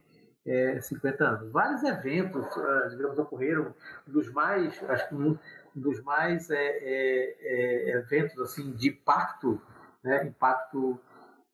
é, 0.47 0.79
50 0.79 1.23
anos. 1.23 1.51
Vários 1.51 1.83
eventos, 1.83 2.45
ah, 2.57 2.87
digamos, 2.89 3.19
ocorreram, 3.19 3.73
dos 4.07 4.31
mais, 4.31 4.81
acho 4.89 5.09
que 5.09 5.15
um, 5.15 5.37
dos 5.75 6.01
mais 6.03 6.49
é, 6.49 6.55
é, 6.55 7.35
é, 7.41 7.97
eventos 7.97 8.39
assim 8.39 8.71
de 8.71 8.89
impacto 8.89 9.61
né, 10.03 10.25
impacto 10.25 10.99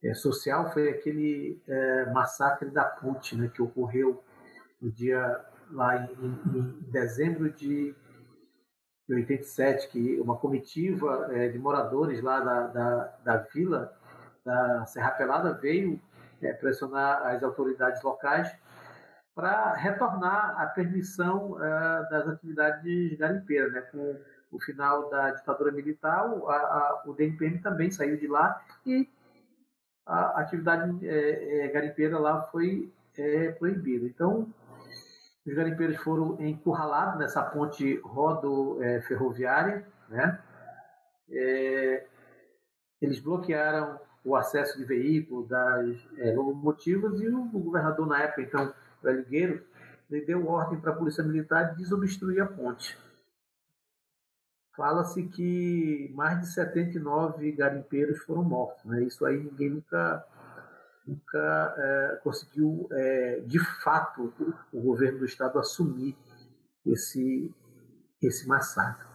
é, 0.04 0.14
social 0.14 0.72
foi 0.72 0.90
aquele 0.90 1.62
massacre 2.14 2.70
da 2.70 2.84
ponte, 2.84 3.36
né, 3.36 3.50
que 3.54 3.62
ocorreu 3.62 4.24
no 4.82 4.92
dia 4.92 5.44
lá 5.72 5.98
em, 5.98 6.12
em, 6.14 6.60
em 6.60 6.92
dezembro 6.92 7.50
de, 7.50 7.96
de 9.08 9.16
87, 9.16 9.90
que 9.90 10.20
uma 10.20 10.38
comitiva 10.38 11.30
é, 11.32 11.48
de 11.50 11.58
moradores 11.58 12.22
lá 12.22 12.40
da, 12.40 12.68
da, 12.68 13.18
da 13.24 13.38
vila 13.38 13.94
da 14.46 14.86
Serra 14.86 15.12
Pelada 15.12 15.54
veio 15.54 16.00
é, 16.42 16.52
pressionar 16.54 17.26
as 17.28 17.42
autoridades 17.44 18.02
locais 18.04 18.54
para 19.36 19.74
retornar 19.74 20.62
a 20.62 20.68
permissão 20.68 21.58
é, 21.64 22.10
das 22.10 22.28
atividades 22.28 23.18
garimpeiras, 23.18 23.74
né, 23.74 23.82
com 23.82 24.20
o 24.52 24.60
final 24.60 25.10
da 25.10 25.32
ditadura 25.32 25.72
militar, 25.72 26.26
a, 26.48 26.54
a, 26.54 27.04
o 27.08 27.14
DNPM 27.14 27.60
também 27.60 27.90
saiu 27.90 28.18
de 28.18 28.28
lá 28.28 28.62
e 28.86 29.10
a 30.06 30.42
atividade 30.42 31.08
é, 31.08 31.66
é, 31.66 31.68
garimpeira 31.70 32.20
lá 32.20 32.42
foi 32.44 32.92
é, 33.18 33.52
proibida. 33.54 34.06
Então, 34.06 34.48
os 35.46 35.54
garimpeiros 35.54 35.98
foram 35.98 36.40
encurralados 36.40 37.20
nessa 37.20 37.42
ponte 37.42 38.00
rodo-ferroviária, 38.04 39.86
né? 40.10 40.40
Eles 43.02 43.20
bloquearam 43.20 44.00
o 44.24 44.36
acesso 44.36 44.78
de 44.78 44.86
veículos, 44.86 45.50
das 45.50 45.98
locomotivas, 46.34 47.20
e 47.20 47.28
o, 47.28 47.42
o, 47.42 47.60
governador, 47.60 48.08
na 48.08 48.22
época, 48.22 48.42
então, 48.42 48.74
o 49.04 49.34
ele 50.10 50.26
deu 50.26 50.48
ordem 50.48 50.80
para 50.80 50.92
a 50.92 50.96
Polícia 50.96 51.24
Militar 51.24 51.72
de 51.72 51.78
desobstruir 51.78 52.42
a 52.42 52.46
ponte. 52.46 52.98
Fala-se 54.76 55.24
que 55.24 56.12
mais 56.16 56.40
de 56.40 56.48
79 56.54 57.52
garimpeiros 57.52 58.20
foram 58.24 58.44
mortos. 58.44 58.84
Né? 58.86 59.04
Isso 59.04 59.26
aí 59.26 59.38
ninguém 59.38 59.70
nunca, 59.70 60.26
nunca 61.06 61.76
é, 61.78 62.20
conseguiu, 62.24 62.88
é, 62.92 63.40
de 63.42 63.60
fato, 63.84 64.34
o, 64.40 64.78
o 64.78 64.82
governo 64.82 65.20
do 65.20 65.26
Estado 65.26 65.60
assumir 65.60 66.18
esse, 66.86 67.54
esse 68.22 68.48
massacre. 68.48 69.08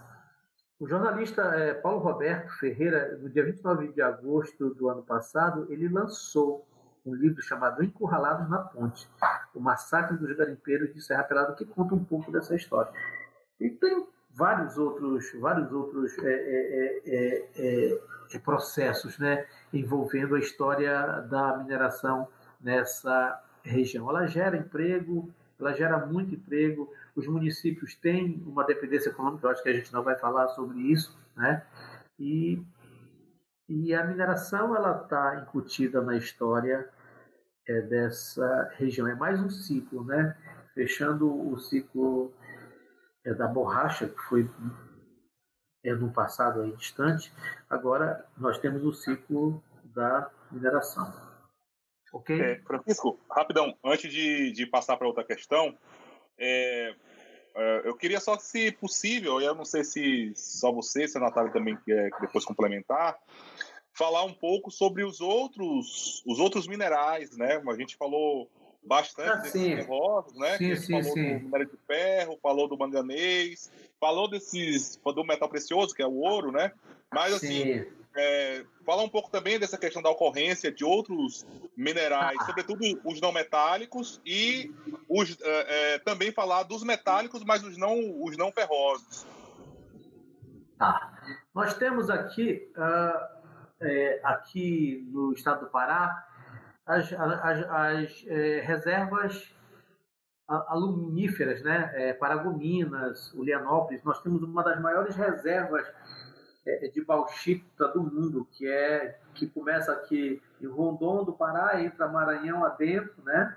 O 0.79 0.87
jornalista 0.87 1.43
é, 1.43 1.75
Paulo 1.75 1.99
Roberto 1.99 2.57
Ferreira, 2.59 3.19
no 3.19 3.29
dia 3.29 3.45
29 3.45 3.93
de 3.93 4.01
agosto 4.01 4.73
do 4.75 4.89
ano 4.89 5.03
passado, 5.03 5.67
ele 5.71 5.89
lançou 5.89 6.69
um 7.05 7.15
livro 7.15 7.43
chamado 7.43 7.83
Encurralados 7.83 8.49
na 8.49 8.59
Ponte, 8.59 9.11
o 9.59 9.61
massacre 9.61 10.17
dos 10.17 10.35
garimpeiros 10.37 10.95
de 10.95 11.03
Serra 11.03 11.25
Pelada, 11.25 11.55
que 11.55 11.65
conta 11.65 11.95
um 11.95 12.05
pouco 12.05 12.31
dessa 12.31 12.55
história. 12.55 12.93
E 13.61 13.69
tem 13.69 14.07
vários 14.33 14.79
outros, 14.79 15.33
vários 15.41 15.73
outros 15.73 16.17
é 16.19 16.31
é, 16.31 17.03
é, 17.05 17.51
é, 17.57 18.01
é, 18.35 18.39
processos 18.39 19.19
né, 19.19 19.47
envolvendo 19.73 20.37
a 20.37 20.39
história 20.39 21.21
da 21.23 21.59
mineração 21.59 22.29
nessa 22.61 23.43
região. 23.65 24.09
Ela 24.09 24.27
gera 24.29 24.57
emprego, 24.57 25.29
ela 25.59 25.73
gera 25.73 26.07
muito 26.07 26.37
emprego, 26.37 26.89
os 27.17 27.27
municípios 27.27 27.97
têm 27.97 28.41
uma 28.47 28.65
dependência 28.65 29.11
econômica, 29.11 29.47
eu 29.47 29.51
acho 29.51 29.63
que 29.63 29.69
a 29.69 29.75
gente 29.75 29.93
não 29.93 30.05
vai 30.05 30.17
falar 30.17 30.47
sobre 30.49 30.79
isso, 30.79 31.19
né? 31.37 31.65
E, 32.17 32.63
e 33.69 33.93
a 33.93 34.05
mineração 34.05 34.75
ela 34.77 35.03
está 35.03 35.43
incutida 35.43 36.01
na 36.01 36.17
história 36.17 36.89
é, 37.69 37.81
dessa 37.83 38.73
região. 38.77 39.07
É 39.07 39.15
mais 39.15 39.39
um 39.41 39.51
ciclo, 39.51 40.05
né? 40.05 40.37
Fechando 40.75 41.31
o 41.51 41.59
ciclo 41.59 42.33
é, 43.25 43.35
da 43.35 43.47
borracha, 43.47 44.09
que 44.09 44.21
foi 44.23 44.51
é, 45.85 45.93
no 45.95 46.13
passado 46.13 46.63
aí 46.63 46.73
distante, 46.77 47.33
agora 47.69 48.25
nós 48.37 48.59
temos 48.59 48.85
o 48.85 48.93
ciclo 48.93 49.63
da 49.85 50.31
mineração. 50.51 51.13
Ok? 52.13 52.41
É, 52.41 52.59
Francisco, 52.63 53.21
rapidão, 53.31 53.77
antes 53.85 54.11
de, 54.11 54.51
de 54.53 54.67
passar 54.67 54.97
para 54.97 55.07
outra 55.07 55.25
questão, 55.25 55.77
é, 56.39 56.95
é, 57.55 57.83
eu 57.85 57.97
queria 57.97 58.21
só, 58.21 58.39
se 58.39 58.73
possível, 58.73 59.41
eu 59.41 59.55
não 59.55 59.65
sei 59.65 59.85
se 59.85 60.33
só 60.35 60.73
você, 60.73 61.07
se 61.07 61.19
a 61.19 61.21
Natália 61.21 61.53
também 61.53 61.77
quer 61.85 62.11
depois 62.21 62.45
complementar, 62.45 63.19
falar 63.99 64.23
um 64.23 64.33
pouco 64.33 64.71
sobre 64.71 65.03
os 65.05 65.21
outros, 65.21 66.23
os 66.25 66.39
outros 66.39 66.69
minerais, 66.69 67.37
né? 67.37 67.61
A 67.69 67.75
gente 67.75 67.97
falou 67.97 68.49
bastante 68.83 69.31
ah, 69.31 69.37
né? 70.37 70.57
Sim, 70.57 70.77
sim, 70.77 70.93
falou 70.93 71.15
sim. 71.15 71.39
do 71.39 71.45
minério 71.45 71.67
de 71.67 71.77
ferro, 71.87 72.39
falou 72.41 72.69
do 72.69 72.79
manganês, 72.79 73.71
falou 74.01 74.29
desses 74.29 74.97
do 74.97 75.25
metal 75.25 75.49
precioso, 75.49 75.95
que 75.95 76.01
é 76.01 76.07
o 76.07 76.15
ouro, 76.15 76.53
né? 76.53 76.73
Mas 77.13 77.35
assim, 77.35 77.85
é, 78.17 78.65
fala 78.87 79.03
um 79.03 79.09
pouco 79.09 79.31
também 79.31 79.59
dessa 79.59 79.77
questão 79.77 80.01
da 80.01 80.11
ocorrência 80.11 80.71
de 80.71 80.85
outros 80.85 81.45
minerais, 81.77 82.39
ah. 82.41 82.47
sobretudo 82.47 82.81
os 83.05 83.21
não 83.21 83.33
metálicos, 83.33 84.21
e 84.25 84.73
os, 85.09 85.37
é, 85.41 85.95
é, 85.95 85.99
também 85.99 86.31
falar 86.31 86.63
dos 86.63 86.85
metálicos, 86.85 87.43
mas 87.45 87.65
os 87.65 87.77
não, 87.77 88.23
os 88.23 88.37
não 88.37 88.53
ferrosos. 88.53 89.27
Tá. 90.79 91.13
Nós 91.53 91.75
temos 91.75 92.09
aqui, 92.09 92.71
uh, 92.77 93.38
aqui 94.23 95.09
no 95.13 95.33
estado 95.33 95.67
do 95.67 95.71
Pará, 95.71 96.27
as, 96.87 97.13
as, 97.13 97.65
as 97.71 98.25
é, 98.27 98.61
reservas 98.61 99.55
aluminíferas, 100.49 101.63
né? 101.63 101.91
É, 101.95 102.13
Paragominas, 102.15 103.33
Ulianópolis, 103.35 104.03
nós 104.03 104.23
temos 104.23 104.43
uma 104.43 104.65
das 104.65 104.81
maiores 104.81 105.15
reservas 105.15 105.87
é, 106.67 106.89
de 106.89 107.05
bauxita 107.05 107.89
do 107.89 108.03
mundo, 108.03 108.49
que 108.53 108.67
é 108.67 109.21
que 109.35 109.47
começa 109.47 109.93
aqui 109.93 110.43
em 110.61 110.67
Rondon 110.67 111.25
do 111.25 111.35
Pará, 111.35 111.83
entra 111.83 112.09
Maranhão 112.09 112.65
adentro, 112.65 113.23
né? 113.23 113.57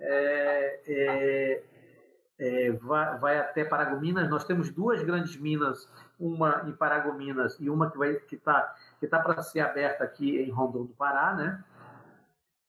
É, 0.00 0.80
é, 0.86 1.62
é, 2.36 2.70
vai, 2.72 3.18
vai, 3.18 3.38
até 3.38 3.64
Paragominas. 3.64 4.28
Nós 4.28 4.44
temos 4.44 4.70
duas 4.70 5.02
grandes 5.04 5.36
minas, 5.36 5.88
uma 6.18 6.64
em 6.66 6.72
Paragominas 6.72 7.56
e 7.60 7.70
uma 7.70 7.90
que 7.90 7.96
vai 7.96 8.16
que 8.16 8.34
está 8.34 8.74
que 9.04 9.10
tá 9.10 9.20
para 9.20 9.42
ser 9.42 9.60
aberta 9.60 10.02
aqui 10.02 10.38
em 10.38 10.50
Rondon 10.50 10.84
do 10.84 10.94
Pará, 10.94 11.34
né? 11.34 11.64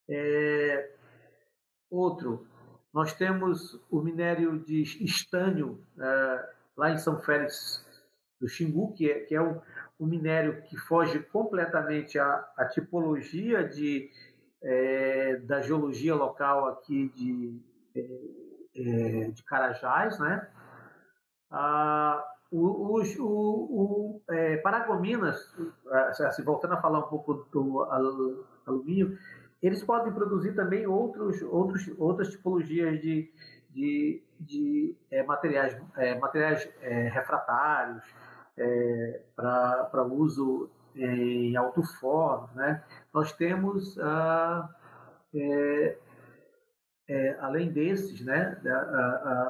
É, 0.10 0.92
outro, 1.90 2.46
nós 2.94 3.14
temos 3.14 3.82
o 3.90 4.02
minério 4.02 4.60
de 4.60 4.82
estânio 5.04 5.82
é, 5.98 6.50
lá 6.76 6.92
em 6.92 6.98
São 6.98 7.18
Félix 7.20 7.86
do 8.40 8.50
Xingu, 8.50 8.94
que 8.94 9.10
é, 9.10 9.20
que 9.22 9.34
é 9.34 9.42
um, 9.42 9.62
um 9.98 10.06
minério 10.06 10.62
que 10.64 10.76
foge 10.76 11.20
completamente 11.20 12.20
à, 12.20 12.46
à 12.58 12.66
tipologia 12.66 13.64
de, 13.64 14.12
é, 14.62 15.38
da 15.38 15.62
geologia 15.62 16.16
local 16.16 16.68
aqui 16.68 17.10
de, 17.16 17.62
é, 17.96 19.24
é 19.24 19.32
de 19.32 19.42
Carajás, 19.44 20.20
né? 20.20 20.46
Ah, 21.50 22.22
o, 22.52 22.60
o, 22.60 23.02
o, 23.20 23.24
o 23.24 24.22
é, 24.30 24.58
Paragominas, 24.58 25.54
assim, 26.28 26.44
voltando 26.44 26.74
a 26.74 26.82
falar 26.82 27.00
um 27.00 27.10
pouco 27.10 27.46
do 27.52 27.84
alumínio, 28.66 29.18
eles 29.62 29.84
podem 29.84 30.14
produzir 30.14 30.54
também 30.54 30.86
outros, 30.86 31.42
outros, 31.42 31.90
outras 31.98 32.30
tipologias 32.30 33.02
de, 33.02 33.32
de, 33.72 34.22
de 34.40 34.96
é, 35.10 35.24
materiais, 35.24 35.76
é, 35.98 36.18
materiais 36.20 36.70
é, 36.82 37.08
refratários 37.10 38.04
é, 38.58 39.22
para 39.36 40.04
uso 40.04 40.70
em 40.96 41.56
alto 41.56 41.82
forno. 42.00 42.50
Né? 42.54 42.84
Nós 43.14 43.34
temos, 43.34 43.98
ah, 44.00 44.70
além 47.40 47.72
desses, 47.72 48.22
né, 48.22 48.58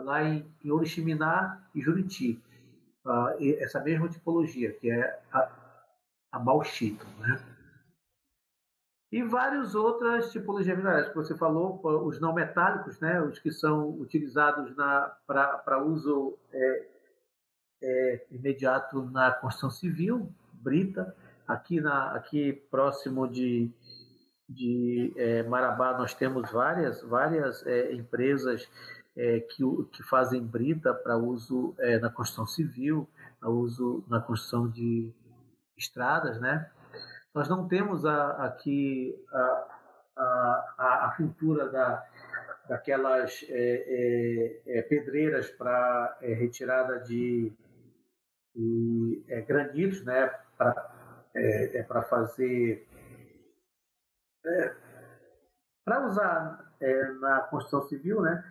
lá 0.03 0.23
em, 0.23 0.45
em 0.63 0.71
Oriximiná 0.71 1.61
e 1.75 1.81
Juriti, 1.81 2.41
ah, 3.06 3.36
essa 3.60 3.80
mesma 3.80 4.10
tipologia, 4.10 4.72
que 4.74 4.89
é 4.89 5.20
a, 5.32 5.51
a 6.32 6.39
bauxita. 6.39 7.06
Né? 7.20 7.39
E 9.12 9.24
várias 9.24 9.76
outras 9.76 10.32
tipologias 10.32 10.78
minerais, 10.78 11.08
que 11.08 11.16
você 11.16 11.36
falou, 11.36 11.80
os 12.06 12.20
não 12.20 12.34
metálicos, 12.34 12.99
né, 12.99 13.22
os 13.22 13.39
que 13.39 13.51
são 13.51 13.91
utilizados 13.91 14.76
para 15.26 15.84
uso 15.84 16.38
é, 16.51 16.86
é, 17.82 18.26
imediato 18.32 19.03
na 19.12 19.32
construção 19.32 19.70
civil, 19.70 20.30
brita. 20.51 21.16
Aqui, 21.47 21.80
na, 21.80 22.12
aqui 22.12 22.53
próximo 22.72 23.28
de, 23.28 23.72
de 24.49 25.14
é, 25.16 25.43
Marabá 25.43 25.95
nós 25.97 26.14
temos 26.14 26.51
várias, 26.51 27.01
várias 27.03 27.66
é, 27.68 27.93
empresas 27.93 28.68
é, 29.16 29.39
que, 29.39 29.63
que 29.91 30.03
fazem 30.03 30.45
brita 30.45 30.93
para 30.93 31.18
uso 31.18 31.76
é, 31.80 31.99
na 31.99 32.09
construção 32.09 32.45
civil, 32.45 33.07
para 33.39 33.49
uso 33.49 34.03
na 34.07 34.20
construção 34.20 34.70
de 34.70 35.13
estradas, 35.78 36.39
né? 36.39 36.70
Nós 37.34 37.49
não 37.49 37.68
temos 37.68 38.05
a, 38.05 38.45
aqui 38.45 39.13
a, 39.32 39.68
a, 40.18 41.05
a, 41.07 41.13
cultura 41.18 41.70
da, 41.70 42.05
daquelas 42.70 43.45
é, 43.49 44.61
é, 44.68 44.80
é 44.80 44.82
pedreiras 44.84 45.49
para 45.51 46.18
é, 46.22 46.34
retirada 46.34 46.99
de, 46.99 47.51
de 48.55 49.26
granitos, 49.45 50.03
né, 50.05 50.28
para 50.57 50.95
é, 51.36 51.84
para 51.84 52.01
fazer. 52.03 52.88
Para 55.84 56.07
usar 56.07 56.74
é, 56.80 57.11
na 57.13 57.41
construção 57.41 57.82
civil, 57.88 58.22
né? 58.22 58.43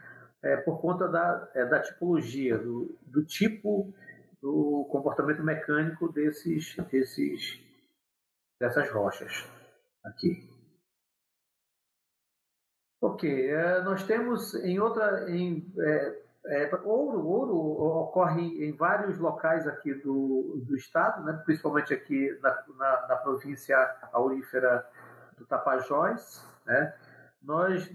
É, 0.44 0.58
por 0.58 0.80
conta 0.80 1.08
da, 1.08 1.48
é, 1.54 1.64
da 1.64 1.80
tipologia, 1.80 2.58
do, 2.58 2.96
do 3.06 3.24
tipo 3.24 3.94
do 4.42 4.86
comportamento 4.90 5.42
mecânico 5.42 6.12
desses, 6.12 6.76
desses, 6.90 7.58
dessas 8.60 8.90
rochas 8.90 9.48
aqui. 10.04 10.46
Ok, 13.00 13.50
é, 13.50 13.82
nós 13.82 14.02
temos 14.02 14.54
em 14.56 14.78
outra, 14.78 15.30
em, 15.30 15.72
é, 15.78 16.22
é, 16.46 16.74
ouro, 16.84 17.26
ouro 17.26 17.56
ocorre 18.02 18.66
em 18.66 18.76
vários 18.76 19.18
locais 19.18 19.66
aqui 19.66 19.94
do, 19.94 20.62
do 20.66 20.76
estado, 20.76 21.24
né? 21.24 21.40
principalmente 21.44 21.94
aqui 21.94 22.38
na, 22.42 22.64
na, 22.76 23.06
na 23.08 23.16
província 23.16 23.76
aurífera 24.12 24.86
do 25.38 25.46
Tapajós. 25.46 26.46
Né? 26.66 26.94
Nós, 27.44 27.90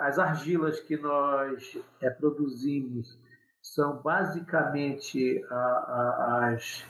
as 0.00 0.18
argilas 0.18 0.80
que 0.80 0.96
nós 0.96 1.78
é, 2.00 2.10
produzimos 2.10 3.18
são 3.62 4.02
basicamente 4.02 5.44
a, 5.48 5.54
a, 5.54 6.48
as 6.48 6.84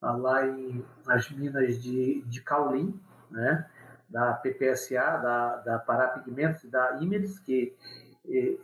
a, 0.00 0.12
lá 0.12 0.46
em, 0.46 0.84
as 1.06 1.30
minas 1.30 1.82
de, 1.82 2.22
de 2.22 2.40
Caulim, 2.42 2.98
né? 3.30 3.68
da 4.08 4.34
PPSA, 4.34 5.18
da, 5.18 5.56
da 5.56 5.78
Parapigmentos, 5.78 6.64
da 6.70 6.98
Imeris, 7.00 7.38
que 7.38 7.76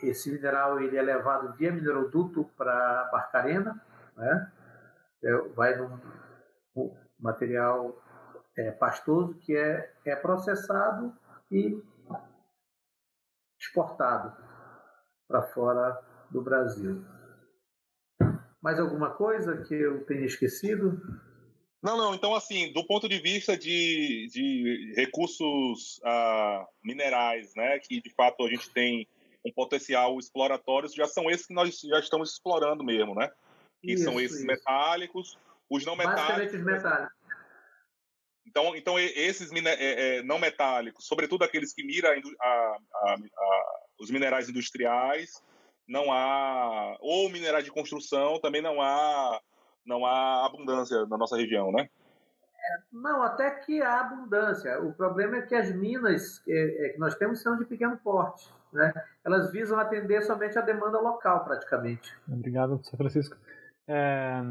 esse 0.03 0.31
mineral 0.31 0.81
ele 0.81 0.97
é 0.97 1.03
levado 1.03 1.53
via 1.57 1.73
mineroduto 1.73 2.45
para 2.57 3.09
Barcarena, 3.11 3.81
né? 4.17 4.53
É, 5.23 5.37
vai 5.55 5.77
num 5.77 5.99
um 6.77 6.95
material 7.19 7.97
é, 8.57 8.71
pastoso 8.71 9.35
que 9.35 9.57
é, 9.57 9.93
é 10.05 10.15
processado 10.15 11.13
e 11.51 11.83
exportado 13.77 14.35
para 15.29 15.43
fora 15.43 16.01
do 16.31 16.41
Brasil. 16.41 17.05
Mais 18.63 18.81
alguma 18.81 19.11
coisa 19.11 19.63
que 19.63 19.75
eu 19.75 20.05
tenha 20.07 20.25
esquecido? 20.25 21.01
Não, 21.83 21.97
não. 21.97 22.15
Então, 22.15 22.35
assim, 22.35 22.73
do 22.73 22.85
ponto 22.87 23.09
de 23.09 23.19
vista 23.19 23.57
de, 23.57 24.29
de 24.33 24.95
recursos 24.97 26.01
ah, 26.05 26.67
minerais, 26.83 27.53
né, 27.55 27.79
que 27.79 28.01
de 28.01 28.11
fato 28.11 28.45
a 28.45 28.49
gente 28.49 28.71
tem 28.71 29.07
um 29.45 29.53
potencial 29.53 30.19
exploratório, 30.19 30.89
já 30.89 31.07
são 31.07 31.31
esses 31.31 31.47
que 31.47 31.55
nós 31.55 31.79
já 31.79 32.01
estamos 32.01 32.33
explorando 32.33 32.83
mesmo, 32.83 33.15
né? 33.15 33.31
Que 33.81 33.93
isso, 33.93 34.03
são 34.03 34.19
esses 34.21 34.39
isso. 34.39 34.47
metálicos, 34.47 35.39
os 35.71 35.85
não 35.85 35.95
metálicos. 35.95 36.55
os 36.59 36.65
metálicos. 36.65 37.16
Então, 38.47 38.77
então 38.77 38.99
esses 38.99 39.51
é, 39.53 40.19
é, 40.19 40.23
não 40.23 40.39
metálicos, 40.39 41.07
sobretudo 41.07 41.43
aqueles 41.43 41.75
que 41.75 41.85
miram 41.85 42.11
a, 42.11 42.47
a, 42.47 43.15
a, 43.15 43.81
os 44.01 44.11
minerais 44.11 44.49
industriais, 44.49 45.43
não 45.89 46.13
há 46.13 46.97
ou 47.01 47.29
minerais 47.29 47.65
de 47.65 47.71
construção, 47.71 48.41
também 48.41 48.63
não 48.63 48.81
há 48.81 49.41
não 49.85 50.05
há 50.05 50.45
abundância 50.47 51.07
na 51.07 51.17
nossa 51.17 51.37
região, 51.37 51.71
né? 51.71 51.89
É, 52.59 52.79
não, 52.93 53.23
até 53.23 53.51
que 53.51 53.81
há 53.81 54.01
abundância. 54.01 54.81
O 54.81 54.93
problema 54.93 55.37
é 55.37 55.43
que 55.43 55.55
as 55.55 55.73
minas 55.73 56.43
é, 56.49 56.87
é, 56.87 56.89
que 56.91 56.99
nós 56.99 57.15
temos 57.15 57.41
são 57.41 57.57
de 57.57 57.65
pequeno 57.65 57.97
porte. 57.99 58.53
Né? 58.73 58.93
Elas 59.25 59.53
visam 59.53 59.79
atender 59.79 60.23
somente 60.23 60.59
a 60.59 60.63
demanda 60.63 60.99
local, 60.99 61.45
praticamente. 61.45 62.13
Obrigado, 62.29 62.71
professor 62.71 62.97
Francisco. 62.97 63.37
É, 63.87 64.43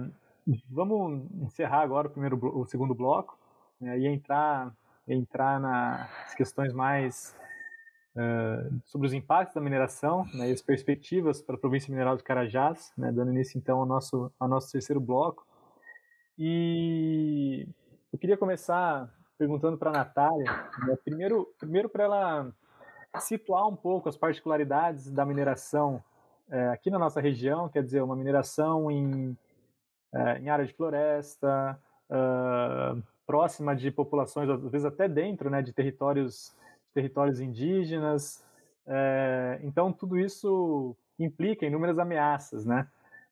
vamos 0.69 1.29
encerrar 1.41 1.81
agora 1.81 2.07
o, 2.07 2.11
primeiro, 2.11 2.39
o 2.57 2.65
segundo 2.65 2.95
bloco 2.95 3.37
né, 3.85 3.99
e 3.99 4.07
entrar, 4.07 4.75
entrar 5.07 5.59
nas 5.59 6.33
questões 6.33 6.73
mais 6.73 7.35
uh, 8.15 8.81
sobre 8.83 9.05
os 9.05 9.13
impactos 9.13 9.53
da 9.53 9.61
mineração 9.61 10.25
né, 10.33 10.49
e 10.49 10.51
as 10.51 10.61
perspectivas 10.61 11.39
para 11.41 11.55
a 11.55 11.59
província 11.59 11.91
mineral 11.91 12.17
de 12.17 12.23
Carajás, 12.23 12.91
né, 12.97 13.11
dando 13.11 13.31
início 13.31 13.59
então 13.59 13.79
ao 13.79 13.85
nosso, 13.85 14.31
ao 14.39 14.47
nosso 14.47 14.71
terceiro 14.71 14.99
bloco. 14.99 15.45
E 16.37 17.67
eu 18.11 18.17
queria 18.17 18.35
começar 18.35 19.07
perguntando 19.37 19.77
para 19.77 19.91
a 19.91 19.93
Natália, 19.93 20.51
né, 20.87 20.97
primeiro, 21.03 21.53
primeiro 21.59 21.87
para 21.87 22.03
ela 22.05 22.51
situar 23.19 23.67
um 23.67 23.75
pouco 23.75 24.09
as 24.09 24.17
particularidades 24.17 25.11
da 25.11 25.25
mineração 25.25 26.03
é, 26.49 26.69
aqui 26.69 26.89
na 26.89 26.99
nossa 26.99 27.21
região, 27.21 27.69
quer 27.69 27.83
dizer, 27.83 28.01
uma 28.01 28.15
mineração 28.15 28.89
em, 28.91 29.37
é, 30.13 30.39
em 30.39 30.49
área 30.49 30.65
de 30.65 30.73
floresta, 30.73 31.79
uh, 32.09 33.01
próxima 33.25 33.75
de 33.75 33.91
populações, 33.91 34.49
às 34.49 34.61
vezes 34.71 34.85
até 34.85 35.07
dentro 35.07 35.49
né, 35.49 35.61
de 35.61 35.73
territórios, 35.73 36.55
territórios 36.93 37.39
indígenas. 37.39 38.43
É, 38.87 39.59
então, 39.63 39.91
tudo 39.91 40.17
isso 40.17 40.95
implica 41.19 41.65
inúmeras 41.65 41.97
ameaças. 41.99 42.65
Né? 42.65 42.87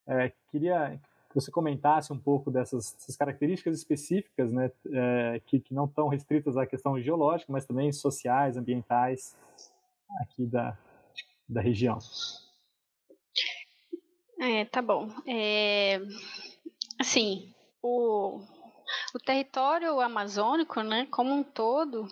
É, 0.08 0.32
queria 0.50 1.00
que 1.30 1.36
você 1.41 1.50
comentasse 1.50 2.14
um 2.14 2.20
pouco 2.20 2.52
dessas, 2.52 2.94
dessas 2.94 3.18
características 3.18 3.76
específicas, 3.78 4.52
né, 4.52 4.72
é, 4.91 5.41
que, 5.46 5.60
que 5.60 5.74
não 5.74 5.86
estão 5.86 6.08
restritas 6.08 6.56
à 6.56 6.66
questão 6.66 7.00
geológica, 7.02 7.52
mas 7.52 7.66
também 7.66 7.91
sociais, 7.91 8.56
ambientais, 8.56 9.36
aqui 10.22 10.46
da, 10.46 10.78
da 11.50 11.60
região. 11.60 11.98
É, 14.39 14.66
tá 14.66 14.82
bom. 14.82 15.10
É, 15.28 16.02
assim, 17.00 17.52
o, 17.82 18.41
o 19.14 19.20
território 19.20 19.99
amazônico, 19.99 20.82
né, 20.82 21.07
como 21.11 21.32
um 21.32 21.43
todo, 21.43 22.07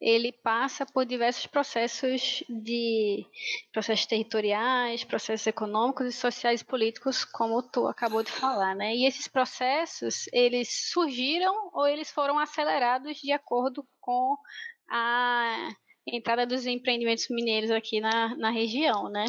ele 0.00 0.32
passa 0.32 0.86
por 0.86 1.04
diversos 1.04 1.46
processos 1.46 2.42
de 2.48 3.26
processos 3.72 4.06
territoriais, 4.06 5.04
processos 5.04 5.46
econômicos 5.46 6.06
e 6.06 6.12
sociais 6.12 6.62
e 6.62 6.64
políticos, 6.64 7.22
como 7.24 7.62
tu 7.62 7.86
acabou 7.86 8.22
de 8.22 8.32
falar, 8.32 8.74
né? 8.74 8.94
E 8.96 9.06
esses 9.06 9.28
processos, 9.28 10.26
eles 10.32 10.90
surgiram 10.90 11.70
ou 11.74 11.86
eles 11.86 12.10
foram 12.10 12.38
acelerados 12.38 13.18
de 13.18 13.30
acordo 13.30 13.86
com 14.00 14.36
a 14.90 15.70
entrada 16.12 16.46
dos 16.46 16.66
empreendimentos 16.66 17.26
mineiros 17.30 17.70
aqui 17.70 18.00
na, 18.00 18.36
na 18.36 18.50
região, 18.50 19.08
né? 19.08 19.24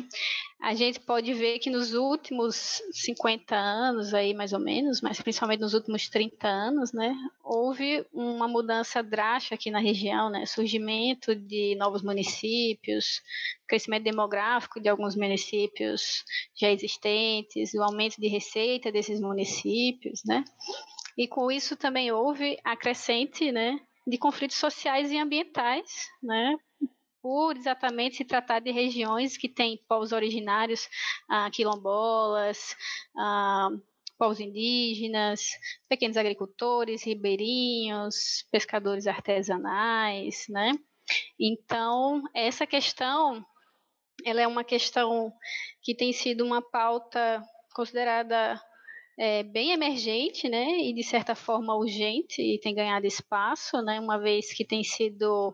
A 0.62 0.74
gente 0.74 1.00
pode 1.00 1.34
ver 1.34 1.60
que 1.60 1.70
nos 1.70 1.94
últimos 1.94 2.82
50 2.92 3.56
anos 3.56 4.14
aí, 4.14 4.34
mais 4.34 4.52
ou 4.52 4.60
menos, 4.60 5.00
mas 5.00 5.22
principalmente 5.22 5.62
nos 5.62 5.74
últimos 5.74 6.10
30 6.10 6.48
anos, 6.48 6.92
né, 6.92 7.16
houve 7.42 8.06
uma 8.12 8.48
mudança 8.48 9.02
drástica 9.02 9.56
aqui 9.56 9.72
na 9.72 9.80
região, 9.80 10.30
né? 10.30 10.46
Surgimento 10.46 11.34
de 11.34 11.76
novos 11.76 12.04
municípios, 12.04 13.22
crescimento 13.68 14.04
demográfico 14.04 14.82
de 14.82 14.90
alguns 14.90 15.16
municípios 15.16 16.26
já 16.60 16.70
existentes, 16.70 17.74
o 17.74 17.82
aumento 17.82 18.20
de 18.20 18.28
receita 18.28 18.92
desses 18.92 19.22
municípios, 19.22 20.22
né? 20.26 20.44
E 21.18 21.28
com 21.28 21.52
isso 21.52 21.76
também 21.76 22.12
houve 22.12 22.58
a 22.64 22.76
crescente, 22.78 23.52
né, 23.52 23.78
de 24.08 24.18
conflitos 24.18 24.58
sociais 24.58 25.12
e 25.12 25.18
ambientais, 25.18 26.08
né, 26.24 26.56
por 27.22 27.58
exatamente 27.58 28.18
se 28.18 28.26
tratar 28.26 28.60
de 28.60 28.72
regiões 28.72 29.38
que 29.38 29.50
têm 29.50 29.84
povos 29.88 30.12
originários, 30.12 30.88
ah, 31.30 31.50
quilombolas, 31.52 32.76
ah, 33.18 33.70
povos 34.18 34.40
indígenas, 34.40 35.42
pequenos 35.88 36.18
agricultores, 36.18 37.04
ribeirinhos, 37.04 38.46
pescadores 38.52 39.08
artesanais, 39.08 40.46
né? 40.50 40.72
Então, 41.40 42.22
essa 42.36 42.68
questão, 42.68 43.44
ela 44.26 44.42
é 44.42 44.48
uma 44.48 44.64
questão 44.64 45.34
que 45.82 45.96
tem 45.96 46.12
sido 46.12 46.46
uma 46.46 46.62
pauta 46.62 47.42
considerada 47.74 48.62
é, 49.22 49.44
bem 49.44 49.72
emergente, 49.74 50.48
né, 50.48 50.66
e 50.80 50.94
de 50.94 51.04
certa 51.04 51.36
forma 51.36 51.76
urgente 51.76 52.42
e 52.42 52.58
tem 52.58 52.74
ganhado 52.74 53.06
espaço, 53.06 53.82
né, 53.82 54.00
uma 54.00 54.18
vez 54.18 54.54
que 54.54 54.64
tem 54.64 54.82
sido 54.82 55.54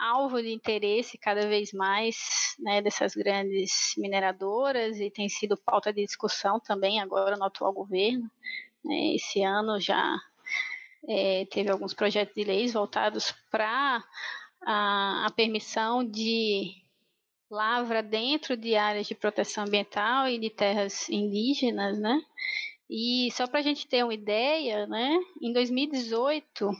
alvo 0.00 0.42
de 0.42 0.52
interesse 0.52 1.16
cada 1.16 1.46
vez 1.46 1.72
mais, 1.72 2.56
né, 2.58 2.82
dessas 2.82 3.14
grandes 3.14 3.94
mineradoras 3.96 4.98
e 4.98 5.08
tem 5.08 5.28
sido 5.28 5.56
pauta 5.56 5.92
de 5.92 6.04
discussão 6.04 6.58
também 6.58 6.98
agora 6.98 7.36
no 7.36 7.44
atual 7.44 7.72
governo. 7.72 8.28
Né, 8.84 9.14
esse 9.14 9.40
ano 9.44 9.80
já 9.80 10.18
é, 11.08 11.46
teve 11.46 11.70
alguns 11.70 11.94
projetos 11.94 12.34
de 12.34 12.42
leis 12.42 12.72
voltados 12.72 13.32
para 13.52 14.02
a, 14.62 15.26
a 15.26 15.30
permissão 15.30 16.02
de 16.02 16.74
lavra 17.50 18.02
dentro 18.02 18.56
de 18.56 18.76
áreas 18.76 19.06
de 19.06 19.14
proteção 19.14 19.64
ambiental 19.64 20.28
e 20.28 20.38
de 20.38 20.50
terras 20.50 21.08
indígenas, 21.08 21.98
né? 21.98 22.20
E 22.90 23.28
só 23.32 23.46
para 23.46 23.60
a 23.60 23.62
gente 23.62 23.86
ter 23.86 24.02
uma 24.02 24.14
ideia, 24.14 24.86
né? 24.86 25.18
Em 25.42 25.52
2018 25.52 26.70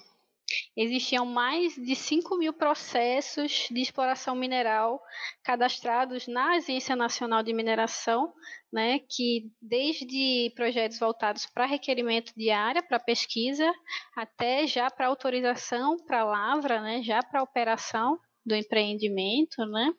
existiam 0.76 1.26
mais 1.26 1.74
de 1.74 1.94
5 1.94 2.36
mil 2.38 2.52
processos 2.52 3.68
de 3.70 3.80
exploração 3.80 4.34
mineral 4.34 5.00
cadastrados 5.42 6.26
na 6.26 6.56
Agência 6.56 6.96
Nacional 6.96 7.42
de 7.42 7.52
Mineração, 7.52 8.32
né, 8.72 8.98
que 9.00 9.50
desde 9.60 10.50
projetos 10.56 10.98
voltados 10.98 11.46
para 11.46 11.66
requerimento 11.66 12.32
de 12.34 12.50
área, 12.50 12.82
para 12.82 12.98
pesquisa, 12.98 13.70
até 14.16 14.66
já 14.66 14.90
para 14.90 15.08
autorização 15.08 15.98
para 16.06 16.24
lavra, 16.24 16.80
né, 16.80 17.02
já 17.02 17.22
para 17.22 17.42
operação 17.42 18.18
do 18.48 18.56
empreendimento, 18.56 19.64
né, 19.66 19.92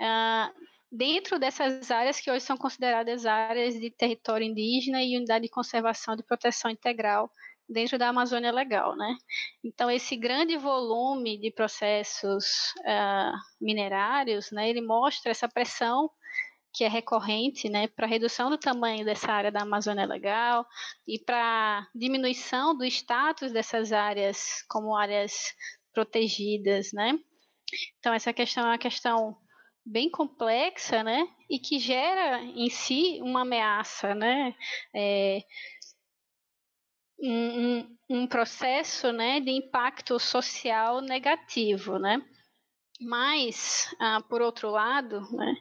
ah, 0.00 0.50
dentro 0.90 1.38
dessas 1.38 1.90
áreas 1.90 2.20
que 2.20 2.30
hoje 2.30 2.44
são 2.44 2.56
consideradas 2.56 3.26
áreas 3.26 3.74
de 3.74 3.90
território 3.90 4.46
indígena 4.46 5.02
e 5.02 5.16
unidade 5.16 5.44
de 5.44 5.50
conservação 5.50 6.14
de 6.16 6.22
proteção 6.22 6.70
integral 6.70 7.30
dentro 7.68 7.98
da 7.98 8.08
Amazônia 8.08 8.52
Legal, 8.52 8.94
né? 8.94 9.16
Então 9.64 9.90
esse 9.90 10.16
grande 10.16 10.56
volume 10.56 11.38
de 11.38 11.50
processos 11.50 12.72
uh, 12.80 13.32
minerários, 13.60 14.50
né, 14.52 14.68
ele 14.68 14.82
mostra 14.82 15.30
essa 15.30 15.48
pressão 15.48 16.10
que 16.72 16.84
é 16.84 16.88
recorrente, 16.88 17.68
né, 17.68 17.86
para 17.86 18.06
redução 18.06 18.50
do 18.50 18.58
tamanho 18.58 19.04
dessa 19.04 19.32
área 19.32 19.50
da 19.50 19.62
Amazônia 19.62 20.06
Legal 20.06 20.66
e 21.06 21.18
para 21.18 21.88
diminuição 21.94 22.76
do 22.76 22.84
status 22.84 23.52
dessas 23.52 23.92
áreas 23.92 24.64
como 24.68 24.96
áreas 24.96 25.54
protegidas, 25.92 26.92
né? 26.92 27.18
Então 27.98 28.12
essa 28.12 28.32
questão 28.32 28.64
é 28.64 28.68
uma 28.68 28.78
questão 28.78 29.36
bem 29.84 30.10
complexa, 30.10 31.02
né, 31.02 31.28
e 31.48 31.58
que 31.58 31.78
gera 31.78 32.42
em 32.42 32.70
si 32.70 33.18
uma 33.20 33.42
ameaça, 33.42 34.14
né, 34.14 34.54
é, 34.94 35.42
um, 37.18 37.96
um, 38.08 38.26
processo 38.26 39.12
né, 39.12 39.40
de 39.40 39.50
impacto 39.50 40.18
social 40.18 41.00
negativo, 41.00 41.98
né? 41.98 42.22
Mas, 43.00 43.94
ah, 44.00 44.22
por 44.28 44.40
outro 44.40 44.70
lado, 44.70 45.20
né, 45.32 45.54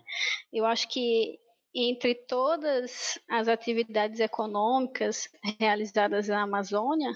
eu 0.51 0.65
acho 0.65 0.87
que 0.87 1.39
entre 1.75 2.13
todas 2.13 3.19
as 3.29 3.47
atividades 3.47 4.19
econômicas 4.19 5.27
realizadas 5.59 6.27
na 6.27 6.43
Amazônia, 6.43 7.11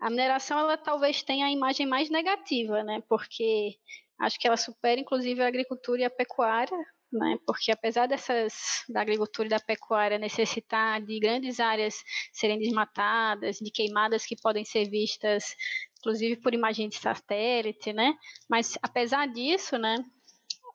a 0.00 0.08
mineração 0.08 0.58
ela 0.58 0.78
talvez 0.78 1.22
tenha 1.22 1.46
a 1.46 1.50
imagem 1.50 1.86
mais 1.86 2.08
negativa, 2.08 2.82
né? 2.82 3.02
Porque 3.06 3.76
acho 4.20 4.38
que 4.38 4.46
ela 4.46 4.56
supera 4.56 5.00
inclusive 5.00 5.42
a 5.42 5.46
agricultura 5.46 6.02
e 6.02 6.04
a 6.04 6.10
pecuária, 6.10 6.76
né? 7.12 7.38
Porque 7.44 7.72
apesar 7.72 8.06
dessas 8.06 8.84
da 8.88 9.00
agricultura 9.00 9.46
e 9.48 9.50
da 9.50 9.58
pecuária 9.58 10.18
necessitar 10.18 11.00
de 11.02 11.18
grandes 11.18 11.58
áreas 11.58 11.94
serem 12.32 12.58
desmatadas, 12.58 13.56
de 13.56 13.70
queimadas 13.70 14.24
que 14.24 14.36
podem 14.40 14.64
ser 14.64 14.88
vistas, 14.88 15.56
inclusive 15.98 16.36
por 16.36 16.54
imagem 16.54 16.88
de 16.88 16.96
satélite, 16.96 17.92
né? 17.92 18.14
Mas 18.48 18.78
apesar 18.82 19.26
disso, 19.26 19.76
né? 19.76 19.96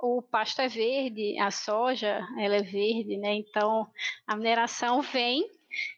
O 0.01 0.21
pasto 0.21 0.61
é 0.61 0.67
verde, 0.67 1.39
a 1.39 1.49
soja 1.49 2.19
ela 2.37 2.57
é 2.57 2.63
verde, 2.63 3.17
né? 3.17 3.35
Então 3.35 3.87
a 4.27 4.35
mineração 4.35 5.01
vem 5.01 5.49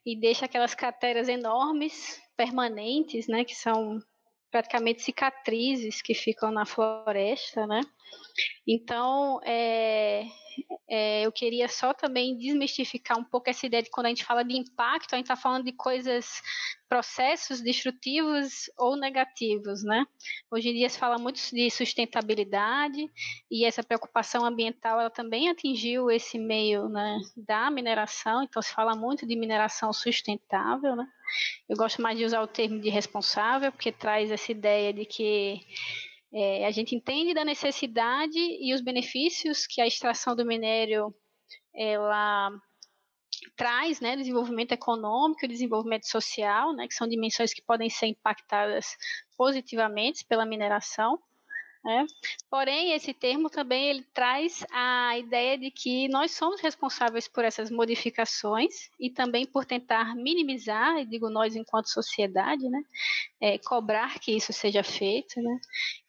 e 0.05 0.15
deixa 0.19 0.45
aquelas 0.45 0.75
crateras 0.75 1.27
enormes, 1.27 2.21
permanentes, 2.35 3.27
né? 3.27 3.43
Que 3.43 3.55
são 3.55 3.99
praticamente 4.51 5.01
cicatrizes 5.01 6.01
que 6.01 6.13
ficam 6.13 6.51
na 6.51 6.65
floresta, 6.65 7.67
né? 7.67 7.81
Então, 8.65 9.39
é, 9.43 10.25
é, 10.89 11.25
eu 11.25 11.31
queria 11.31 11.67
só 11.67 11.93
também 11.93 12.37
desmistificar 12.37 13.17
um 13.17 13.23
pouco 13.23 13.49
essa 13.49 13.65
ideia 13.65 13.83
de 13.83 13.89
quando 13.89 14.07
a 14.07 14.09
gente 14.09 14.23
fala 14.23 14.43
de 14.43 14.55
impacto, 14.55 15.13
a 15.13 15.17
gente 15.17 15.25
está 15.25 15.35
falando 15.35 15.65
de 15.65 15.73
coisas, 15.73 16.41
processos 16.87 17.61
destrutivos 17.61 18.69
ou 18.77 18.95
negativos, 18.95 19.83
né? 19.83 20.05
Hoje 20.51 20.69
em 20.69 20.73
dia 20.73 20.89
se 20.89 20.97
fala 20.97 21.17
muito 21.17 21.39
de 21.53 21.69
sustentabilidade 21.69 23.09
e 23.51 23.65
essa 23.65 23.83
preocupação 23.83 24.45
ambiental 24.45 24.99
ela 24.99 25.09
também 25.09 25.49
atingiu 25.49 26.09
esse 26.09 26.39
meio 26.39 26.87
né, 26.89 27.19
da 27.35 27.69
mineração, 27.69 28.43
então 28.43 28.61
se 28.61 28.73
fala 28.73 28.95
muito 28.95 29.25
de 29.27 29.35
mineração 29.35 29.91
sustentável, 29.91 30.95
né? 30.95 31.05
Eu 31.67 31.77
gosto 31.77 32.01
mais 32.01 32.17
de 32.17 32.25
usar 32.25 32.41
o 32.41 32.47
termo 32.47 32.79
de 32.79 32.89
responsável, 32.89 33.71
porque 33.71 33.91
traz 33.91 34.31
essa 34.31 34.51
ideia 34.51 34.93
de 34.93 35.05
que 35.05 35.59
é, 36.33 36.65
a 36.65 36.71
gente 36.71 36.95
entende 36.95 37.33
da 37.33 37.45
necessidade 37.45 38.37
e 38.37 38.73
os 38.73 38.81
benefícios 38.81 39.65
que 39.65 39.81
a 39.81 39.87
extração 39.87 40.35
do 40.35 40.45
minério 40.45 41.13
ela 41.73 42.51
traz, 43.55 43.99
né, 44.01 44.15
desenvolvimento 44.15 44.71
econômico 44.71 45.47
desenvolvimento 45.47 46.07
social, 46.07 46.73
né, 46.73 46.87
que 46.87 46.93
são 46.93 47.07
dimensões 47.07 47.53
que 47.53 47.61
podem 47.61 47.89
ser 47.89 48.07
impactadas 48.07 48.95
positivamente 49.37 50.25
pela 50.25 50.45
mineração. 50.45 51.19
Né? 51.87 52.05
Porém, 52.49 52.91
esse 52.91 53.13
termo 53.13 53.49
também 53.49 53.87
ele 53.87 54.03
traz 54.13 54.65
a 54.73 55.17
ideia 55.17 55.57
de 55.57 55.71
que 55.71 56.09
nós 56.09 56.31
somos 56.31 56.59
responsáveis 56.59 57.29
por 57.29 57.45
essas 57.45 57.71
modificações 57.71 58.89
e 58.99 59.09
também 59.09 59.45
por 59.45 59.63
tentar 59.63 60.13
minimizar, 60.13 60.97
e 60.97 61.05
digo 61.05 61.29
nós 61.29 61.55
enquanto 61.55 61.87
sociedade, 61.87 62.67
né? 62.67 62.83
É, 63.39 63.57
cobrar 63.59 64.19
que 64.19 64.35
isso 64.35 64.51
seja 64.51 64.83
feito 64.83 65.41
né? 65.41 65.59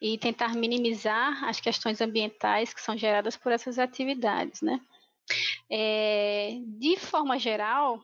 e 0.02 0.18
tentar 0.18 0.52
minimizar 0.56 1.44
as 1.44 1.60
questões 1.60 2.00
ambientais 2.00 2.74
que 2.74 2.80
são 2.80 2.98
geradas 2.98 3.36
por 3.36 3.52
essas 3.52 3.78
atividades. 3.78 4.60
Né? 4.60 4.80
É, 5.70 6.58
de 6.80 6.96
forma 6.96 7.38
geral, 7.38 8.02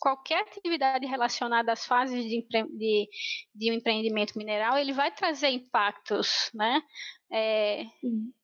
qualquer 0.00 0.42
atividade 0.42 1.06
relacionada 1.06 1.72
às 1.72 1.84
fases 1.86 2.24
de, 2.24 2.46
de, 2.48 3.08
de 3.54 3.70
um 3.70 3.74
empreendimento 3.74 4.36
mineral, 4.36 4.76
ele 4.76 4.92
vai 4.92 5.10
trazer 5.10 5.48
impactos, 5.48 6.50
né? 6.54 6.82
É, 7.32 7.84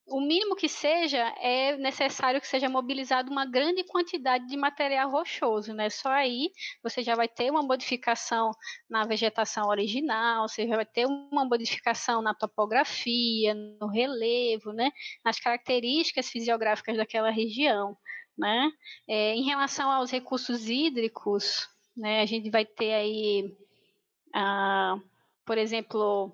o 0.09 0.21
mínimo 0.21 0.57
que 0.57 0.69
seja, 0.69 1.19
é 1.41 1.77
necessário 1.77 2.41
que 2.41 2.47
seja 2.47 2.69
mobilizado 2.69 3.31
uma 3.31 3.47
grande 3.47 3.85
quantidade 3.85 4.47
de 4.47 4.57
material 4.57 5.11
rochoso, 5.11 5.73
né? 5.73 5.89
Só 5.89 6.11
aí 6.11 6.51
você 6.83 7.03
já 7.03 7.15
vai 7.15 7.29
ter 7.29 7.51
uma 7.51 7.63
modificação 7.63 8.51
na 8.91 9.05
vegetação 9.07 9.69
original, 9.69 10.49
você 10.49 10.67
já 10.67 10.77
vai 10.77 10.87
ter 10.87 11.07
uma 11.07 11.45
modificação 11.45 12.21
na 12.21 12.35
topografia, 12.35 13.55
no 13.55 13.87
relevo, 13.87 14.73
né? 14.73 14.91
Nas 15.25 15.39
características 15.39 16.29
fisiográficas 16.29 16.97
daquela 16.97 17.31
região. 17.31 17.97
Né? 18.43 18.73
É, 19.07 19.37
em 19.37 19.45
relação 19.45 19.89
aos 19.89 20.11
recursos 20.11 20.69
hídricos, 20.69 21.69
né, 21.97 22.21
a 22.23 22.27
gente 22.27 22.51
vai 22.51 22.65
ter 22.65 22.93
aí, 22.93 23.57
ah, 24.35 24.97
por 25.47 25.57
exemplo, 25.59 26.33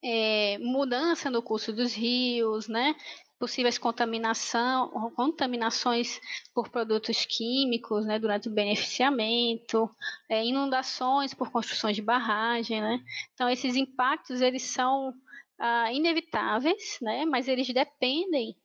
é, 0.00 0.56
mudança 0.58 1.28
no 1.28 1.42
curso 1.42 1.72
dos 1.72 1.92
rios, 1.94 2.68
né? 2.68 2.94
possíveis 3.40 3.78
contaminação, 3.78 5.12
contaminações 5.14 6.20
por 6.54 6.68
produtos 6.68 7.24
químicos 7.24 8.04
né, 8.04 8.18
durante 8.18 8.48
o 8.48 8.52
beneficiamento, 8.52 9.88
é, 10.28 10.44
inundações 10.44 11.34
por 11.34 11.50
construções 11.50 11.94
de 11.94 12.02
barragem. 12.02 12.80
Né? 12.80 13.00
Então, 13.34 13.48
esses 13.48 13.76
impactos 13.76 14.40
eles 14.40 14.62
são 14.62 15.12
ah, 15.58 15.92
inevitáveis, 15.92 16.98
né, 17.00 17.24
mas 17.24 17.48
eles 17.48 17.68
dependem 17.68 18.56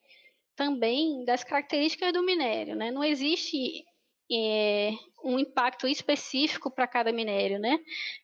também 0.56 1.24
das 1.26 1.44
características 1.44 2.14
do 2.14 2.24
minério, 2.24 2.76
né? 2.76 2.92
Não 2.92 3.04
existe 3.04 3.84
é, 4.32 4.92
um 5.24 5.38
impacto 5.38 5.88
específico 5.88 6.72
para 6.72 6.88
cada 6.88 7.12
minério, 7.12 7.60
né? 7.60 7.78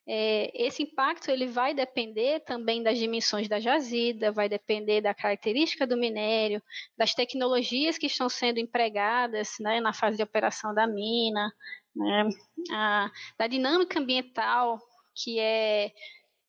É, 0.08 0.52
esse 0.54 0.84
impacto 0.84 1.30
ele 1.30 1.48
vai 1.48 1.74
depender 1.74 2.40
também 2.42 2.82
das 2.82 2.98
dimensões 2.98 3.48
da 3.48 3.60
jazida, 3.60 4.32
vai 4.32 4.48
depender 4.50 5.02
da 5.02 5.14
característica 5.14 5.86
do 5.86 5.98
minério, 5.98 6.62
das 6.98 7.14
tecnologias 7.14 7.98
que 7.98 8.08
estão 8.08 8.30
sendo 8.30 8.60
empregadas, 8.60 9.56
né, 9.60 9.80
na 9.80 9.94
fase 9.94 10.18
de 10.18 10.24
operação 10.24 10.74
da 10.74 10.88
mina, 10.88 11.52
né? 11.96 12.30
A, 12.72 13.12
da 13.38 13.48
dinâmica 13.48 14.00
ambiental 14.00 14.80
que 15.16 15.40
é 15.40 15.92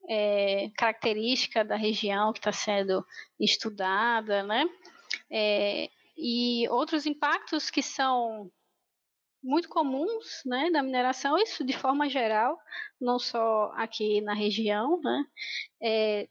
é, 0.09 0.71
característica 0.77 1.65
da 1.65 1.77
região 1.77 2.33
que 2.33 2.39
está 2.39 2.53
sendo 2.53 3.05
estudada, 3.39 4.43
né? 4.43 4.65
É, 5.31 5.89
e 6.17 6.69
outros 6.69 7.07
impactos 7.07 7.71
que 7.71 7.83
são 7.83 8.51
muito 9.43 9.69
comuns 9.69 10.43
né, 10.45 10.71
da 10.71 10.83
mineração, 10.83 11.39
isso 11.39 11.65
de 11.65 11.73
forma 11.77 12.09
geral, 12.09 12.59
não 13.01 13.19
só 13.19 13.73
aqui 13.75 14.21
na 14.21 14.35
região, 14.35 15.01
né, 15.01 15.25
é, 15.83 16.29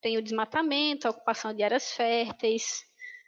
tem 0.00 0.16
o 0.16 0.22
desmatamento, 0.22 1.06
a 1.06 1.10
ocupação 1.10 1.52
de 1.52 1.62
áreas 1.62 1.92
férteis, 1.92 2.82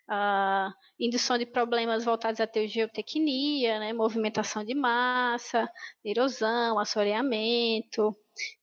a 0.08 0.72
indução 0.98 1.36
de 1.36 1.44
problemas 1.44 2.04
voltados 2.04 2.40
à 2.40 2.48
geotecnia, 2.66 3.80
né, 3.80 3.92
movimentação 3.92 4.64
de 4.64 4.74
massa, 4.74 5.68
erosão, 6.04 6.78
assoreamento, 6.78 8.16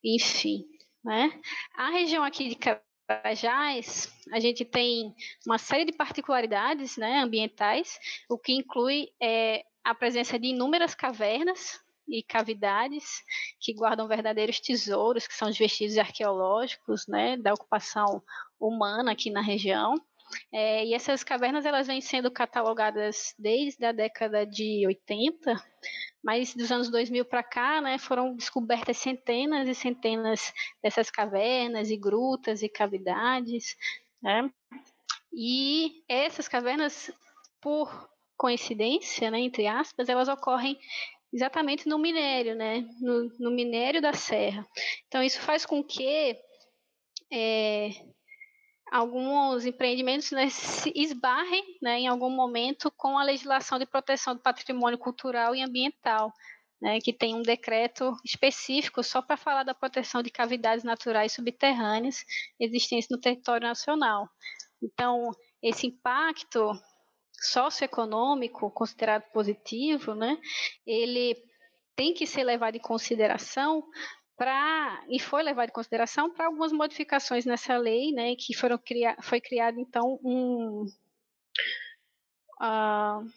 enfim. 0.03 0.63
Né. 1.03 1.29
A 1.75 1.89
região 1.89 2.23
aqui 2.23 2.47
de 2.47 2.55
Carajás, 3.07 4.11
a 4.31 4.39
gente 4.39 4.63
tem 4.63 5.13
uma 5.45 5.57
série 5.57 5.85
de 5.85 5.91
particularidades 5.91 6.97
né, 6.97 7.19
ambientais, 7.19 7.99
o 8.29 8.37
que 8.37 8.53
inclui 8.53 9.09
é, 9.21 9.65
a 9.83 9.93
presença 9.93 10.39
de 10.39 10.47
inúmeras 10.47 10.95
cavernas, 10.95 11.83
e 12.07 12.21
cavidades 12.21 13.23
que 13.59 13.73
guardam 13.73 14.07
verdadeiros 14.07 14.59
tesouros, 14.59 15.27
que 15.27 15.33
são 15.33 15.49
os 15.49 15.57
vestígios 15.57 15.97
arqueológicos, 15.97 17.07
né, 17.07 17.37
da 17.37 17.53
ocupação 17.53 18.21
humana 18.59 19.11
aqui 19.11 19.29
na 19.29 19.41
região. 19.41 19.95
É, 20.51 20.85
e 20.85 20.93
essas 20.93 21.23
cavernas 21.23 21.65
elas 21.65 21.87
vêm 21.87 22.01
sendo 22.01 22.31
catalogadas 22.31 23.33
desde 23.37 23.85
a 23.85 23.91
década 23.91 24.45
de 24.45 24.85
80, 24.85 25.55
mas 26.23 26.55
dos 26.55 26.71
anos 26.71 26.89
2000 26.89 27.25
para 27.25 27.43
cá, 27.43 27.81
né, 27.81 27.97
foram 27.97 28.35
descobertas 28.35 28.97
centenas 28.97 29.67
e 29.67 29.75
centenas 29.75 30.53
dessas 30.81 31.09
cavernas 31.09 31.89
e 31.89 31.97
grutas 31.97 32.63
e 32.63 32.69
cavidades, 32.69 33.75
né? 34.21 34.49
E 35.33 36.03
essas 36.07 36.47
cavernas, 36.47 37.11
por 37.59 38.09
coincidência, 38.37 39.31
né, 39.31 39.39
entre 39.39 39.67
aspas, 39.67 40.07
elas 40.07 40.27
ocorrem 40.27 40.77
exatamente 41.33 41.87
no 41.89 41.97
minério, 41.97 42.55
né, 42.55 42.87
no, 43.01 43.29
no 43.39 43.51
minério 43.51 44.01
da 44.01 44.13
serra. 44.13 44.65
Então 45.07 45.23
isso 45.23 45.41
faz 45.41 45.65
com 45.65 45.83
que 45.83 46.37
é, 47.31 47.89
alguns 48.93 49.65
empreendimentos 49.65 50.29
né, 50.29 50.49
se 50.49 50.93
esbarrem 50.95 51.79
né, 51.81 52.01
em 52.01 52.07
algum 52.07 52.29
momento 52.29 52.91
com 52.95 53.17
a 53.17 53.23
legislação 53.23 53.79
de 53.79 53.87
proteção 53.87 54.35
do 54.35 54.41
patrimônio 54.41 54.99
cultural 54.99 55.55
e 55.55 55.63
ambiental, 55.63 56.31
né, 56.79 56.99
que 57.01 57.11
tem 57.11 57.33
um 57.33 57.41
decreto 57.41 58.15
específico 58.23 59.01
só 59.01 59.19
para 59.19 59.35
falar 59.35 59.63
da 59.63 59.73
proteção 59.73 60.21
de 60.21 60.29
cavidades 60.29 60.83
naturais 60.83 61.31
subterrâneas 61.31 62.23
existentes 62.59 63.09
no 63.09 63.19
território 63.19 63.67
nacional. 63.67 64.29
Então, 64.79 65.31
esse 65.59 65.87
impacto 65.87 66.71
socioeconômico 67.41 68.69
considerado 68.69 69.23
positivo, 69.31 70.13
né, 70.13 70.37
ele 70.85 71.35
tem 71.95 72.13
que 72.13 72.27
ser 72.27 72.43
levado 72.43 72.75
em 72.75 72.79
consideração 72.79 73.83
para 74.37 75.03
e 75.09 75.19
foi 75.19 75.43
levado 75.43 75.69
em 75.69 75.73
consideração 75.73 76.31
para 76.31 76.47
algumas 76.47 76.71
modificações 76.71 77.45
nessa 77.45 77.77
lei, 77.77 78.11
né, 78.11 78.35
que 78.35 78.53
foram 78.53 78.77
criar, 78.77 79.15
foi 79.21 79.39
criado 79.39 79.79
então 79.79 80.19
um 80.23 80.85
uh, 82.61 83.29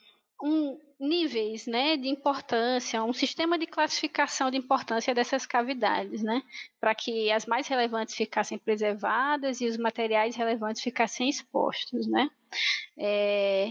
um 0.43 0.79
níveis, 0.99 1.67
né, 1.67 1.97
de 1.97 2.09
importância, 2.09 3.03
um 3.03 3.13
sistema 3.13 3.59
de 3.59 3.67
classificação 3.67 4.51
de 4.51 4.57
importância 4.57 5.15
dessas 5.15 5.47
cavidades, 5.47 6.23
né, 6.23 6.43
para 6.81 6.95
que 6.95 7.31
as 7.31 7.47
mais 7.47 7.69
relevantes 7.69 8.15
ficassem 8.15 8.59
preservadas 8.59 9.61
e 9.61 9.67
os 9.67 9.77
materiais 9.77 10.37
relevantes 10.37 10.83
ficassem 10.83 11.29
expostos, 11.29 12.07
né. 12.07 12.31
É, 12.99 13.69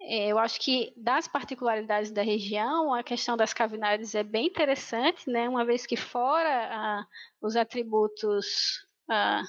eu 0.00 0.38
acho 0.38 0.60
que 0.60 0.92
das 0.96 1.26
particularidades 1.26 2.10
da 2.10 2.22
região, 2.22 2.94
a 2.94 3.02
questão 3.02 3.36
das 3.36 3.52
cavidades 3.52 4.14
é 4.14 4.22
bem 4.22 4.46
interessante, 4.46 5.28
né? 5.28 5.48
Uma 5.48 5.64
vez 5.64 5.86
que 5.86 5.96
fora 5.96 6.68
ah, 6.70 7.06
os 7.40 7.56
atributos 7.56 8.86
ah, 9.10 9.42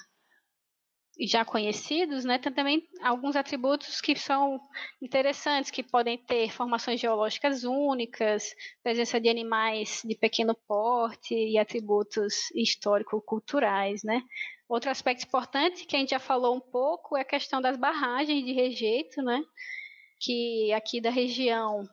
já 1.20 1.44
conhecidos, 1.44 2.24
né, 2.24 2.38
tem 2.38 2.52
também 2.54 2.88
alguns 3.02 3.36
atributos 3.36 4.00
que 4.00 4.16
são 4.16 4.60
interessantes, 5.02 5.72
que 5.72 5.82
podem 5.82 6.18
ter 6.18 6.52
formações 6.52 7.00
geológicas 7.00 7.64
únicas, 7.64 8.54
presença 8.84 9.20
de 9.20 9.28
animais 9.30 10.02
de 10.06 10.16
pequeno 10.16 10.56
porte 10.68 11.34
e 11.34 11.58
atributos 11.58 12.52
histórico-culturais, 12.54 14.04
né. 14.04 14.22
Outro 14.70 14.92
aspecto 14.92 15.26
importante 15.26 15.86
que 15.86 15.96
a 15.96 16.00
gente 16.00 16.10
já 16.12 16.20
falou 16.20 16.56
um 16.56 16.60
pouco 16.60 17.18
é 17.18 17.22
a 17.22 17.26
questão 17.26 17.62
das 17.62 17.78
barragens 17.78 18.46
de 18.46 18.52
rejeito, 18.54 19.22
né, 19.22 19.42
que 20.20 20.72
aqui 20.74 21.00
da 21.00 21.10
região 21.10 21.88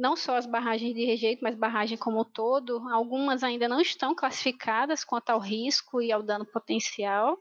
não 0.00 0.16
só 0.16 0.36
as 0.36 0.46
barragens 0.46 0.94
de 0.94 1.04
rejeito, 1.04 1.42
mas 1.42 1.54
barragem 1.54 1.98
como 1.98 2.22
um 2.22 2.24
todo, 2.24 2.88
algumas 2.88 3.44
ainda 3.44 3.68
não 3.68 3.80
estão 3.80 4.14
classificadas 4.14 5.04
quanto 5.04 5.28
ao 5.28 5.38
risco 5.38 6.00
e 6.00 6.10
ao 6.10 6.22
dano 6.22 6.46
potencial. 6.46 7.38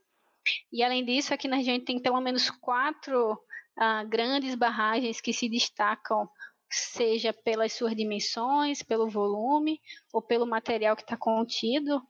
E 0.71 0.83
além 0.83 1.05
disso, 1.05 1.33
aqui 1.33 1.47
na 1.47 1.55
região 1.55 1.79
tem 1.79 2.01
pelo 2.01 2.19
menos 2.19 2.49
quatro 2.49 3.31
uh, 3.33 4.07
grandes 4.09 4.55
barragens 4.55 5.21
que 5.21 5.31
se 5.31 5.47
destacam, 5.47 6.29
seja 6.69 7.31
pelas 7.31 7.71
suas 7.71 7.95
dimensões, 7.95 8.83
pelo 8.83 9.09
volume 9.09 9.79
ou 10.11 10.21
pelo 10.21 10.45
material 10.45 10.97
que 10.97 11.03
está 11.03 11.15
contido. 11.15 12.01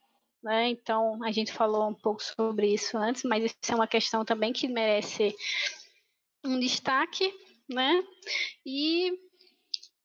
Né? 0.41 0.69
Então, 0.69 1.23
a 1.23 1.31
gente 1.31 1.53
falou 1.53 1.87
um 1.87 1.93
pouco 1.93 2.23
sobre 2.23 2.73
isso 2.73 2.97
antes, 2.97 3.21
mas 3.23 3.43
isso 3.43 3.71
é 3.71 3.75
uma 3.75 3.87
questão 3.87 4.25
também 4.25 4.51
que 4.51 4.67
merece 4.67 5.35
um 6.43 6.59
destaque 6.59 7.31
né? 7.69 8.03
E, 8.65 9.11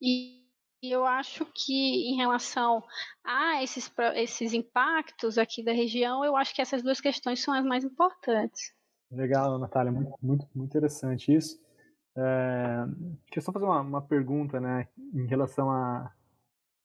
e 0.00 0.44
eu 0.82 1.06
acho 1.06 1.46
que 1.54 2.10
em 2.10 2.16
relação 2.16 2.82
a 3.24 3.62
esses, 3.62 3.90
esses 4.14 4.52
impactos 4.52 5.38
aqui 5.38 5.64
da 5.64 5.72
região, 5.72 6.24
eu 6.24 6.36
acho 6.36 6.54
que 6.54 6.62
essas 6.62 6.82
duas 6.82 7.00
questões 7.00 7.42
são 7.42 7.54
as 7.54 7.64
mais 7.64 7.84
importantes. 7.84 8.72
Legal, 9.10 9.58
Natália, 9.58 9.92
muito, 9.92 10.12
muito, 10.20 10.48
muito 10.54 10.70
interessante 10.70 11.34
isso. 11.34 11.62
É, 12.16 12.84
queria 13.26 13.42
só 13.42 13.52
fazer 13.52 13.64
uma, 13.64 13.80
uma 13.80 14.02
pergunta, 14.02 14.60
né, 14.60 14.88
em 15.12 15.26
relação 15.26 15.70
a. 15.70 16.12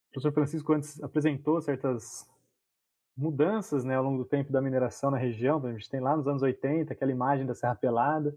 O 0.08 0.12
professor 0.12 0.34
Francisco 0.34 0.74
antes 0.74 1.02
apresentou 1.04 1.62
certas 1.62 2.28
mudanças 3.16 3.84
né, 3.84 3.96
ao 3.96 4.04
longo 4.04 4.18
do 4.18 4.26
tempo 4.26 4.52
da 4.52 4.62
mineração 4.62 5.12
na 5.12 5.18
região. 5.18 5.64
A 5.64 5.72
gente 5.72 5.90
tem 5.90 6.00
lá 6.00 6.16
nos 6.18 6.28
anos 6.28 6.42
80 6.42 6.94
aquela 6.94 7.12
imagem 7.12 7.46
da 7.46 7.54
Serra 7.54 7.76
Pelada, 7.76 8.36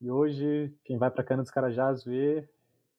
e 0.00 0.10
hoje, 0.10 0.74
quem 0.84 0.96
vai 0.96 1.10
para 1.10 1.24
Cana 1.24 1.42
dos 1.42 1.50
Carajás 1.50 2.02
vê 2.04 2.48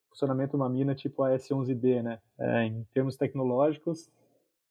funcionamento 0.09 0.51
de 0.51 0.57
uma 0.57 0.69
mina 0.69 0.93
tipo 0.93 1.23
a 1.23 1.31
S11D, 1.31 2.03
né? 2.03 2.19
É, 2.37 2.63
em 2.65 2.83
termos 2.93 3.15
tecnológicos, 3.15 4.11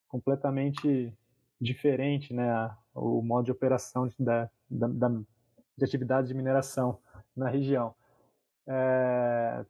completamente 0.07 1.13
diferente, 1.61 2.33
né? 2.33 2.75
O 2.95 3.23
modo 3.23 3.47
de 3.47 3.53
operação 3.53 4.09
da, 4.19 4.51
da, 4.71 4.87
da 4.87 5.09
de 5.09 5.85
atividades 5.85 6.29
de 6.29 6.35
mineração 6.35 6.99
na 7.35 7.49
região. 7.49 7.95
É, 8.67 9.65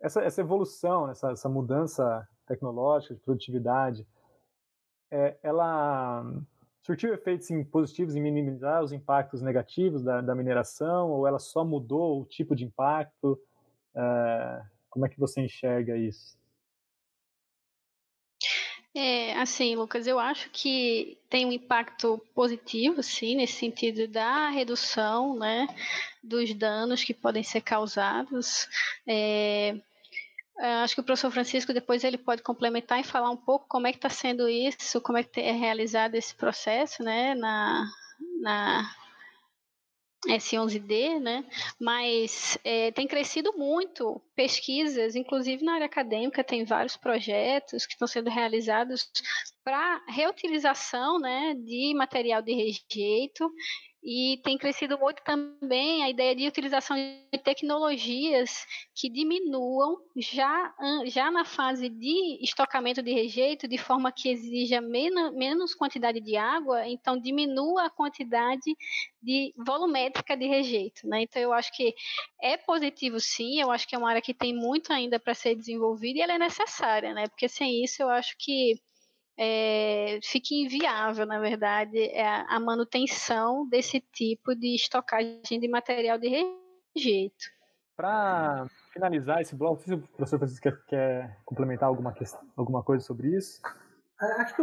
essa, 0.00 0.20
essa 0.22 0.40
evolução, 0.40 1.08
essa, 1.08 1.30
essa 1.30 1.48
mudança 1.48 2.28
tecnológica 2.46 3.14
de 3.14 3.20
produtividade, 3.20 4.06
é, 5.10 5.36
ela 5.42 6.24
surtiu 6.82 7.14
efeitos 7.14 7.46
sim, 7.46 7.64
positivos 7.64 8.16
em 8.16 8.20
minimizar 8.20 8.82
os 8.82 8.92
impactos 8.92 9.40
negativos 9.40 10.02
da, 10.02 10.20
da, 10.20 10.34
mineração 10.34 11.10
ou 11.10 11.26
ela 11.26 11.38
só 11.38 11.64
mudou 11.64 12.22
o 12.22 12.26
tipo 12.26 12.54
de 12.54 12.64
impacto? 12.64 13.40
Uh, 13.94 14.64
como 14.90 15.06
é 15.06 15.08
que 15.08 15.18
você 15.18 15.40
enxerga 15.40 15.96
isso? 15.96 16.36
É, 18.94 19.32
assim, 19.38 19.74
Lucas, 19.74 20.06
eu 20.06 20.18
acho 20.18 20.50
que 20.50 21.16
tem 21.30 21.46
um 21.46 21.52
impacto 21.52 22.22
positivo, 22.34 23.02
sim, 23.02 23.36
nesse 23.36 23.54
sentido 23.54 24.06
da 24.06 24.50
redução, 24.50 25.34
né, 25.38 25.66
dos 26.22 26.52
danos 26.52 27.02
que 27.02 27.14
podem 27.14 27.42
ser 27.42 27.62
causados. 27.62 28.68
É, 29.06 29.80
acho 30.82 30.94
que 30.94 31.00
o 31.00 31.04
professor 31.04 31.30
Francisco 31.30 31.72
depois 31.72 32.04
ele 32.04 32.18
pode 32.18 32.42
complementar 32.42 33.00
e 33.00 33.04
falar 33.04 33.30
um 33.30 33.36
pouco 33.36 33.66
como 33.68 33.86
é 33.86 33.92
que 33.92 33.98
está 33.98 34.08
sendo 34.08 34.48
isso, 34.48 35.00
como 35.00 35.18
é 35.18 35.24
que 35.24 35.40
é 35.40 35.52
realizado 35.52 36.14
esse 36.14 36.34
processo, 36.34 37.02
né, 37.02 37.34
na, 37.34 37.90
na 38.40 38.94
S11D, 40.28 41.18
né? 41.18 41.44
Mas 41.80 42.56
é, 42.62 42.92
tem 42.92 43.08
crescido 43.08 43.52
muito 43.56 44.22
pesquisas, 44.36 45.16
inclusive 45.16 45.64
na 45.64 45.74
área 45.74 45.86
acadêmica 45.86 46.44
tem 46.44 46.64
vários 46.64 46.96
projetos 46.96 47.84
que 47.84 47.94
estão 47.94 48.06
sendo 48.06 48.30
realizados 48.30 49.10
para 49.64 50.00
reutilização, 50.08 51.18
né, 51.18 51.54
de 51.54 51.92
material 51.94 52.40
de 52.40 52.52
rejeito 52.52 53.50
e 54.02 54.40
tem 54.42 54.58
crescido 54.58 54.98
muito 54.98 55.22
também 55.22 56.02
a 56.02 56.10
ideia 56.10 56.34
de 56.34 56.48
utilização 56.48 56.96
de 56.96 57.38
tecnologias 57.38 58.66
que 58.94 59.08
diminuam 59.08 59.96
já, 60.16 60.74
já 61.06 61.30
na 61.30 61.44
fase 61.44 61.88
de 61.88 62.42
estocamento 62.42 63.00
de 63.00 63.12
rejeito, 63.12 63.68
de 63.68 63.78
forma 63.78 64.10
que 64.10 64.28
exija 64.28 64.80
menos, 64.80 65.32
menos 65.34 65.74
quantidade 65.74 66.20
de 66.20 66.36
água, 66.36 66.86
então 66.88 67.16
diminua 67.16 67.86
a 67.86 67.90
quantidade 67.90 68.76
de 69.22 69.54
volumétrica 69.56 70.36
de 70.36 70.46
rejeito. 70.46 71.06
Né? 71.06 71.22
Então 71.22 71.40
eu 71.40 71.52
acho 71.52 71.72
que 71.72 71.94
é 72.40 72.56
positivo 72.56 73.20
sim, 73.20 73.60
eu 73.60 73.70
acho 73.70 73.86
que 73.86 73.94
é 73.94 73.98
uma 73.98 74.10
área 74.10 74.22
que 74.22 74.34
tem 74.34 74.52
muito 74.52 74.92
ainda 74.92 75.20
para 75.20 75.32
ser 75.32 75.54
desenvolvida 75.54 76.18
e 76.18 76.22
ela 76.22 76.34
é 76.34 76.38
necessária, 76.38 77.14
né? 77.14 77.28
porque 77.28 77.48
sem 77.48 77.84
isso 77.84 78.02
eu 78.02 78.08
acho 78.08 78.34
que 78.36 78.80
é, 79.38 80.18
fique 80.22 80.62
inviável, 80.62 81.26
na 81.26 81.38
verdade, 81.38 81.98
é 81.98 82.44
a 82.48 82.60
manutenção 82.60 83.66
desse 83.68 84.00
tipo 84.12 84.54
de 84.54 84.74
estocagem 84.74 85.58
de 85.58 85.68
material 85.68 86.18
de 86.18 86.28
rejeito. 86.94 87.44
Para 87.96 88.66
finalizar 88.92 89.40
esse 89.40 89.54
bloco, 89.54 89.82
se 89.82 89.94
o 89.94 89.98
professor 89.98 90.38
Francisco 90.38 90.62
quer, 90.62 90.84
quer 90.86 91.38
complementar 91.44 91.88
alguma, 91.88 92.14
alguma 92.56 92.82
coisa 92.82 93.04
sobre 93.04 93.28
isso. 93.36 93.60
É, 94.20 94.42
acho 94.42 94.56
que 94.56 94.62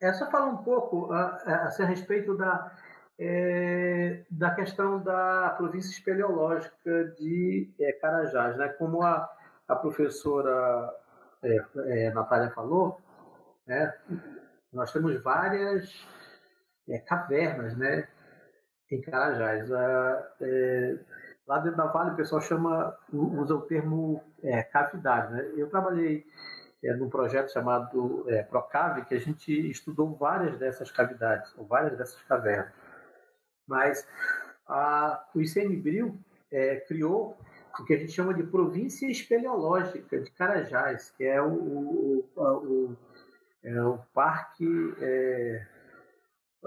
é 0.00 0.12
só 0.12 0.30
falar 0.30 0.46
um 0.46 0.58
pouco 0.58 1.12
assim, 1.12 1.82
a 1.82 1.86
respeito 1.86 2.36
da, 2.36 2.76
é, 3.18 4.24
da 4.30 4.54
questão 4.54 5.02
da 5.02 5.54
província 5.56 5.90
espeleológica 5.90 7.04
de 7.18 7.72
é, 7.80 7.92
Carajás. 7.92 8.56
Né? 8.56 8.68
Como 8.78 9.02
a, 9.02 9.30
a 9.68 9.76
professora 9.76 10.94
é, 11.42 11.64
é, 11.86 12.10
Natália 12.12 12.50
falou, 12.50 13.00
né? 13.66 13.94
Nós 14.72 14.92
temos 14.92 15.20
várias 15.22 16.06
é, 16.88 16.98
cavernas, 16.98 17.76
né? 17.76 18.08
Em 18.90 19.00
Carajás. 19.00 19.70
É, 20.40 20.98
lá 21.46 21.58
dentro 21.58 21.76
da 21.76 21.86
Vale 21.86 22.10
o 22.10 22.16
pessoal 22.16 22.40
chama, 22.40 22.96
usa 23.12 23.54
o 23.54 23.62
termo 23.62 24.22
é, 24.42 24.62
cavidade, 24.62 25.32
né? 25.32 25.52
Eu 25.56 25.68
trabalhei 25.68 26.24
é, 26.82 26.94
num 26.94 27.08
projeto 27.08 27.52
chamado 27.52 28.24
é, 28.28 28.42
Procave, 28.42 29.04
que 29.04 29.14
a 29.14 29.20
gente 29.20 29.70
estudou 29.70 30.14
várias 30.16 30.58
dessas 30.58 30.90
cavidades, 30.90 31.52
ou 31.56 31.66
várias 31.66 31.96
dessas 31.96 32.20
cavernas. 32.22 32.72
Mas 33.66 34.06
a, 34.66 35.26
o 35.34 35.40
ICMBio 35.40 36.18
é, 36.52 36.76
criou 36.76 37.38
o 37.80 37.84
que 37.84 37.94
a 37.94 37.98
gente 37.98 38.12
chama 38.12 38.34
de 38.34 38.42
província 38.44 39.10
espeleológica 39.10 40.20
de 40.20 40.30
Carajás, 40.30 41.10
que 41.10 41.24
é 41.24 41.40
o, 41.42 41.52
o, 41.52 42.30
o, 42.36 42.96
é 43.64 43.82
o 43.82 43.98
parque. 44.14 44.94
É, 45.00 45.66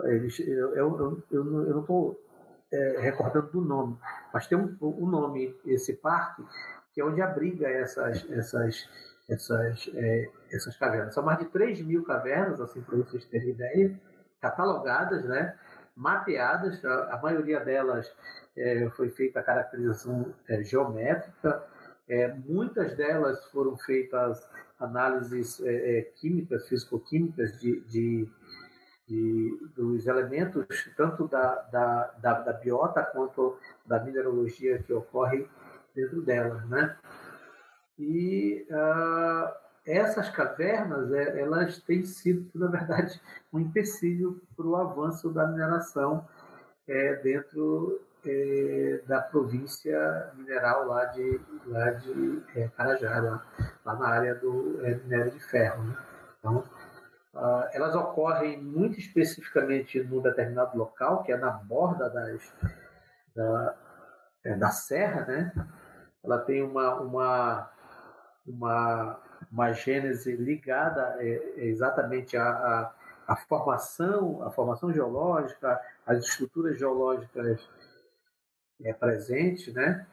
eles, 0.06 0.40
eu, 0.40 0.76
eu, 0.76 1.24
eu, 1.32 1.64
eu 1.66 1.74
não 1.74 1.82
estou 1.82 2.20
é, 2.72 3.00
recordando 3.00 3.52
do 3.52 3.62
nome, 3.62 3.98
mas 4.34 4.48
tem 4.48 4.58
um, 4.58 4.78
um 4.82 5.08
nome, 5.08 5.56
esse 5.66 5.94
parque, 5.94 6.44
que 6.94 7.02
é 7.02 7.06
onde 7.06 7.22
abriga 7.22 7.68
essas, 7.68 8.30
essas 8.30 8.90
essas, 9.30 9.90
é, 9.94 10.30
essas 10.52 10.78
cavernas. 10.78 11.14
São 11.14 11.24
mais 11.24 11.40
de 11.40 11.46
3 11.46 11.82
mil 11.82 12.04
cavernas, 12.04 12.62
assim, 12.62 12.82
para 12.82 12.96
vocês 12.98 13.26
terem 13.26 13.50
ideia, 13.50 14.00
catalogadas, 14.40 15.26
né? 15.26 15.58
mapeadas, 15.98 16.84
a, 16.86 17.16
a 17.16 17.22
maioria 17.22 17.60
delas 17.60 18.14
é, 18.56 18.88
foi 18.92 19.10
feita 19.10 19.40
a 19.40 19.44
caracterização 19.44 20.34
é, 20.48 20.64
geométrica, 20.64 21.64
é, 22.08 22.28
muitas 22.46 22.96
delas 22.96 23.44
foram 23.52 23.76
feitas 23.78 24.48
análises 24.80 25.60
é, 25.62 26.00
é, 26.00 26.02
químicas, 26.02 26.68
físico-químicas 26.68 27.60
de, 27.60 27.80
de, 27.82 28.30
de, 29.08 29.70
dos 29.76 30.06
elementos, 30.08 30.66
tanto 30.96 31.28
da, 31.28 31.56
da, 31.72 32.12
da, 32.22 32.40
da 32.42 32.54
biota 32.54 33.04
quanto 33.04 33.58
da 33.86 34.00
mineralogia 34.04 34.82
que 34.84 34.94
ocorre 34.94 35.48
dentro 35.96 36.22
delas. 36.22 36.68
Né? 36.70 36.96
E 37.98 38.68
uh, 38.70 39.52
essas 39.86 40.30
cavernas, 40.30 41.12
é, 41.14 41.42
elas 41.42 41.80
têm 41.80 42.04
sido, 42.04 42.48
na 42.54 42.68
verdade, 42.68 43.20
um 43.52 43.60
empecilho 43.60 44.42
para 44.56 44.68
o 44.68 44.76
avanço 44.76 45.30
da 45.30 45.48
mineração 45.48 46.28
é, 46.88 47.16
dentro 47.16 48.02
é, 48.26 49.02
da 49.08 49.22
província 49.22 50.32
mineral 50.36 50.88
lá 50.88 51.06
de, 51.06 51.40
lá 51.66 51.92
de 51.92 52.44
é, 52.56 52.68
Carajá, 52.70 53.20
lá, 53.20 53.46
lá, 53.88 53.96
na 53.96 54.08
área 54.08 54.36
do 54.36 54.80
é, 54.86 54.96
minério 54.96 55.32
de 55.32 55.40
ferro. 55.40 55.84
Né? 55.84 55.98
Então, 56.40 56.64
uh, 57.34 57.64
elas 57.72 57.96
ocorrem 57.96 58.62
muito 58.62 59.00
especificamente 59.00 60.02
num 60.04 60.22
determinado 60.22 60.78
local, 60.78 61.24
que 61.24 61.32
é 61.32 61.38
na 61.38 61.52
borda 61.52 62.10
das, 62.10 62.54
da, 63.36 63.76
é, 64.46 64.56
da 64.56 64.70
serra, 64.70 65.26
né? 65.26 65.52
Ela 66.24 66.40
tem 66.40 66.62
uma, 66.62 66.96
uma 66.96 67.70
uma, 68.48 69.20
uma 69.52 69.74
gênese 69.74 70.36
ligada 70.36 71.18
é, 71.20 71.28
é 71.58 71.66
exatamente 71.66 72.38
à, 72.38 72.48
à, 72.48 72.94
à, 73.28 73.36
formação, 73.36 74.42
à 74.44 74.50
formação 74.50 74.94
geológica, 74.94 75.80
às 76.06 76.20
estruturas 76.26 76.80
geológicas 76.80 77.70
é, 78.84 78.94
presentes, 78.94 79.74
né? 79.74 80.08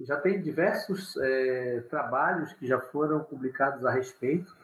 Já 0.00 0.20
tem 0.20 0.40
diversos 0.40 1.16
é, 1.16 1.80
trabalhos 1.88 2.52
que 2.54 2.66
já 2.66 2.80
foram 2.80 3.22
publicados 3.22 3.84
a 3.84 3.90
respeito, 3.90 4.54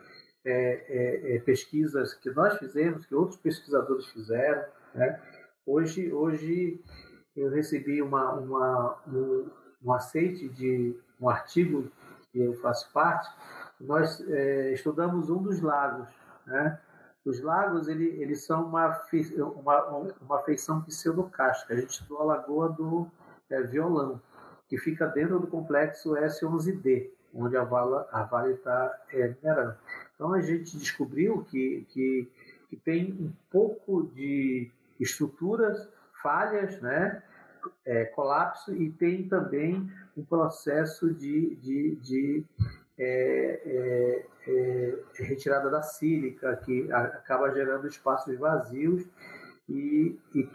é, 0.44 1.32
é, 1.32 1.36
é 1.36 1.38
pesquisas 1.40 2.14
que 2.14 2.30
nós 2.30 2.58
fizemos, 2.58 3.06
que 3.06 3.14
outros 3.14 3.38
pesquisadores 3.38 4.06
fizeram, 4.06 4.64
né? 4.94 5.20
Hoje, 5.66 6.12
hoje 6.12 6.82
eu 7.36 7.50
recebi 7.50 8.02
uma, 8.02 8.32
uma, 8.32 8.98
um, 9.06 9.48
um 9.84 9.92
aceite 9.92 10.48
de 10.48 10.98
um 11.20 11.28
artigo 11.28 11.90
que 12.32 12.40
eu 12.40 12.54
faço 12.54 12.90
parte, 12.92 13.28
nós 13.80 14.20
é, 14.28 14.72
estudamos 14.72 15.30
um 15.30 15.42
dos 15.42 15.60
lagos. 15.60 16.08
Né? 16.46 16.78
Os 17.24 17.40
lagos 17.40 17.88
ele, 17.88 18.06
eles 18.20 18.44
são 18.44 18.66
uma, 18.66 19.00
uma, 19.56 20.14
uma 20.20 20.38
feição 20.40 20.82
pseudocástica. 20.82 21.74
A 21.74 21.76
gente 21.76 21.90
estudou 21.90 22.20
a 22.20 22.24
lagoa 22.24 22.68
do 22.70 23.10
é, 23.48 23.62
Violão, 23.62 24.20
que 24.70 24.78
fica 24.78 25.04
dentro 25.06 25.40
do 25.40 25.48
complexo 25.48 26.12
S11D, 26.12 27.10
onde 27.34 27.56
a 27.56 27.64
Vale 27.64 28.06
a 28.12 28.22
Vale 28.22 28.54
está 28.54 28.96
é, 29.12 29.26
minerando. 29.28 29.74
Então 30.14 30.32
a 30.32 30.40
gente 30.40 30.78
descobriu 30.78 31.44
que, 31.50 31.84
que, 31.90 32.30
que 32.68 32.76
tem 32.76 33.12
um 33.12 33.32
pouco 33.50 34.04
de 34.14 34.70
estruturas 35.00 35.88
falhas, 36.22 36.80
né? 36.80 37.20
É, 37.84 38.06
colapso 38.06 38.74
e 38.74 38.90
tem 38.90 39.28
também 39.28 39.90
um 40.16 40.24
processo 40.24 41.12
de, 41.12 41.56
de, 41.56 41.96
de 41.96 42.46
é, 42.98 43.60
é, 43.66 44.26
é, 44.46 44.98
retirada 45.14 45.68
da 45.68 45.82
sílica, 45.82 46.56
que 46.64 46.90
acaba 46.92 47.50
gerando 47.50 47.86
espaços 47.86 48.38
vazios 48.38 49.04
e, 49.68 50.18
e, 50.34 50.48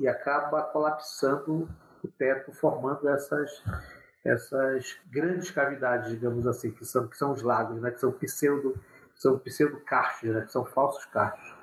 e, 0.00 0.08
acaba 0.08 0.62
colapsando 0.64 1.66
o 2.06 2.10
teto, 2.10 2.52
formando 2.52 3.08
essas, 3.08 3.62
essas 4.24 4.98
grandes 5.10 5.50
cavidades, 5.50 6.10
digamos 6.10 6.46
assim, 6.46 6.70
que 6.70 6.84
são, 6.84 7.06
que 7.06 7.16
são 7.16 7.32
os 7.32 7.42
lagos, 7.42 7.80
né, 7.80 7.90
que 7.90 8.00
são 8.00 8.12
pseudo 8.12 8.78
são 9.20 9.38
pseudo 9.38 9.78
karsts, 9.80 10.32
né, 10.32 10.40
que 10.46 10.50
são 10.50 10.64
falsos 10.64 11.04
karsts. 11.04 11.54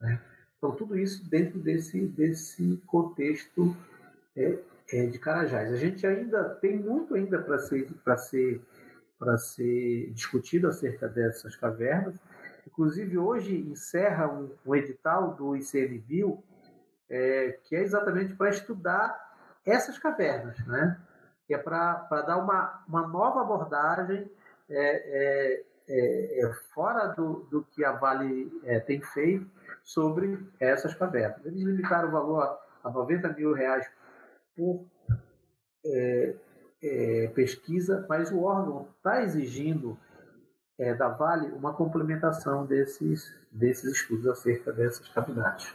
Né? 0.00 0.18
Então, 0.56 0.72
tudo 0.72 0.98
isso 0.98 1.28
dentro 1.28 1.58
desse, 1.58 2.06
desse 2.06 2.82
contexto 2.86 3.76
é, 4.34 4.58
é, 4.90 5.06
de 5.06 5.18
Carajás. 5.18 5.70
A 5.70 5.76
gente 5.76 6.06
ainda 6.06 6.48
tem 6.56 6.78
muito 6.78 7.14
ainda 7.14 7.38
para 7.38 7.58
ser, 7.58 7.86
ser, 8.16 8.62
ser 9.36 10.10
discutido 10.12 10.66
acerca 10.68 11.06
dessas 11.06 11.54
cavernas. 11.56 12.14
Inclusive, 12.66 13.18
hoje 13.18 13.54
encerra 13.54 14.26
um, 14.26 14.50
um 14.64 14.74
edital 14.74 15.34
do 15.34 15.54
ICMBio, 15.54 16.42
é, 17.10 17.58
que 17.64 17.76
é 17.76 17.82
exatamente 17.82 18.34
para 18.34 18.48
estudar 18.48 19.23
essas 19.64 19.98
cavernas, 19.98 20.58
né? 20.66 20.98
que 21.46 21.54
é 21.54 21.58
para 21.58 22.22
dar 22.26 22.38
uma, 22.38 22.82
uma 22.88 23.06
nova 23.06 23.42
abordagem 23.42 24.30
é, 24.68 24.76
é, 24.76 25.64
é, 25.86 26.46
é 26.46 26.52
fora 26.74 27.08
do, 27.08 27.46
do 27.50 27.62
que 27.64 27.84
a 27.84 27.92
Vale 27.92 28.50
é, 28.64 28.80
tem 28.80 29.00
feito 29.00 29.46
sobre 29.82 30.38
essas 30.58 30.94
cavernas. 30.94 31.44
Eles 31.44 31.62
limitaram 31.62 32.08
o 32.08 32.12
valor 32.12 32.42
a, 32.42 32.88
a 32.88 32.90
90 32.90 33.28
mil 33.34 33.52
reais 33.52 33.86
por 34.56 34.86
pesquisa, 37.34 38.06
mas 38.08 38.30
o 38.30 38.42
órgão 38.42 38.88
está 38.96 39.22
exigindo 39.22 39.98
é, 40.78 40.94
da 40.94 41.08
Vale 41.08 41.48
uma 41.52 41.74
complementação 41.74 42.64
desses, 42.64 43.34
desses 43.50 43.92
estudos 43.92 44.26
acerca 44.26 44.72
dessas 44.72 45.08
cavidades. 45.08 45.72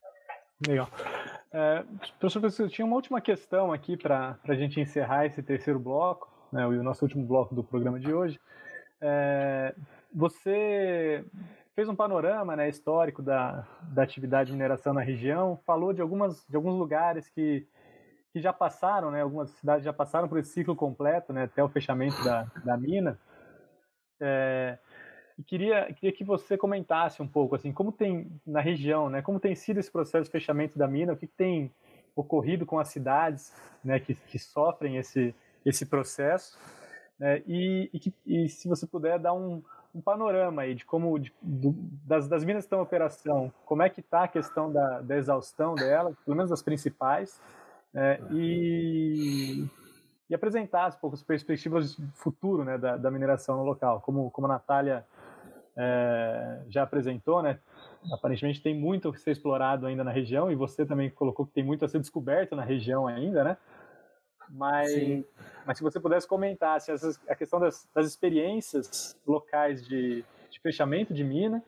Legal. 0.68 0.90
É, 1.52 1.84
professor, 2.20 2.64
eu 2.64 2.70
tinha 2.70 2.86
uma 2.86 2.96
última 2.96 3.20
questão 3.20 3.74
aqui 3.74 3.98
para 3.98 4.38
a 4.48 4.54
gente 4.54 4.80
encerrar 4.80 5.26
esse 5.26 5.42
terceiro 5.42 5.80
bloco, 5.80 6.30
né, 6.52 6.66
o 6.66 6.84
nosso 6.84 7.04
último 7.06 7.26
bloco 7.26 7.56
do 7.56 7.64
programa 7.64 8.00
de 8.00 8.14
hoje. 8.14 8.40
É, 9.02 9.74
você 10.14 11.26
fez 11.76 11.90
um 11.90 11.96
panorama 11.96 12.56
né, 12.56 12.70
histórico 12.70 13.22
da, 13.22 13.68
da 13.84 14.04
atividade 14.04 14.48
de 14.48 14.54
mineração 14.54 14.94
na 14.94 15.02
região, 15.02 15.60
falou 15.66 15.94
de, 15.94 16.02
algumas, 16.02 16.46
de 16.48 16.56
alguns 16.56 16.76
lugares 16.76 17.30
que 17.30 17.68
que 18.32 18.40
já 18.40 18.54
passaram, 18.54 19.12
né, 19.12 19.22
algumas 19.22 19.50
cidades 19.52 19.84
já 19.84 19.94
passaram 19.94 20.28
por 20.28 20.38
esse 20.38 20.52
ciclo 20.52 20.76
completo, 20.76 21.34
né, 21.34 21.44
até 21.44 21.64
o 21.64 21.70
fechamento 21.70 22.24
da, 22.24 22.44
da 22.64 22.78
mina. 22.78 23.20
É, 24.22 24.78
e 25.40 25.44
queria, 25.44 25.86
queria 25.94 26.12
que 26.12 26.24
você 26.26 26.58
comentasse 26.58 27.22
um 27.22 27.28
pouco, 27.28 27.56
assim, 27.56 27.72
como 27.72 27.94
tem 27.94 28.30
na 28.46 28.60
região, 28.60 29.10
né, 29.10 29.22
como 29.22 29.40
tem 29.40 29.56
sido 29.56 29.80
esse 29.80 29.90
processo 29.90 30.26
de 30.26 30.32
fechamento 30.32 30.78
da 30.78 30.86
mina, 30.86 31.14
o 31.14 31.16
que, 31.18 31.26
tem 31.26 31.72
ocorrido 32.14 32.66
com 32.66 32.78
as 32.78 32.90
cidades, 32.90 33.54
né, 33.82 34.02
que, 34.02 34.14
que 34.16 34.38
sofrem 34.38 34.98
esse, 34.98 35.34
esse 35.66 35.86
processo, 35.86 36.60
né, 37.18 37.42
e, 37.48 37.90
e, 37.94 38.00
que, 38.00 38.14
e 38.26 38.50
se 38.50 38.68
você 38.68 38.86
puder 38.86 39.18
dar 39.18 39.34
um, 39.34 39.64
um 39.96 40.02
panorama 40.02 40.64
aí 40.64 40.76
de 40.76 40.84
como 40.84 41.18
de, 41.18 41.34
do, 41.42 41.74
das, 42.06 42.28
das 42.28 42.44
minas 42.44 42.66
que 42.66 42.68
estão 42.68 42.80
em 42.80 42.84
operação, 42.84 43.50
como 43.66 43.82
é 43.82 43.90
que 43.90 44.02
está 44.02 44.24
a 44.24 44.28
questão 44.28 44.70
da, 44.70 45.00
da 45.00 45.16
exaustão 45.16 45.74
delas, 45.74 46.18
pelo 46.26 46.36
menos 46.36 46.52
as 46.52 46.62
principais, 46.62 47.40
é, 47.94 48.20
e, 48.32 49.66
e 50.30 50.36
apresentasse 50.36 50.98
um 50.98 51.00
pouco 51.00 51.16
as 51.16 51.24
perspectivas 51.24 51.96
de 51.96 52.06
futuro 52.12 52.66
né, 52.66 52.78
da, 52.78 52.98
da 52.98 53.10
mineração 53.10 53.56
no 53.56 53.64
local. 53.64 54.02
Como, 54.02 54.30
como 54.32 54.48
a 54.48 54.50
Natália 54.50 55.06
é, 55.76 56.62
já 56.70 56.84
apresentou, 56.84 57.42
né, 57.42 57.60
aparentemente 58.12 58.62
tem 58.62 58.76
muito 58.76 59.10
a 59.10 59.16
ser 59.16 59.32
explorado 59.32 59.86
ainda 59.86 60.04
na 60.04 60.12
região, 60.12 60.52
e 60.52 60.56
você 60.56 60.86
também 60.86 61.10
colocou 61.10 61.46
que 61.46 61.54
tem 61.54 61.64
muito 61.64 61.86
a 61.86 61.88
ser 61.88 62.00
descoberto 62.00 62.56
na 62.56 62.64
região 62.64 63.08
ainda, 63.08 63.44
né? 63.44 63.58
Mas, 64.50 64.92
mas 65.66 65.78
se 65.78 65.84
você 65.84 66.00
pudesse 66.00 66.28
comentar 66.28 66.78
assim, 66.78 66.92
a 67.28 67.36
questão 67.36 67.60
das, 67.60 67.88
das 67.94 68.08
experiências 68.08 69.16
locais 69.26 69.86
de, 69.86 70.26
de 70.50 70.60
fechamento 70.60 71.14
de 71.14 71.24
mina 71.24 71.64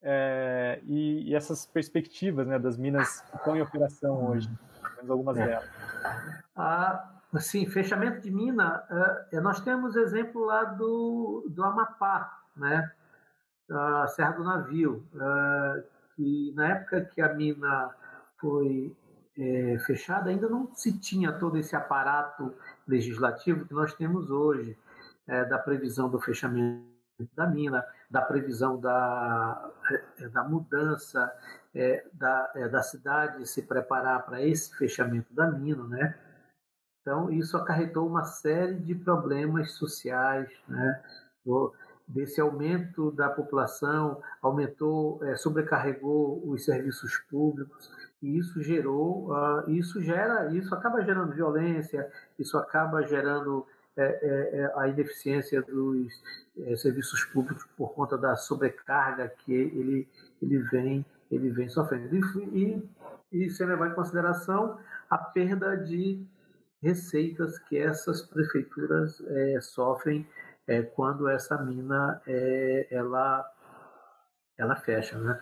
é, 0.00 0.80
e, 0.84 1.28
e, 1.28 1.34
essas 1.34 1.66
perspectivas 1.66 2.46
né, 2.46 2.56
das 2.56 2.76
minas 2.76 3.20
que 3.22 3.36
estão 3.36 3.56
em 3.56 3.62
operação 3.62 4.30
hoje, 4.30 4.48
temos 4.94 5.10
algumas 5.10 5.36
é. 5.36 5.46
delas. 5.46 5.70
Ah, 6.54 7.20
sim, 7.40 7.66
fechamento 7.66 8.20
de 8.20 8.30
mina, 8.30 8.84
é, 9.32 9.40
nós 9.40 9.60
temos 9.60 9.96
exemplo 9.96 10.44
lá 10.44 10.62
do, 10.64 11.46
do 11.48 11.64
Amapá, 11.64 12.42
né? 12.56 12.92
A 13.70 14.06
Serra 14.08 14.32
do 14.32 14.44
Navio, 14.44 15.04
que 16.16 16.52
na 16.54 16.68
época 16.68 17.04
que 17.04 17.20
a 17.20 17.32
mina 17.34 17.94
foi 18.40 18.96
é, 19.38 19.78
fechada, 19.86 20.30
ainda 20.30 20.48
não 20.48 20.74
se 20.74 20.98
tinha 20.98 21.32
todo 21.32 21.56
esse 21.56 21.76
aparato 21.76 22.52
legislativo 22.86 23.66
que 23.66 23.74
nós 23.74 23.94
temos 23.94 24.30
hoje, 24.30 24.76
é, 25.26 25.44
da 25.44 25.58
previsão 25.58 26.08
do 26.08 26.20
fechamento 26.20 26.88
da 27.34 27.46
mina, 27.46 27.84
da 28.10 28.22
previsão 28.22 28.80
da, 28.80 29.70
é, 30.18 30.28
da 30.28 30.44
mudança 30.44 31.32
da, 32.14 32.52
da 32.70 32.82
cidade 32.82 33.46
se 33.46 33.62
preparar 33.62 34.24
para 34.24 34.42
esse 34.42 34.76
fechamento 34.76 35.32
da 35.32 35.48
mina, 35.48 35.84
né? 35.84 36.18
Então, 37.00 37.30
isso 37.30 37.56
acarretou 37.56 38.06
uma 38.06 38.24
série 38.24 38.74
de 38.74 38.94
problemas 38.94 39.72
sociais, 39.72 40.50
né? 40.66 41.02
Desse 42.08 42.40
aumento 42.40 43.10
da 43.12 43.28
população, 43.28 44.20
aumentou, 44.40 45.22
é, 45.24 45.36
sobrecarregou 45.36 46.42
os 46.48 46.64
serviços 46.64 47.18
públicos, 47.30 47.90
e 48.22 48.38
isso 48.38 48.62
gerou, 48.62 49.30
uh, 49.30 49.70
isso 49.70 50.00
gera, 50.02 50.52
isso 50.52 50.74
acaba 50.74 51.04
gerando 51.04 51.34
violência, 51.34 52.10
isso 52.38 52.56
acaba 52.56 53.02
gerando 53.02 53.64
é, 53.96 54.02
é, 54.02 54.72
a 54.76 54.88
ineficiência 54.88 55.60
dos 55.62 56.22
serviços 56.80 57.24
públicos 57.24 57.64
por 57.76 57.92
conta 57.94 58.16
da 58.16 58.36
sobrecarga 58.36 59.28
que 59.28 59.52
ele, 59.52 60.08
ele 60.40 60.58
vem 60.58 61.04
ele 61.30 61.50
vem 61.50 61.68
sofrendo. 61.68 62.14
E, 62.14 62.88
e, 63.32 63.46
e 63.46 63.64
levar 63.64 63.90
em 63.90 63.94
consideração 63.94 64.78
a 65.10 65.18
perda 65.18 65.76
de 65.76 66.24
receitas 66.80 67.58
que 67.58 67.76
essas 67.76 68.22
prefeituras 68.22 69.22
sofrem 69.60 70.26
é, 70.68 70.82
quando 70.82 71.28
essa 71.28 71.56
mina 71.62 72.20
é, 72.26 72.86
ela, 72.90 73.50
ela 74.56 74.76
fecha. 74.76 75.18
Né? 75.18 75.40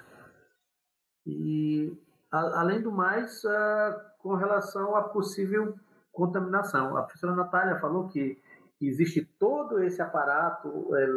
E, 1.27 1.93
a, 2.31 2.61
além 2.61 2.81
do 2.81 2.93
mais, 2.93 3.45
a, 3.45 4.15
com 4.19 4.35
relação 4.37 4.95
à 4.97 5.03
possível 5.03 5.75
contaminação, 6.13 6.97
a 6.97 7.03
professora 7.03 7.35
Natália 7.35 7.79
falou 7.81 8.09
que 8.09 8.41
existe 8.81 9.25
todo 9.39 9.83
esse 9.83 10.01
aparato 10.01 10.95
é, 10.95 11.09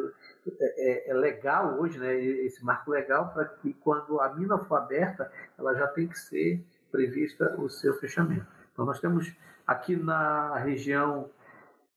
é, 0.60 1.12
é, 1.12 1.14
legal 1.14 1.80
hoje, 1.80 2.00
né, 2.00 2.16
esse 2.16 2.64
marco 2.64 2.92
legal, 2.92 3.32
para 3.34 3.46
que 3.46 3.74
quando 3.76 4.20
a 4.20 4.34
mina 4.34 4.58
for 4.58 4.78
aberta, 4.78 5.32
ela 5.58 5.76
já 5.76 5.88
tem 5.88 6.08
que 6.08 6.18
ser 6.18 6.66
prevista 6.92 7.56
o 7.60 7.70
seu 7.70 7.94
fechamento. 7.96 8.48
Então, 8.74 8.86
nós 8.86 9.00
temos 9.00 9.32
aqui 9.68 9.96
na 9.96 10.58
região 10.58 11.30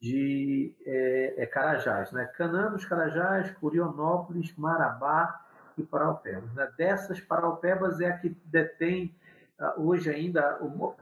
de 0.03 0.75
é, 0.85 1.35
é, 1.39 1.47
Carajás, 1.47 2.11
né? 2.11 2.25
Cananos, 2.37 2.85
Carajás, 2.85 3.53
Curionópolis, 3.53 4.53
Marabá 4.57 5.41
e 5.79 5.83
Paraupebas. 5.85 6.53
Né? 6.55 6.69
Dessas, 6.77 7.21
Paraupebas 7.21 8.01
é 8.01 8.09
a 8.09 8.19
que 8.19 8.37
detém 8.47 9.15
uh, 9.61 9.81
hoje 9.81 10.11
ainda 10.11 10.59
o, 10.61 10.67
o, 10.67 10.97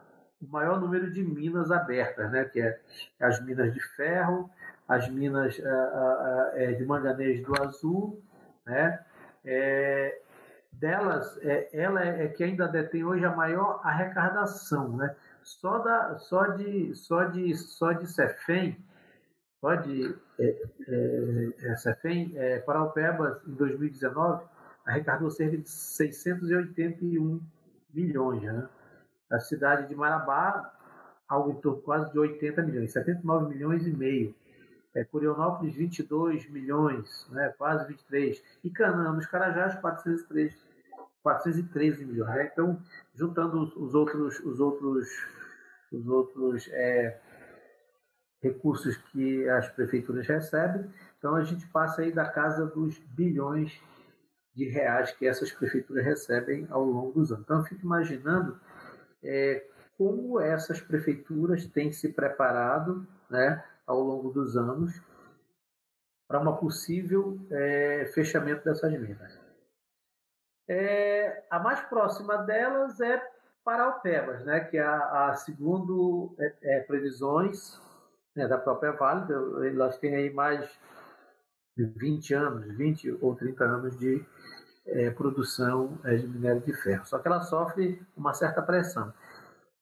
maior 0.48 0.78
número 0.78 1.10
de 1.10 1.22
minas 1.22 1.70
abertas, 1.70 2.30
né? 2.30 2.44
que 2.44 2.60
é 2.60 2.78
as 3.18 3.42
minas 3.42 3.72
de 3.72 3.80
ferro, 3.96 4.50
as 4.86 5.08
minas 5.08 5.58
uh, 5.58 5.62
uh, 5.62 6.76
de 6.76 6.84
manganês 6.84 7.42
do 7.42 7.58
azul, 7.62 8.22
né? 8.66 9.02
É, 9.42 10.20
delas, 10.72 11.38
é, 11.40 11.70
ela 11.72 12.04
é, 12.04 12.26
é 12.26 12.28
que 12.28 12.44
ainda 12.44 12.68
detém 12.68 13.02
hoje 13.02 13.24
a 13.24 13.34
maior 13.34 13.80
arrecadação, 13.82 14.94
né? 14.98 15.16
Só, 15.42 15.78
da, 15.78 16.18
só, 16.18 16.48
de, 16.48 16.94
só, 16.94 17.24
de, 17.24 17.54
só 17.56 17.92
de 17.92 18.06
Cefem, 18.06 18.76
Pode, 19.60 20.16
é, 20.38 20.62
é, 20.88 21.76
CEFEM, 21.76 22.32
é, 22.34 22.60
Paraupebas, 22.60 23.46
em 23.46 23.52
2019, 23.52 24.44
arrecadou 24.86 25.30
cerca 25.30 25.58
de 25.58 25.68
681 25.68 27.40
milhões. 27.92 28.42
Né? 28.42 28.68
A 29.30 29.38
cidade 29.38 29.86
de 29.86 29.94
Marabá, 29.94 30.72
algo 31.28 31.50
em 31.50 31.60
torno 31.60 31.82
quase 31.82 32.10
de 32.10 32.18
80 32.18 32.62
milhões, 32.62 32.92
79 32.92 33.54
milhões 33.54 33.86
e 33.86 33.90
meio. 33.90 34.34
É, 34.94 35.04
Curionópolis, 35.04 35.74
22 35.74 36.50
milhões, 36.50 37.26
né? 37.30 37.54
quase 37.58 37.86
23. 37.86 38.42
E 38.64 38.70
Canaã, 38.70 39.12
nos 39.12 39.26
Carajás, 39.26 39.74
403, 39.76 40.56
413 41.22 42.06
milhões. 42.06 42.34
Né? 42.34 42.50
Então, 42.50 42.82
juntando 43.14 43.62
os, 43.62 43.76
os, 43.76 43.94
outros, 43.94 44.40
os 44.40 44.58
outros, 44.58 45.08
os 45.92 46.08
outros 46.08 46.66
é, 46.72 47.20
recursos 48.42 48.96
que 48.96 49.48
as 49.48 49.68
prefeituras 49.68 50.26
recebem. 50.26 50.90
Então 51.18 51.34
a 51.34 51.44
gente 51.44 51.66
passa 51.68 52.02
aí 52.02 52.12
da 52.12 52.28
casa 52.28 52.66
dos 52.66 52.98
bilhões 52.98 53.80
de 54.54 54.68
reais 54.68 55.12
que 55.12 55.26
essas 55.26 55.52
prefeituras 55.52 56.04
recebem 56.04 56.66
ao 56.70 56.84
longo 56.84 57.12
dos 57.12 57.30
anos. 57.30 57.44
Então 57.44 57.58
eu 57.58 57.64
fico 57.64 57.82
imaginando 57.84 58.58
é, 59.22 59.64
como 59.96 60.40
essas 60.40 60.80
prefeituras 60.80 61.66
têm 61.66 61.92
se 61.92 62.08
preparado 62.12 63.06
né, 63.28 63.62
ao 63.86 64.00
longo 64.00 64.30
dos 64.30 64.56
anos 64.56 65.00
para 66.26 66.40
uma 66.40 66.56
possível 66.56 67.38
é, 67.50 68.06
fechamento 68.14 68.64
dessas 68.64 68.92
minas. 68.92 69.38
É, 70.68 71.44
a 71.50 71.58
mais 71.58 71.80
próxima 71.80 72.36
delas 72.38 73.00
é 73.00 73.20
Paraupebas, 73.62 74.44
né, 74.44 74.60
que 74.60 74.78
é 74.78 74.82
a, 74.82 75.28
a 75.28 75.34
segundo 75.34 76.34
é, 76.38 76.54
é, 76.62 76.80
previsões 76.80 77.78
né, 78.40 78.48
da 78.48 78.58
própria 78.58 78.92
Vale, 78.92 79.32
elas 79.68 79.98
têm 79.98 80.14
aí 80.16 80.30
mais 80.30 80.66
de 81.76 81.84
20 81.84 82.34
anos, 82.34 82.76
20 82.76 83.18
ou 83.20 83.34
30 83.36 83.64
anos 83.64 83.98
de 83.98 84.24
é, 84.86 85.10
produção 85.10 85.98
é, 86.04 86.16
de 86.16 86.26
minério 86.26 86.60
de 86.62 86.72
ferro. 86.72 87.04
Só 87.04 87.18
que 87.18 87.28
ela 87.28 87.40
sofre 87.42 88.02
uma 88.16 88.32
certa 88.32 88.62
pressão. 88.62 89.12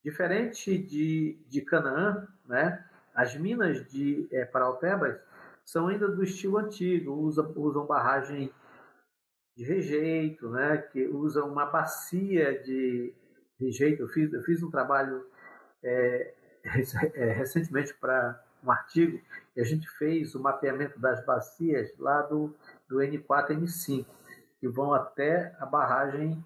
Diferente 0.03 0.77
de, 0.77 1.39
de 1.47 1.61
Canaã, 1.61 2.27
né, 2.45 2.85
as 3.15 3.35
minas 3.35 3.85
de 3.89 4.27
é, 4.31 4.45
Paraupebas 4.45 5.19
são 5.65 5.87
ainda 5.87 6.07
do 6.07 6.23
estilo 6.23 6.57
antigo, 6.57 7.13
usam, 7.13 7.51
usam 7.55 7.85
barragem 7.85 8.51
de 9.55 9.63
rejeito, 9.63 10.49
né, 10.49 10.77
que 10.77 11.07
usam 11.07 11.49
uma 11.49 11.65
bacia 11.65 12.61
de 12.61 13.13
rejeito. 13.59 14.03
Eu 14.03 14.07
fiz, 14.07 14.31
eu 14.33 14.41
fiz 14.43 14.63
um 14.63 14.71
trabalho 14.71 15.25
é, 15.83 16.33
recentemente 17.33 17.93
para 17.93 18.41
um 18.63 18.71
artigo 18.71 19.19
e 19.55 19.61
a 19.61 19.63
gente 19.63 19.89
fez 19.91 20.35
o 20.35 20.39
mapeamento 20.39 20.99
das 20.99 21.25
bacias 21.25 21.91
lá 21.97 22.21
do, 22.23 22.55
do 22.87 22.97
N4 22.97 23.49
N5, 23.51 24.05
que 24.59 24.67
vão 24.67 24.93
até 24.93 25.55
a 25.59 25.65
barragem 25.65 26.43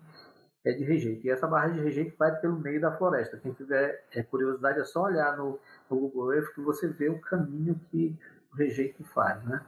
é, 0.66 0.72
de 0.72 0.84
rejeito. 0.84 1.26
E 1.26 1.30
essa 1.30 1.48
barragem 1.48 1.78
de 1.78 1.84
rejeito 1.84 2.18
vai 2.18 2.36
pelo 2.40 2.60
meio 2.60 2.80
da 2.80 2.92
floresta. 2.92 3.38
Quem 3.38 3.54
tiver 3.54 4.06
é, 4.12 4.24
curiosidade 4.24 4.80
é 4.80 4.84
só 4.84 5.04
olhar 5.04 5.38
no, 5.38 5.60
no 5.90 6.00
Google 6.00 6.34
Earth 6.34 6.54
que 6.54 6.62
você 6.62 6.88
vê 6.88 7.10
o 7.10 7.20
caminho 7.20 7.80
que 7.90 8.18
o 8.52 8.56
rejeito 8.56 9.04
faz. 9.04 9.44
Né? 9.44 9.62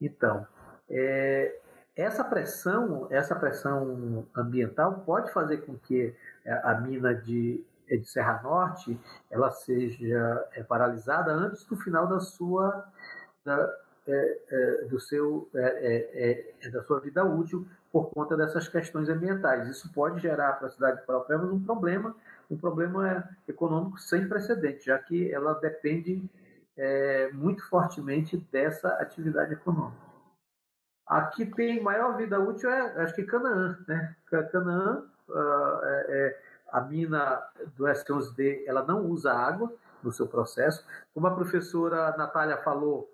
Então, 0.00 0.46
é, 0.88 1.58
essa 1.96 2.24
pressão, 2.24 3.06
essa 3.10 3.34
pressão 3.34 4.26
ambiental 4.34 5.00
pode 5.00 5.32
fazer 5.32 5.58
com 5.58 5.76
que 5.76 6.14
a 6.62 6.74
mina 6.74 7.14
de 7.14 7.64
de 7.96 8.08
Serra 8.08 8.40
Norte 8.42 8.98
ela 9.30 9.50
seja 9.50 10.46
é, 10.52 10.62
paralisada 10.62 11.32
antes 11.32 11.64
do 11.64 11.76
final 11.76 12.06
da 12.06 12.20
sua 12.20 12.86
da, 13.44 13.72
é, 14.06 14.38
é, 14.50 14.84
do 14.86 14.98
seu 14.98 15.48
é, 15.54 16.52
é, 16.62 16.70
da 16.70 16.82
sua 16.82 17.00
vida 17.00 17.24
útil 17.24 17.66
por 17.92 18.10
conta 18.10 18.36
dessas 18.36 18.68
questões 18.68 19.08
ambientais. 19.08 19.68
Isso 19.68 19.92
pode 19.92 20.20
gerar 20.20 20.54
para 20.54 20.68
a 20.68 20.70
cidade 20.70 21.00
de 21.00 21.06
Paraupebas 21.06 21.50
um 21.50 21.62
problema, 21.62 22.14
um 22.50 22.56
problema 22.56 23.28
econômico 23.48 23.98
sem 23.98 24.28
precedente, 24.28 24.86
já 24.86 24.98
que 24.98 25.32
ela 25.32 25.54
depende 25.54 26.28
muito 27.34 27.68
fortemente 27.68 28.38
dessa 28.50 28.88
atividade 28.94 29.52
econômica. 29.52 30.10
Aqui 31.10 31.44
tem 31.44 31.82
maior 31.82 32.16
vida 32.16 32.38
útil, 32.38 32.70
é, 32.70 33.02
acho 33.02 33.16
que 33.16 33.24
Canaã, 33.24 33.76
né? 33.88 34.14
Canaã 34.52 35.04
uh, 35.28 35.80
é, 35.84 36.38
a 36.72 36.80
mina 36.80 37.42
do 37.76 37.84
S11D 37.84 38.64
ela 38.66 38.84
não 38.84 39.06
usa 39.06 39.32
água 39.32 39.72
no 40.02 40.12
seu 40.12 40.26
processo. 40.26 40.84
Como 41.12 41.26
a 41.26 41.34
professora 41.34 42.16
Natália 42.16 42.56
falou, 42.58 43.12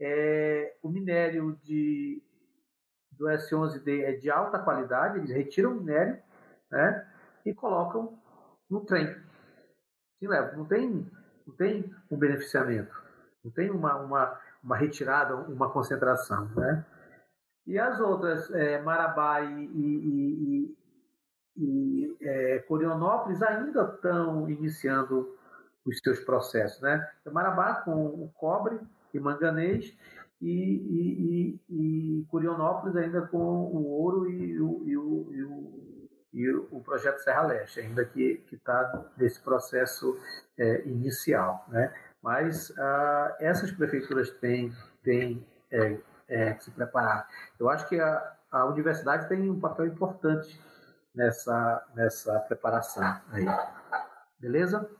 é, 0.00 0.76
o 0.82 0.88
minério 0.88 1.58
de, 1.62 2.22
do 3.12 3.26
S11D 3.26 4.02
é 4.02 4.12
de 4.12 4.30
alta 4.30 4.58
qualidade, 4.58 5.18
eles 5.18 5.30
retiram 5.30 5.72
o 5.72 5.74
minério 5.76 6.18
né, 6.70 7.06
e 7.44 7.54
colocam 7.54 8.18
no 8.68 8.80
trem. 8.80 9.14
Se 10.18 10.26
leva, 10.26 10.56
não 10.56 10.64
tem, 10.64 11.10
não 11.46 11.54
tem 11.54 11.94
um 12.10 12.16
beneficiamento, 12.16 12.94
não 13.44 13.50
tem 13.50 13.70
uma, 13.70 13.96
uma, 13.96 14.40
uma 14.62 14.76
retirada, 14.76 15.36
uma 15.36 15.70
concentração. 15.70 16.46
Né? 16.56 16.84
E 17.66 17.78
as 17.78 17.98
outras, 18.00 18.50
é, 18.50 18.80
Marabá 18.82 19.40
e, 19.40 19.64
e, 19.64 20.68
e, 20.68 20.78
e 21.56 22.16
é, 22.20 22.58
Corionópolis, 22.60 23.42
ainda 23.42 23.82
estão 23.94 24.48
iniciando 24.48 25.36
os 25.84 25.98
seus 25.98 26.20
processos. 26.20 26.80
Né? 26.80 27.06
Marabá 27.30 27.76
com 27.76 28.06
o 28.06 28.30
cobre 28.34 28.78
e 29.12 29.20
manganês 29.20 29.96
e, 30.40 30.50
e, 30.50 31.60
e, 31.68 32.20
e 32.20 32.24
Curionópolis 32.26 32.96
ainda 32.96 33.22
com 33.22 33.38
o 33.38 33.86
ouro 33.86 34.30
e 34.30 34.60
o, 34.60 34.82
e 34.84 34.96
o, 34.96 35.32
e 35.32 35.42
o, 35.44 35.84
e 36.32 36.50
o 36.50 36.80
projeto 36.80 37.18
Serra 37.18 37.46
Leste, 37.46 37.80
ainda 37.80 38.04
que 38.04 38.44
está 38.50 39.10
nesse 39.16 39.40
processo 39.40 40.18
é, 40.58 40.82
inicial. 40.86 41.64
Né? 41.68 41.94
Mas 42.22 42.76
ah, 42.76 43.36
essas 43.38 43.70
prefeituras 43.70 44.30
têm, 44.38 44.72
têm 45.02 45.46
é, 45.70 45.98
é, 46.28 46.54
que 46.54 46.64
se 46.64 46.70
preparar. 46.72 47.28
Eu 47.58 47.68
acho 47.70 47.88
que 47.88 48.00
a, 48.00 48.36
a 48.50 48.66
universidade 48.66 49.28
tem 49.28 49.48
um 49.48 49.60
papel 49.60 49.86
importante 49.86 50.60
nessa, 51.14 51.86
nessa 51.94 52.40
preparação 52.40 53.02
aí. 53.30 53.44
Beleza? 54.38 54.90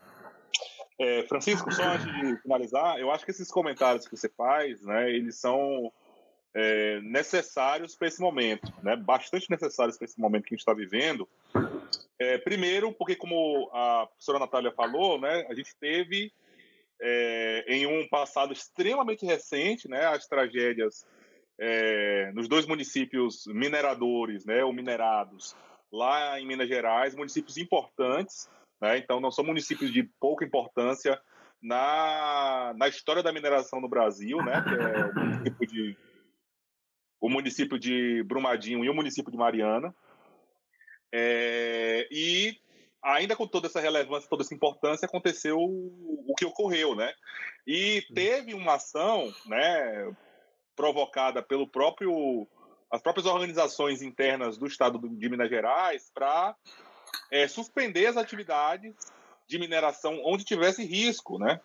É, 0.98 1.24
Francisco, 1.24 1.72
só 1.72 1.82
antes 1.82 2.06
de 2.06 2.36
finalizar, 2.40 2.98
eu 2.98 3.10
acho 3.10 3.24
que 3.24 3.32
esses 3.32 3.50
comentários 3.50 4.06
que 4.06 4.16
você 4.16 4.28
faz, 4.28 4.80
né, 4.82 5.10
eles 5.10 5.40
são 5.40 5.92
é, 6.54 7.00
necessários 7.00 7.96
para 7.96 8.06
esse 8.06 8.20
momento, 8.20 8.72
né, 8.82 8.94
bastante 8.94 9.50
necessários 9.50 9.98
para 9.98 10.04
esse 10.04 10.20
momento 10.20 10.44
que 10.44 10.54
a 10.54 10.56
gente 10.56 10.60
está 10.60 10.72
vivendo. 10.72 11.28
É, 12.16 12.38
primeiro, 12.38 12.92
porque 12.92 13.16
como 13.16 13.68
a 13.72 14.06
professora 14.06 14.38
Natália 14.38 14.70
falou, 14.70 15.20
né, 15.20 15.44
a 15.50 15.54
gente 15.54 15.74
teve 15.80 16.32
é, 17.02 17.64
em 17.66 17.86
um 17.86 18.08
passado 18.08 18.52
extremamente 18.52 19.26
recente, 19.26 19.88
né, 19.88 20.06
as 20.06 20.28
tragédias 20.28 21.04
é, 21.58 22.30
nos 22.32 22.46
dois 22.46 22.66
municípios 22.66 23.46
mineradores, 23.48 24.44
né, 24.44 24.64
ou 24.64 24.72
minerados, 24.72 25.56
lá 25.94 26.40
em 26.40 26.46
Minas 26.46 26.68
Gerais, 26.68 27.14
municípios 27.14 27.56
importantes, 27.56 28.50
né? 28.80 28.98
Então, 28.98 29.20
não 29.20 29.30
são 29.30 29.44
municípios 29.44 29.92
de 29.92 30.02
pouca 30.18 30.44
importância 30.44 31.20
na, 31.62 32.74
na 32.76 32.88
história 32.88 33.22
da 33.22 33.32
mineração 33.32 33.80
no 33.80 33.88
Brasil, 33.88 34.36
né? 34.38 34.62
que 34.62 34.74
é 34.74 35.06
o 35.06 35.14
município 35.14 35.66
de, 35.66 35.96
o 37.20 37.30
município 37.30 37.78
de 37.78 38.22
Brumadinho 38.24 38.84
e 38.84 38.90
o 38.90 38.94
município 38.94 39.30
de 39.30 39.38
Mariana. 39.38 39.94
É, 41.12 42.08
e 42.10 42.58
ainda 43.02 43.36
com 43.36 43.46
toda 43.46 43.68
essa 43.68 43.80
relevância, 43.80 44.28
toda 44.28 44.42
essa 44.42 44.54
importância, 44.54 45.06
aconteceu 45.06 45.58
o, 45.58 46.24
o 46.28 46.34
que 46.34 46.44
ocorreu, 46.44 46.96
né? 46.96 47.14
E 47.66 48.02
teve 48.14 48.52
uma 48.52 48.74
ação, 48.74 49.32
né, 49.46 50.12
provocada 50.74 51.40
pelo 51.40 51.68
próprio 51.68 52.46
as 52.94 53.02
próprias 53.02 53.26
organizações 53.26 54.02
internas 54.02 54.56
do 54.56 54.68
Estado 54.68 55.00
de 55.00 55.28
Minas 55.28 55.50
Gerais 55.50 56.12
para 56.14 56.54
é, 57.28 57.48
suspender 57.48 58.06
as 58.06 58.16
atividades 58.16 58.94
de 59.48 59.58
mineração 59.58 60.20
onde 60.24 60.44
tivesse 60.44 60.84
risco, 60.84 61.36
né? 61.36 61.60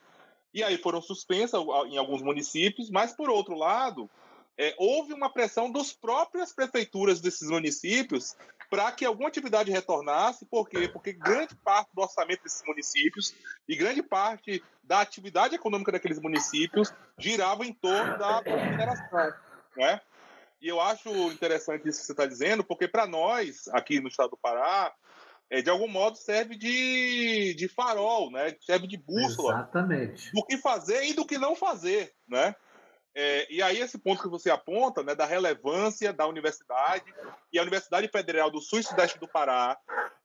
E 0.51 0.63
aí 0.63 0.75
foram 0.79 0.99
suspensas 0.99 1.61
em 1.87 1.99
alguns 1.99 2.23
municípios, 2.23 2.89
mas 2.89 3.15
por 3.15 3.29
outro 3.29 3.53
lado, 3.55 4.09
é, 4.57 4.73
houve 4.79 5.13
uma 5.13 5.31
pressão 5.31 5.71
das 5.71 5.93
próprias 5.93 6.51
prefeituras 6.51 7.21
desses 7.21 7.47
municípios 7.47 8.35
para 8.67 8.91
que 8.91 9.05
alguma 9.05 9.29
atividade 9.29 9.69
retornasse, 9.69 10.47
por 10.47 10.67
quê? 10.67 10.87
Porque 10.87 11.13
grande 11.13 11.55
parte 11.57 11.91
do 11.93 12.01
orçamento 12.01 12.41
desses 12.41 12.63
municípios 12.65 13.35
e 13.67 13.75
grande 13.75 14.01
parte 14.01 14.63
da 14.83 15.01
atividade 15.01 15.53
econômica 15.53 15.91
daqueles 15.91 16.19
municípios 16.19 16.91
girava 17.19 17.63
em 17.67 17.73
torno 17.73 18.17
da 18.17 18.41
mineração, 18.41 19.33
né? 19.77 20.01
E 20.61 20.67
eu 20.67 20.81
acho 20.81 21.09
interessante 21.31 21.87
isso 21.87 22.01
que 22.01 22.05
você 22.05 22.11
está 22.11 22.25
dizendo, 22.25 22.63
porque 22.63 22.87
para 22.87 23.07
nós, 23.07 23.67
aqui 23.69 23.99
no 23.99 24.09
estado 24.09 24.31
do 24.31 24.37
Pará, 24.37 24.93
é, 25.49 25.61
de 25.61 25.69
algum 25.69 25.87
modo 25.87 26.17
serve 26.17 26.55
de, 26.55 27.53
de 27.55 27.67
farol, 27.67 28.29
né? 28.29 28.55
Serve 28.61 28.87
de 28.87 28.97
bússola. 28.97 29.53
Exatamente. 29.53 30.31
Do 30.33 30.45
que 30.45 30.57
fazer 30.57 31.05
e 31.05 31.13
do 31.13 31.25
que 31.25 31.37
não 31.37 31.55
fazer, 31.55 32.13
né? 32.27 32.55
É, 33.15 33.51
e 33.51 33.61
aí 33.61 33.79
esse 33.79 33.97
ponto 33.97 34.21
que 34.21 34.29
você 34.29 34.51
aponta, 34.51 35.01
né, 35.01 35.15
da 35.15 35.25
relevância 35.25 36.13
da 36.13 36.27
universidade 36.27 37.11
e 37.51 37.57
a 37.57 37.61
Universidade 37.61 38.07
Federal 38.07 38.51
do 38.51 38.61
Sul 38.61 38.79
e 38.79 38.83
Sudeste 38.83 39.19
do 39.19 39.27
Pará 39.27 39.77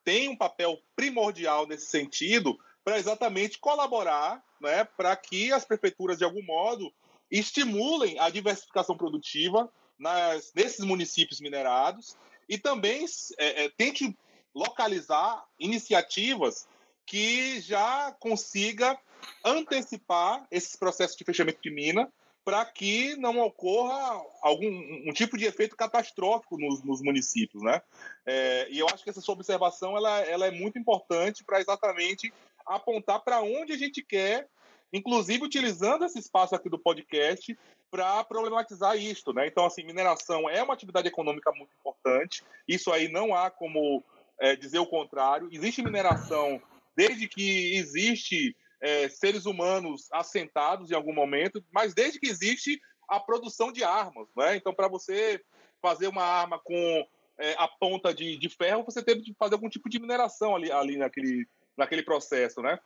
tem 0.04 0.28
um 0.28 0.36
papel 0.36 0.78
primordial 0.94 1.66
nesse 1.66 1.86
sentido 1.86 2.56
para 2.84 2.98
exatamente 2.98 3.58
colaborar, 3.58 4.42
né, 4.60 4.84
para 4.84 5.16
que 5.16 5.50
as 5.50 5.64
prefeituras 5.64 6.18
de 6.18 6.24
algum 6.24 6.44
modo 6.44 6.92
estimulem 7.30 8.18
a 8.20 8.28
diversificação 8.28 8.96
produtiva 8.96 9.72
nas, 9.98 10.52
nesses 10.54 10.84
municípios 10.84 11.40
minerados 11.40 12.16
e 12.48 12.58
também 12.58 13.04
é, 13.38 13.64
é, 13.64 13.68
tente 13.70 14.16
localizar 14.54 15.44
iniciativas 15.58 16.68
que 17.06 17.60
já 17.60 18.12
consiga 18.18 18.98
antecipar 19.44 20.46
esses 20.50 20.76
processos 20.76 21.16
de 21.16 21.24
fechamento 21.24 21.60
de 21.62 21.70
mina 21.70 22.10
para 22.44 22.64
que 22.66 23.16
não 23.16 23.38
ocorra 23.38 24.22
algum 24.42 24.68
um 25.08 25.12
tipo 25.12 25.38
de 25.38 25.46
efeito 25.46 25.74
catastrófico 25.74 26.58
nos, 26.58 26.84
nos 26.84 27.00
municípios, 27.00 27.62
né? 27.62 27.80
É, 28.26 28.68
e 28.70 28.78
eu 28.78 28.86
acho 28.88 29.02
que 29.02 29.08
essa 29.08 29.22
sua 29.22 29.34
observação 29.34 29.96
ela, 29.96 30.20
ela 30.20 30.46
é 30.46 30.50
muito 30.50 30.78
importante 30.78 31.42
para 31.42 31.60
exatamente 31.60 32.32
apontar 32.66 33.20
para 33.20 33.40
onde 33.40 33.72
a 33.72 33.78
gente 33.78 34.02
quer, 34.02 34.48
inclusive 34.94 35.44
utilizando 35.44 36.04
esse 36.04 36.18
espaço 36.18 36.54
aqui 36.54 36.70
do 36.70 36.78
podcast 36.78 37.58
para 37.90 38.22
problematizar 38.24 38.96
isto, 38.96 39.32
né? 39.32 39.46
Então, 39.46 39.66
assim, 39.66 39.84
mineração 39.84 40.48
é 40.48 40.62
uma 40.62 40.72
atividade 40.72 41.08
econômica 41.08 41.50
muito 41.52 41.74
importante. 41.78 42.42
Isso 42.66 42.92
aí 42.92 43.08
não 43.08 43.34
há 43.34 43.50
como 43.50 44.02
é, 44.38 44.54
dizer 44.54 44.78
o 44.78 44.86
contrário. 44.86 45.48
Existe 45.50 45.82
mineração 45.82 46.62
desde 46.96 47.28
que 47.28 47.76
existe 47.76 48.56
é, 48.80 49.08
seres 49.08 49.46
humanos 49.46 50.08
assentados 50.12 50.90
em 50.90 50.94
algum 50.94 51.12
momento, 51.12 51.64
mas 51.72 51.92
desde 51.92 52.20
que 52.20 52.28
existe 52.28 52.80
a 53.08 53.18
produção 53.18 53.72
de 53.72 53.82
armas. 53.82 54.28
Né? 54.36 54.56
Então, 54.56 54.72
para 54.72 54.88
você 54.88 55.40
fazer 55.82 56.06
uma 56.06 56.22
arma 56.22 56.58
com 56.58 57.06
é, 57.38 57.54
a 57.58 57.66
ponta 57.66 58.14
de, 58.14 58.36
de, 58.36 58.48
ferro, 58.48 58.84
você 58.84 59.02
teve 59.02 59.22
que 59.22 59.34
fazer 59.34 59.54
algum 59.54 59.68
tipo 59.68 59.88
de 59.88 59.98
mineração 59.98 60.54
ali, 60.54 60.70
ali 60.70 60.96
naquele, 60.96 61.46
naquele 61.76 62.02
processo. 62.02 62.62
Né? 62.62 62.78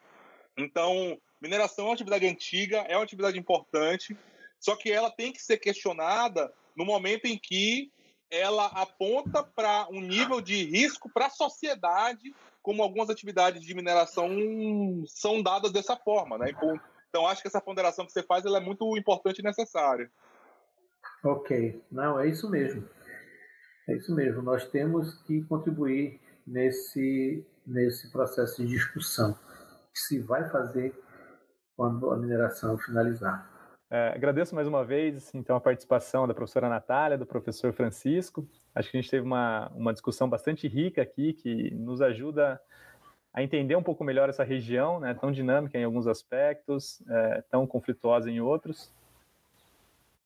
Então, 0.57 1.21
mineração 1.41 1.85
é 1.85 1.89
uma 1.89 1.95
atividade 1.95 2.27
antiga, 2.27 2.79
é 2.89 2.97
uma 2.97 3.05
atividade 3.05 3.39
importante, 3.39 4.17
só 4.59 4.75
que 4.77 4.91
ela 4.91 5.11
tem 5.11 5.33
que 5.33 5.43
ser 5.43 5.59
questionada 5.59 6.53
no 6.77 6.85
momento 6.85 7.27
em 7.27 7.39
que 7.39 7.93
ela 8.31 8.67
aponta 8.67 9.43
para 9.43 9.89
um 9.91 10.01
nível 10.01 10.41
de 10.41 10.65
risco 10.65 11.09
para 11.09 11.27
a 11.27 11.31
sociedade, 11.31 12.35
como 12.63 12.83
algumas 12.83 13.09
atividades 13.09 13.63
de 13.63 13.75
mineração 13.75 14.31
são 15.07 15.43
dadas 15.43 15.73
dessa 15.73 15.97
forma, 15.97 16.37
né? 16.37 16.51
Então, 16.51 16.79
então, 17.09 17.27
acho 17.27 17.41
que 17.41 17.49
essa 17.49 17.61
ponderação 17.61 18.05
que 18.05 18.13
você 18.13 18.23
faz 18.23 18.45
é 18.45 18.61
muito 18.61 18.97
importante 18.97 19.39
e 19.39 19.43
necessária. 19.43 20.11
Ok, 21.25 21.83
não 21.91 22.21
é 22.21 22.29
isso 22.29 22.51
mesmo. 22.51 22.87
É 23.89 23.97
isso 23.97 24.15
mesmo. 24.15 24.43
Nós 24.43 24.69
temos 24.69 25.15
que 25.23 25.43
contribuir 25.45 26.21
nesse 26.47 27.47
nesse 27.67 28.11
processo 28.11 28.63
de 28.63 28.69
discussão 28.69 29.35
que 29.93 30.01
se 30.01 30.19
vai 30.21 30.49
fazer 30.49 30.95
quando 31.79 32.11
a 32.11 32.17
mineração 32.17 32.77
finalizar. 32.77 33.49
É, 33.89 34.09
agradeço 34.09 34.53
mais 34.53 34.67
uma 34.67 34.85
vez, 34.85 35.33
então, 35.33 35.55
a 35.55 35.61
participação 35.61 36.27
da 36.27 36.35
professora 36.35 36.69
Natália, 36.69 37.17
do 37.17 37.25
professor 37.25 37.73
Francisco. 37.73 38.45
Acho 38.75 38.91
que 38.91 38.99
a 38.99 39.01
gente 39.01 39.09
teve 39.09 39.25
uma, 39.25 39.69
uma 39.69 39.93
discussão 39.93 40.29
bastante 40.29 40.67
rica 40.67 41.01
aqui, 41.01 41.33
que 41.33 41.71
nos 41.71 42.03
ajuda 42.03 42.61
a 43.33 43.45
entender 43.45 43.77
um 43.77 43.83
pouco 43.83 44.03
melhor 44.03 44.29
essa 44.29 44.43
região, 44.43 44.99
né, 44.99 45.15
tão 45.15 45.31
dinâmica 45.31 45.79
em 45.79 45.85
alguns 45.85 46.09
aspectos, 46.09 47.01
é, 47.09 47.45
tão 47.49 47.65
conflituosa 47.65 48.29
em 48.29 48.41
outros. 48.41 48.93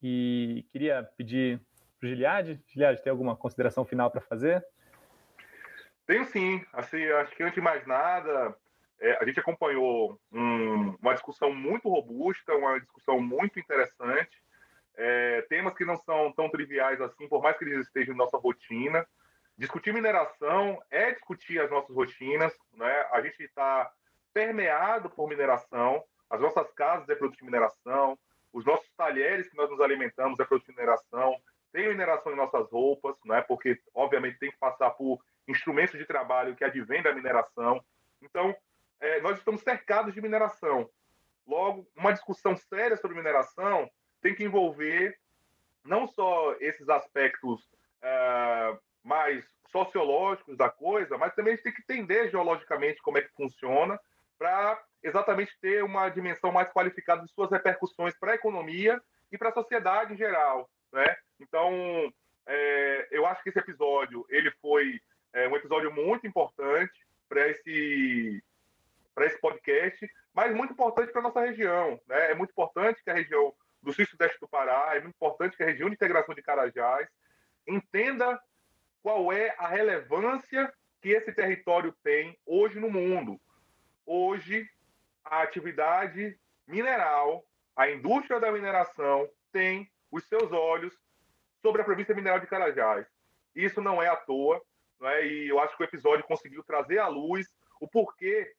E 0.03 0.65
queria 0.73 1.07
pedir 1.19 1.61
para 2.01 2.07
o 2.07 2.09
Giliade, 2.09 2.61
Giliade, 2.67 3.03
tem 3.03 3.11
alguma 3.11 3.37
consideração 3.37 3.85
final 3.85 4.11
para 4.11 4.23
fazer? 4.23 4.65
Tenho 6.07 6.25
sim. 6.25 6.65
Assim, 6.73 7.05
acho 7.05 7.37
que 7.37 7.43
antes 7.43 7.55
de 7.55 7.61
mais 7.61 7.87
nada, 7.87 8.57
é, 9.03 9.19
a 9.21 9.25
gente 9.25 9.41
acompanhou 9.41 10.17
um, 10.31 10.97
uma 11.03 11.13
discussão 11.13 11.53
muito 11.53 11.89
robusta, 11.89 12.55
uma 12.55 12.79
discussão 12.79 13.21
muito 13.21 13.59
interessante, 13.59 14.41
é, 14.95 15.43
temas 15.43 15.75
que 15.75 15.85
não 15.85 15.97
são 15.97 16.33
tão 16.33 16.49
triviais 16.49 17.01
assim, 17.01 17.29
por 17.29 17.43
mais 17.43 17.59
que 17.59 17.65
eles 17.65 17.87
estejam 17.87 18.15
em 18.15 18.17
nossa 18.17 18.39
rotina. 18.39 19.05
Discutir 19.59 19.93
mineração 19.93 20.81
é 20.89 21.11
discutir 21.11 21.61
as 21.61 21.69
nossas 21.69 21.95
rotinas, 21.95 22.57
né? 22.75 23.07
A 23.11 23.21
gente 23.21 23.43
está 23.43 23.91
permeado 24.33 25.11
por 25.11 25.29
mineração, 25.29 26.03
as 26.31 26.41
nossas 26.41 26.71
casas 26.73 27.09
é 27.09 27.17
produto 27.17 27.39
de 27.39 27.45
mineração, 27.45 28.17
os 28.53 28.65
nossos 28.65 28.89
talheres 28.97 29.49
que 29.49 29.57
nós 29.57 29.69
nos 29.69 29.81
alimentamos 29.81 30.39
é 30.39 30.45
produto 30.45 30.69
de 30.69 30.77
mineração, 30.77 31.37
tem 31.73 31.89
mineração 31.89 32.33
em 32.33 32.37
nossas 32.37 32.71
roupas, 32.71 33.17
né? 33.25 33.43
Porque 33.43 33.81
obviamente 33.93 34.39
tem 34.39 34.51
que 34.53 34.59
passar 34.59 34.91
por 34.91 35.19
instrumentos 35.49 35.99
de 35.99 36.07
trabalho 36.07 36.55
que 36.55 36.65
advêm 36.65 37.03
da 37.03 37.13
mineração. 37.13 37.85
Então, 38.23 38.55
é, 39.03 39.21
nós 39.21 39.37
estamos 39.37 39.61
cercados 39.63 40.15
de 40.15 40.23
mineração. 40.23 40.89
Logo, 41.47 41.87
uma 41.97 42.13
discussão 42.13 42.57
séria 42.57 42.97
sobre 42.97 43.17
mineração 43.17 43.91
tem 44.23 44.33
que 44.35 44.45
envolver 44.45 45.19
não 45.85 46.07
só 46.07 46.55
esses 46.61 46.89
aspectos 46.89 47.65
uh, 48.01 48.79
mais 49.03 49.45
sociológicos 49.73 50.57
da 50.57 50.71
coisa, 50.71 51.19
mas 51.19 51.35
também 51.35 51.55
a 51.55 51.57
gente 51.57 51.65
tem 51.65 51.75
que 51.75 51.83
entender 51.83 52.31
geologicamente 52.31 53.03
como 53.03 53.19
é 53.19 53.23
que 53.23 53.35
funciona 53.35 53.99
para 54.39 54.81
exatamente 55.03 55.59
ter 55.61 55.83
uma 55.83 56.09
dimensão 56.09 56.53
mais 56.53 56.71
qualificada 56.71 57.23
de 57.23 57.33
suas 57.33 57.51
repercussões 57.51 58.15
para 58.17 58.33
a 58.33 58.37
economia 58.37 59.03
e 59.33 59.37
para 59.37 59.49
a 59.49 59.55
sociedade 59.55 60.15
em 60.15 60.17
geral, 60.17 60.71
né? 60.93 61.17
Então, 61.41 62.13
é, 62.47 63.09
eu 63.11 63.27
acho 63.27 63.43
que 63.43 63.49
esse 63.49 63.59
episódio 63.59 64.25
ele 64.29 64.53
foi 64.63 65.01
é, 65.33 65.49
um 65.49 65.57
episódio 65.57 65.93
muito 65.93 66.25
importante 66.25 67.02
mas 70.35 70.55
muito 70.55 70.73
importante 70.73 71.13
para 71.13 71.23
nossa 71.23 71.41
região, 71.41 72.01
né? 72.07 72.31
É 72.31 72.35
muito 72.35 72.51
importante 72.51 73.03
que 73.03 73.11
a 73.11 73.15
região 73.15 73.53
do 73.83 73.93
sul-sudeste 73.93 74.39
do 74.41 74.49
Pará, 74.49 74.95
é 74.95 75.01
muito 75.01 75.15
importante 75.17 75.57
que 75.57 75.63
a 75.63 75.67
região 75.67 75.89
de 75.89 75.95
integração 75.95 76.35
de 76.35 76.43
Carajás 76.43 77.09
entenda 77.67 78.41
qual 79.03 79.33
é 79.33 79.55
a 79.59 79.67
relevância 79.67 80.73
que 81.01 81.11
esse 81.11 81.33
território 81.33 81.93
tem 82.05 82.39
hoje 82.47 82.79
no 82.79 82.89
mundo. 82.89 83.41
Hoje, 84.07 84.69
a 85.25 85.43
atividade 85.43 86.39
mineral, 86.67 87.45
a 87.75 87.91
indústria 87.91 88.39
da 88.39 88.53
mineração 88.53 89.29
tem 89.51 89.91
os 90.11 90.25
seus 90.29 90.53
olhos 90.53 90.95
sobre 91.61 91.83
a 91.83 91.85
província 91.85 92.15
mineral 92.15 92.39
de 92.39 92.47
Carajás. 92.47 93.07
Isso 93.55 93.81
não 93.81 94.01
é 94.01 94.09
à 94.09 94.17
toa, 94.17 94.63
não 95.01 95.09
é? 95.09 95.27
e 95.27 95.49
eu 95.49 95.59
acho 95.59 95.77
que 95.77 95.83
o 95.83 95.85
episódio 95.85 96.25
conseguiu 96.25 96.63
trazer 96.63 96.99
à 96.99 97.09
luz 97.09 97.47
o 97.81 97.89
porquê 97.89 98.55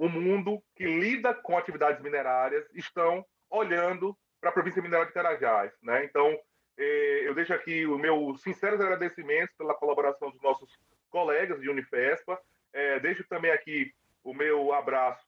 o 0.00 0.08
mundo 0.08 0.62
que 0.74 0.86
lida 0.86 1.34
com 1.34 1.58
atividades 1.58 2.00
minerárias 2.00 2.66
estão 2.72 3.22
olhando 3.50 4.16
para 4.40 4.48
a 4.48 4.52
província 4.52 4.80
mineral 4.80 5.04
de 5.04 5.12
Carajás. 5.12 5.74
Né? 5.82 6.06
Então, 6.06 6.40
eh, 6.78 7.20
eu 7.24 7.34
deixo 7.34 7.52
aqui 7.52 7.84
o 7.84 7.98
meu 7.98 8.34
sinceros 8.38 8.80
agradecimentos 8.80 9.54
pela 9.58 9.74
colaboração 9.74 10.30
dos 10.30 10.40
nossos 10.40 10.70
colegas 11.10 11.60
de 11.60 11.68
Unifespa. 11.68 12.40
Eh, 12.72 12.98
deixo 13.00 13.22
também 13.28 13.50
aqui 13.50 13.92
o 14.24 14.32
meu 14.32 14.72
abraço 14.72 15.22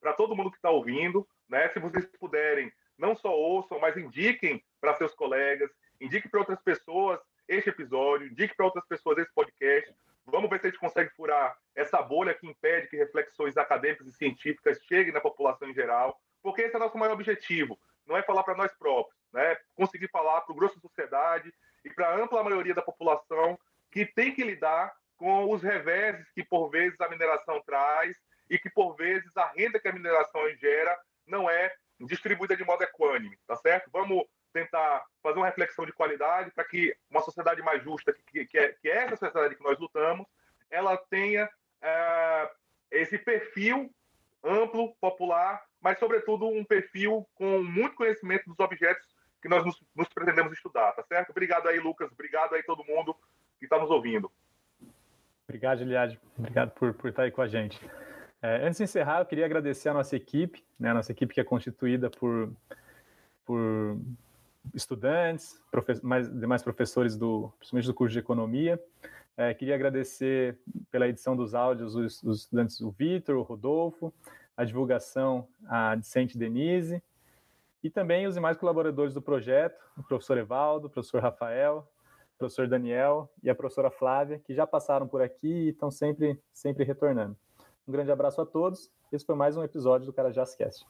para 0.00 0.12
todo 0.12 0.34
mundo 0.34 0.50
que 0.50 0.56
está 0.56 0.70
ouvindo. 0.70 1.24
Né? 1.48 1.68
Se 1.68 1.78
vocês 1.78 2.04
puderem, 2.18 2.72
não 2.98 3.14
só 3.14 3.32
ouçam, 3.32 3.78
mas 3.78 3.96
indiquem 3.96 4.60
para 4.80 4.96
seus 4.96 5.14
colegas, 5.14 5.70
indiquem 6.00 6.28
para 6.28 6.40
outras 6.40 6.60
pessoas 6.60 7.20
este 7.46 7.70
episódio, 7.70 8.26
indiquem 8.26 8.56
para 8.56 8.66
outras 8.66 8.84
pessoas 8.88 9.18
esse 9.18 9.32
podcast. 9.32 9.94
Vamos 10.30 10.50
ver 10.50 10.60
se 10.60 10.66
a 10.66 10.70
gente 10.70 10.80
consegue 10.80 11.10
furar 11.10 11.56
essa 11.74 12.00
bolha 12.02 12.34
que 12.34 12.46
impede 12.46 12.88
que 12.88 12.96
reflexões 12.96 13.56
acadêmicas 13.56 14.06
e 14.06 14.12
científicas 14.12 14.80
cheguem 14.84 15.12
na 15.12 15.20
população 15.20 15.68
em 15.68 15.74
geral, 15.74 16.20
porque 16.42 16.62
esse 16.62 16.74
é 16.74 16.76
o 16.76 16.80
nosso 16.80 16.98
maior 16.98 17.12
objetivo 17.12 17.78
não 18.08 18.16
é 18.16 18.22
falar 18.22 18.42
para 18.42 18.56
nós 18.56 18.72
próprios, 18.72 19.14
né? 19.32 19.56
conseguir 19.74 20.08
falar 20.08 20.40
para 20.40 20.52
o 20.52 20.56
grosso 20.56 20.76
da 20.76 20.80
sociedade 20.80 21.52
e 21.84 21.90
para 21.90 22.08
a 22.08 22.16
ampla 22.16 22.42
maioria 22.42 22.74
da 22.74 22.82
população 22.82 23.58
que 23.92 24.06
tem 24.06 24.34
que 24.34 24.42
lidar 24.42 24.92
com 25.16 25.52
os 25.52 25.62
reveses 25.62 26.30
que 26.32 26.42
por 26.42 26.70
vezes 26.70 27.00
a 27.00 27.08
mineração 27.08 27.62
traz 27.64 28.16
e 28.48 28.58
que 28.58 28.70
por 28.70 28.96
vezes 28.96 29.30
a 29.36 29.46
renda 29.52 29.78
que 29.78 29.88
a 29.88 29.92
mineração 29.92 30.42
gera 30.56 30.98
não 31.26 31.50
é 31.50 31.72
distribuída 32.00 32.56
de 32.56 32.64
modo 32.64 32.82
equânime, 32.82 33.36
tá 33.46 33.56
certo? 33.56 33.90
Vamos 33.92 34.24
tentar 34.52 35.04
fazer 35.22 35.38
uma 35.38 35.46
reflexão 35.46 35.84
de 35.84 35.92
qualidade 35.92 36.50
para 36.50 36.64
que 36.64 36.96
uma 37.10 37.22
sociedade 37.22 37.62
mais 37.62 37.82
justa, 37.82 38.12
que, 38.12 38.44
que, 38.46 38.58
é, 38.58 38.72
que 38.72 38.88
é 38.88 39.04
essa 39.04 39.16
sociedade 39.16 39.56
que 39.56 39.62
nós 39.62 39.78
lutamos, 39.78 40.26
ela 40.70 40.96
tenha 40.96 41.48
é, 41.80 42.50
esse 42.90 43.18
perfil 43.18 43.92
amplo, 44.42 44.94
popular, 45.00 45.62
mas, 45.80 45.98
sobretudo, 45.98 46.46
um 46.46 46.64
perfil 46.64 47.26
com 47.34 47.62
muito 47.62 47.96
conhecimento 47.96 48.46
dos 48.46 48.58
objetos 48.58 49.06
que 49.40 49.48
nós 49.48 49.64
nos, 49.64 49.80
nos 49.94 50.08
pretendemos 50.08 50.52
estudar, 50.52 50.92
tá 50.92 51.02
certo? 51.04 51.30
Obrigado 51.30 51.68
aí, 51.68 51.78
Lucas. 51.78 52.10
Obrigado 52.10 52.54
aí 52.54 52.62
todo 52.62 52.84
mundo 52.84 53.14
que 53.58 53.66
está 53.66 53.78
nos 53.78 53.90
ouvindo. 53.90 54.30
Obrigado, 55.48 55.78
Giliade. 55.78 56.20
Obrigado 56.36 56.70
por, 56.72 56.92
por 56.94 57.10
estar 57.10 57.22
aí 57.22 57.30
com 57.30 57.40
a 57.40 57.48
gente. 57.48 57.80
É, 58.42 58.66
antes 58.66 58.78
de 58.78 58.84
encerrar, 58.84 59.20
eu 59.20 59.26
queria 59.26 59.44
agradecer 59.44 59.88
a 59.88 59.94
nossa 59.94 60.14
equipe, 60.14 60.64
né, 60.78 60.90
a 60.90 60.94
nossa 60.94 61.10
equipe 61.10 61.34
que 61.34 61.40
é 61.40 61.44
constituída 61.44 62.10
por, 62.10 62.52
por 63.44 63.98
estudantes, 64.74 65.60
profe 65.70 65.94
mais, 66.02 66.28
demais 66.28 66.62
professores, 66.62 67.16
do, 67.16 67.52
principalmente 67.58 67.86
do 67.86 67.94
curso 67.94 68.12
de 68.12 68.18
Economia. 68.18 68.82
É, 69.36 69.54
queria 69.54 69.74
agradecer 69.74 70.58
pela 70.90 71.06
edição 71.08 71.36
dos 71.36 71.54
áudios 71.54 71.94
os, 71.94 72.22
os 72.22 72.40
estudantes, 72.40 72.80
o 72.80 72.90
Vitor, 72.90 73.36
o 73.36 73.42
Rodolfo, 73.42 74.12
a 74.56 74.64
divulgação 74.64 75.46
a 75.68 75.94
Dicente 75.94 76.36
Denise, 76.36 77.02
e 77.82 77.88
também 77.88 78.26
os 78.26 78.34
demais 78.34 78.56
colaboradores 78.56 79.14
do 79.14 79.22
projeto, 79.22 79.80
o 79.96 80.02
professor 80.02 80.36
Evaldo, 80.36 80.88
o 80.88 80.90
professor 80.90 81.22
Rafael, 81.22 81.88
o 82.34 82.38
professor 82.38 82.66
Daniel 82.66 83.30
e 83.42 83.48
a 83.48 83.54
professora 83.54 83.90
Flávia, 83.90 84.40
que 84.40 84.54
já 84.54 84.66
passaram 84.66 85.06
por 85.06 85.22
aqui 85.22 85.48
e 85.48 85.68
estão 85.68 85.90
sempre, 85.90 86.40
sempre 86.52 86.84
retornando. 86.84 87.36
Um 87.86 87.92
grande 87.92 88.10
abraço 88.10 88.40
a 88.40 88.46
todos. 88.46 88.90
Esse 89.12 89.24
foi 89.24 89.34
mais 89.34 89.56
um 89.56 89.62
episódio 89.62 90.06
do 90.06 90.12
Carajás 90.12 90.54
Cast. 90.54 90.84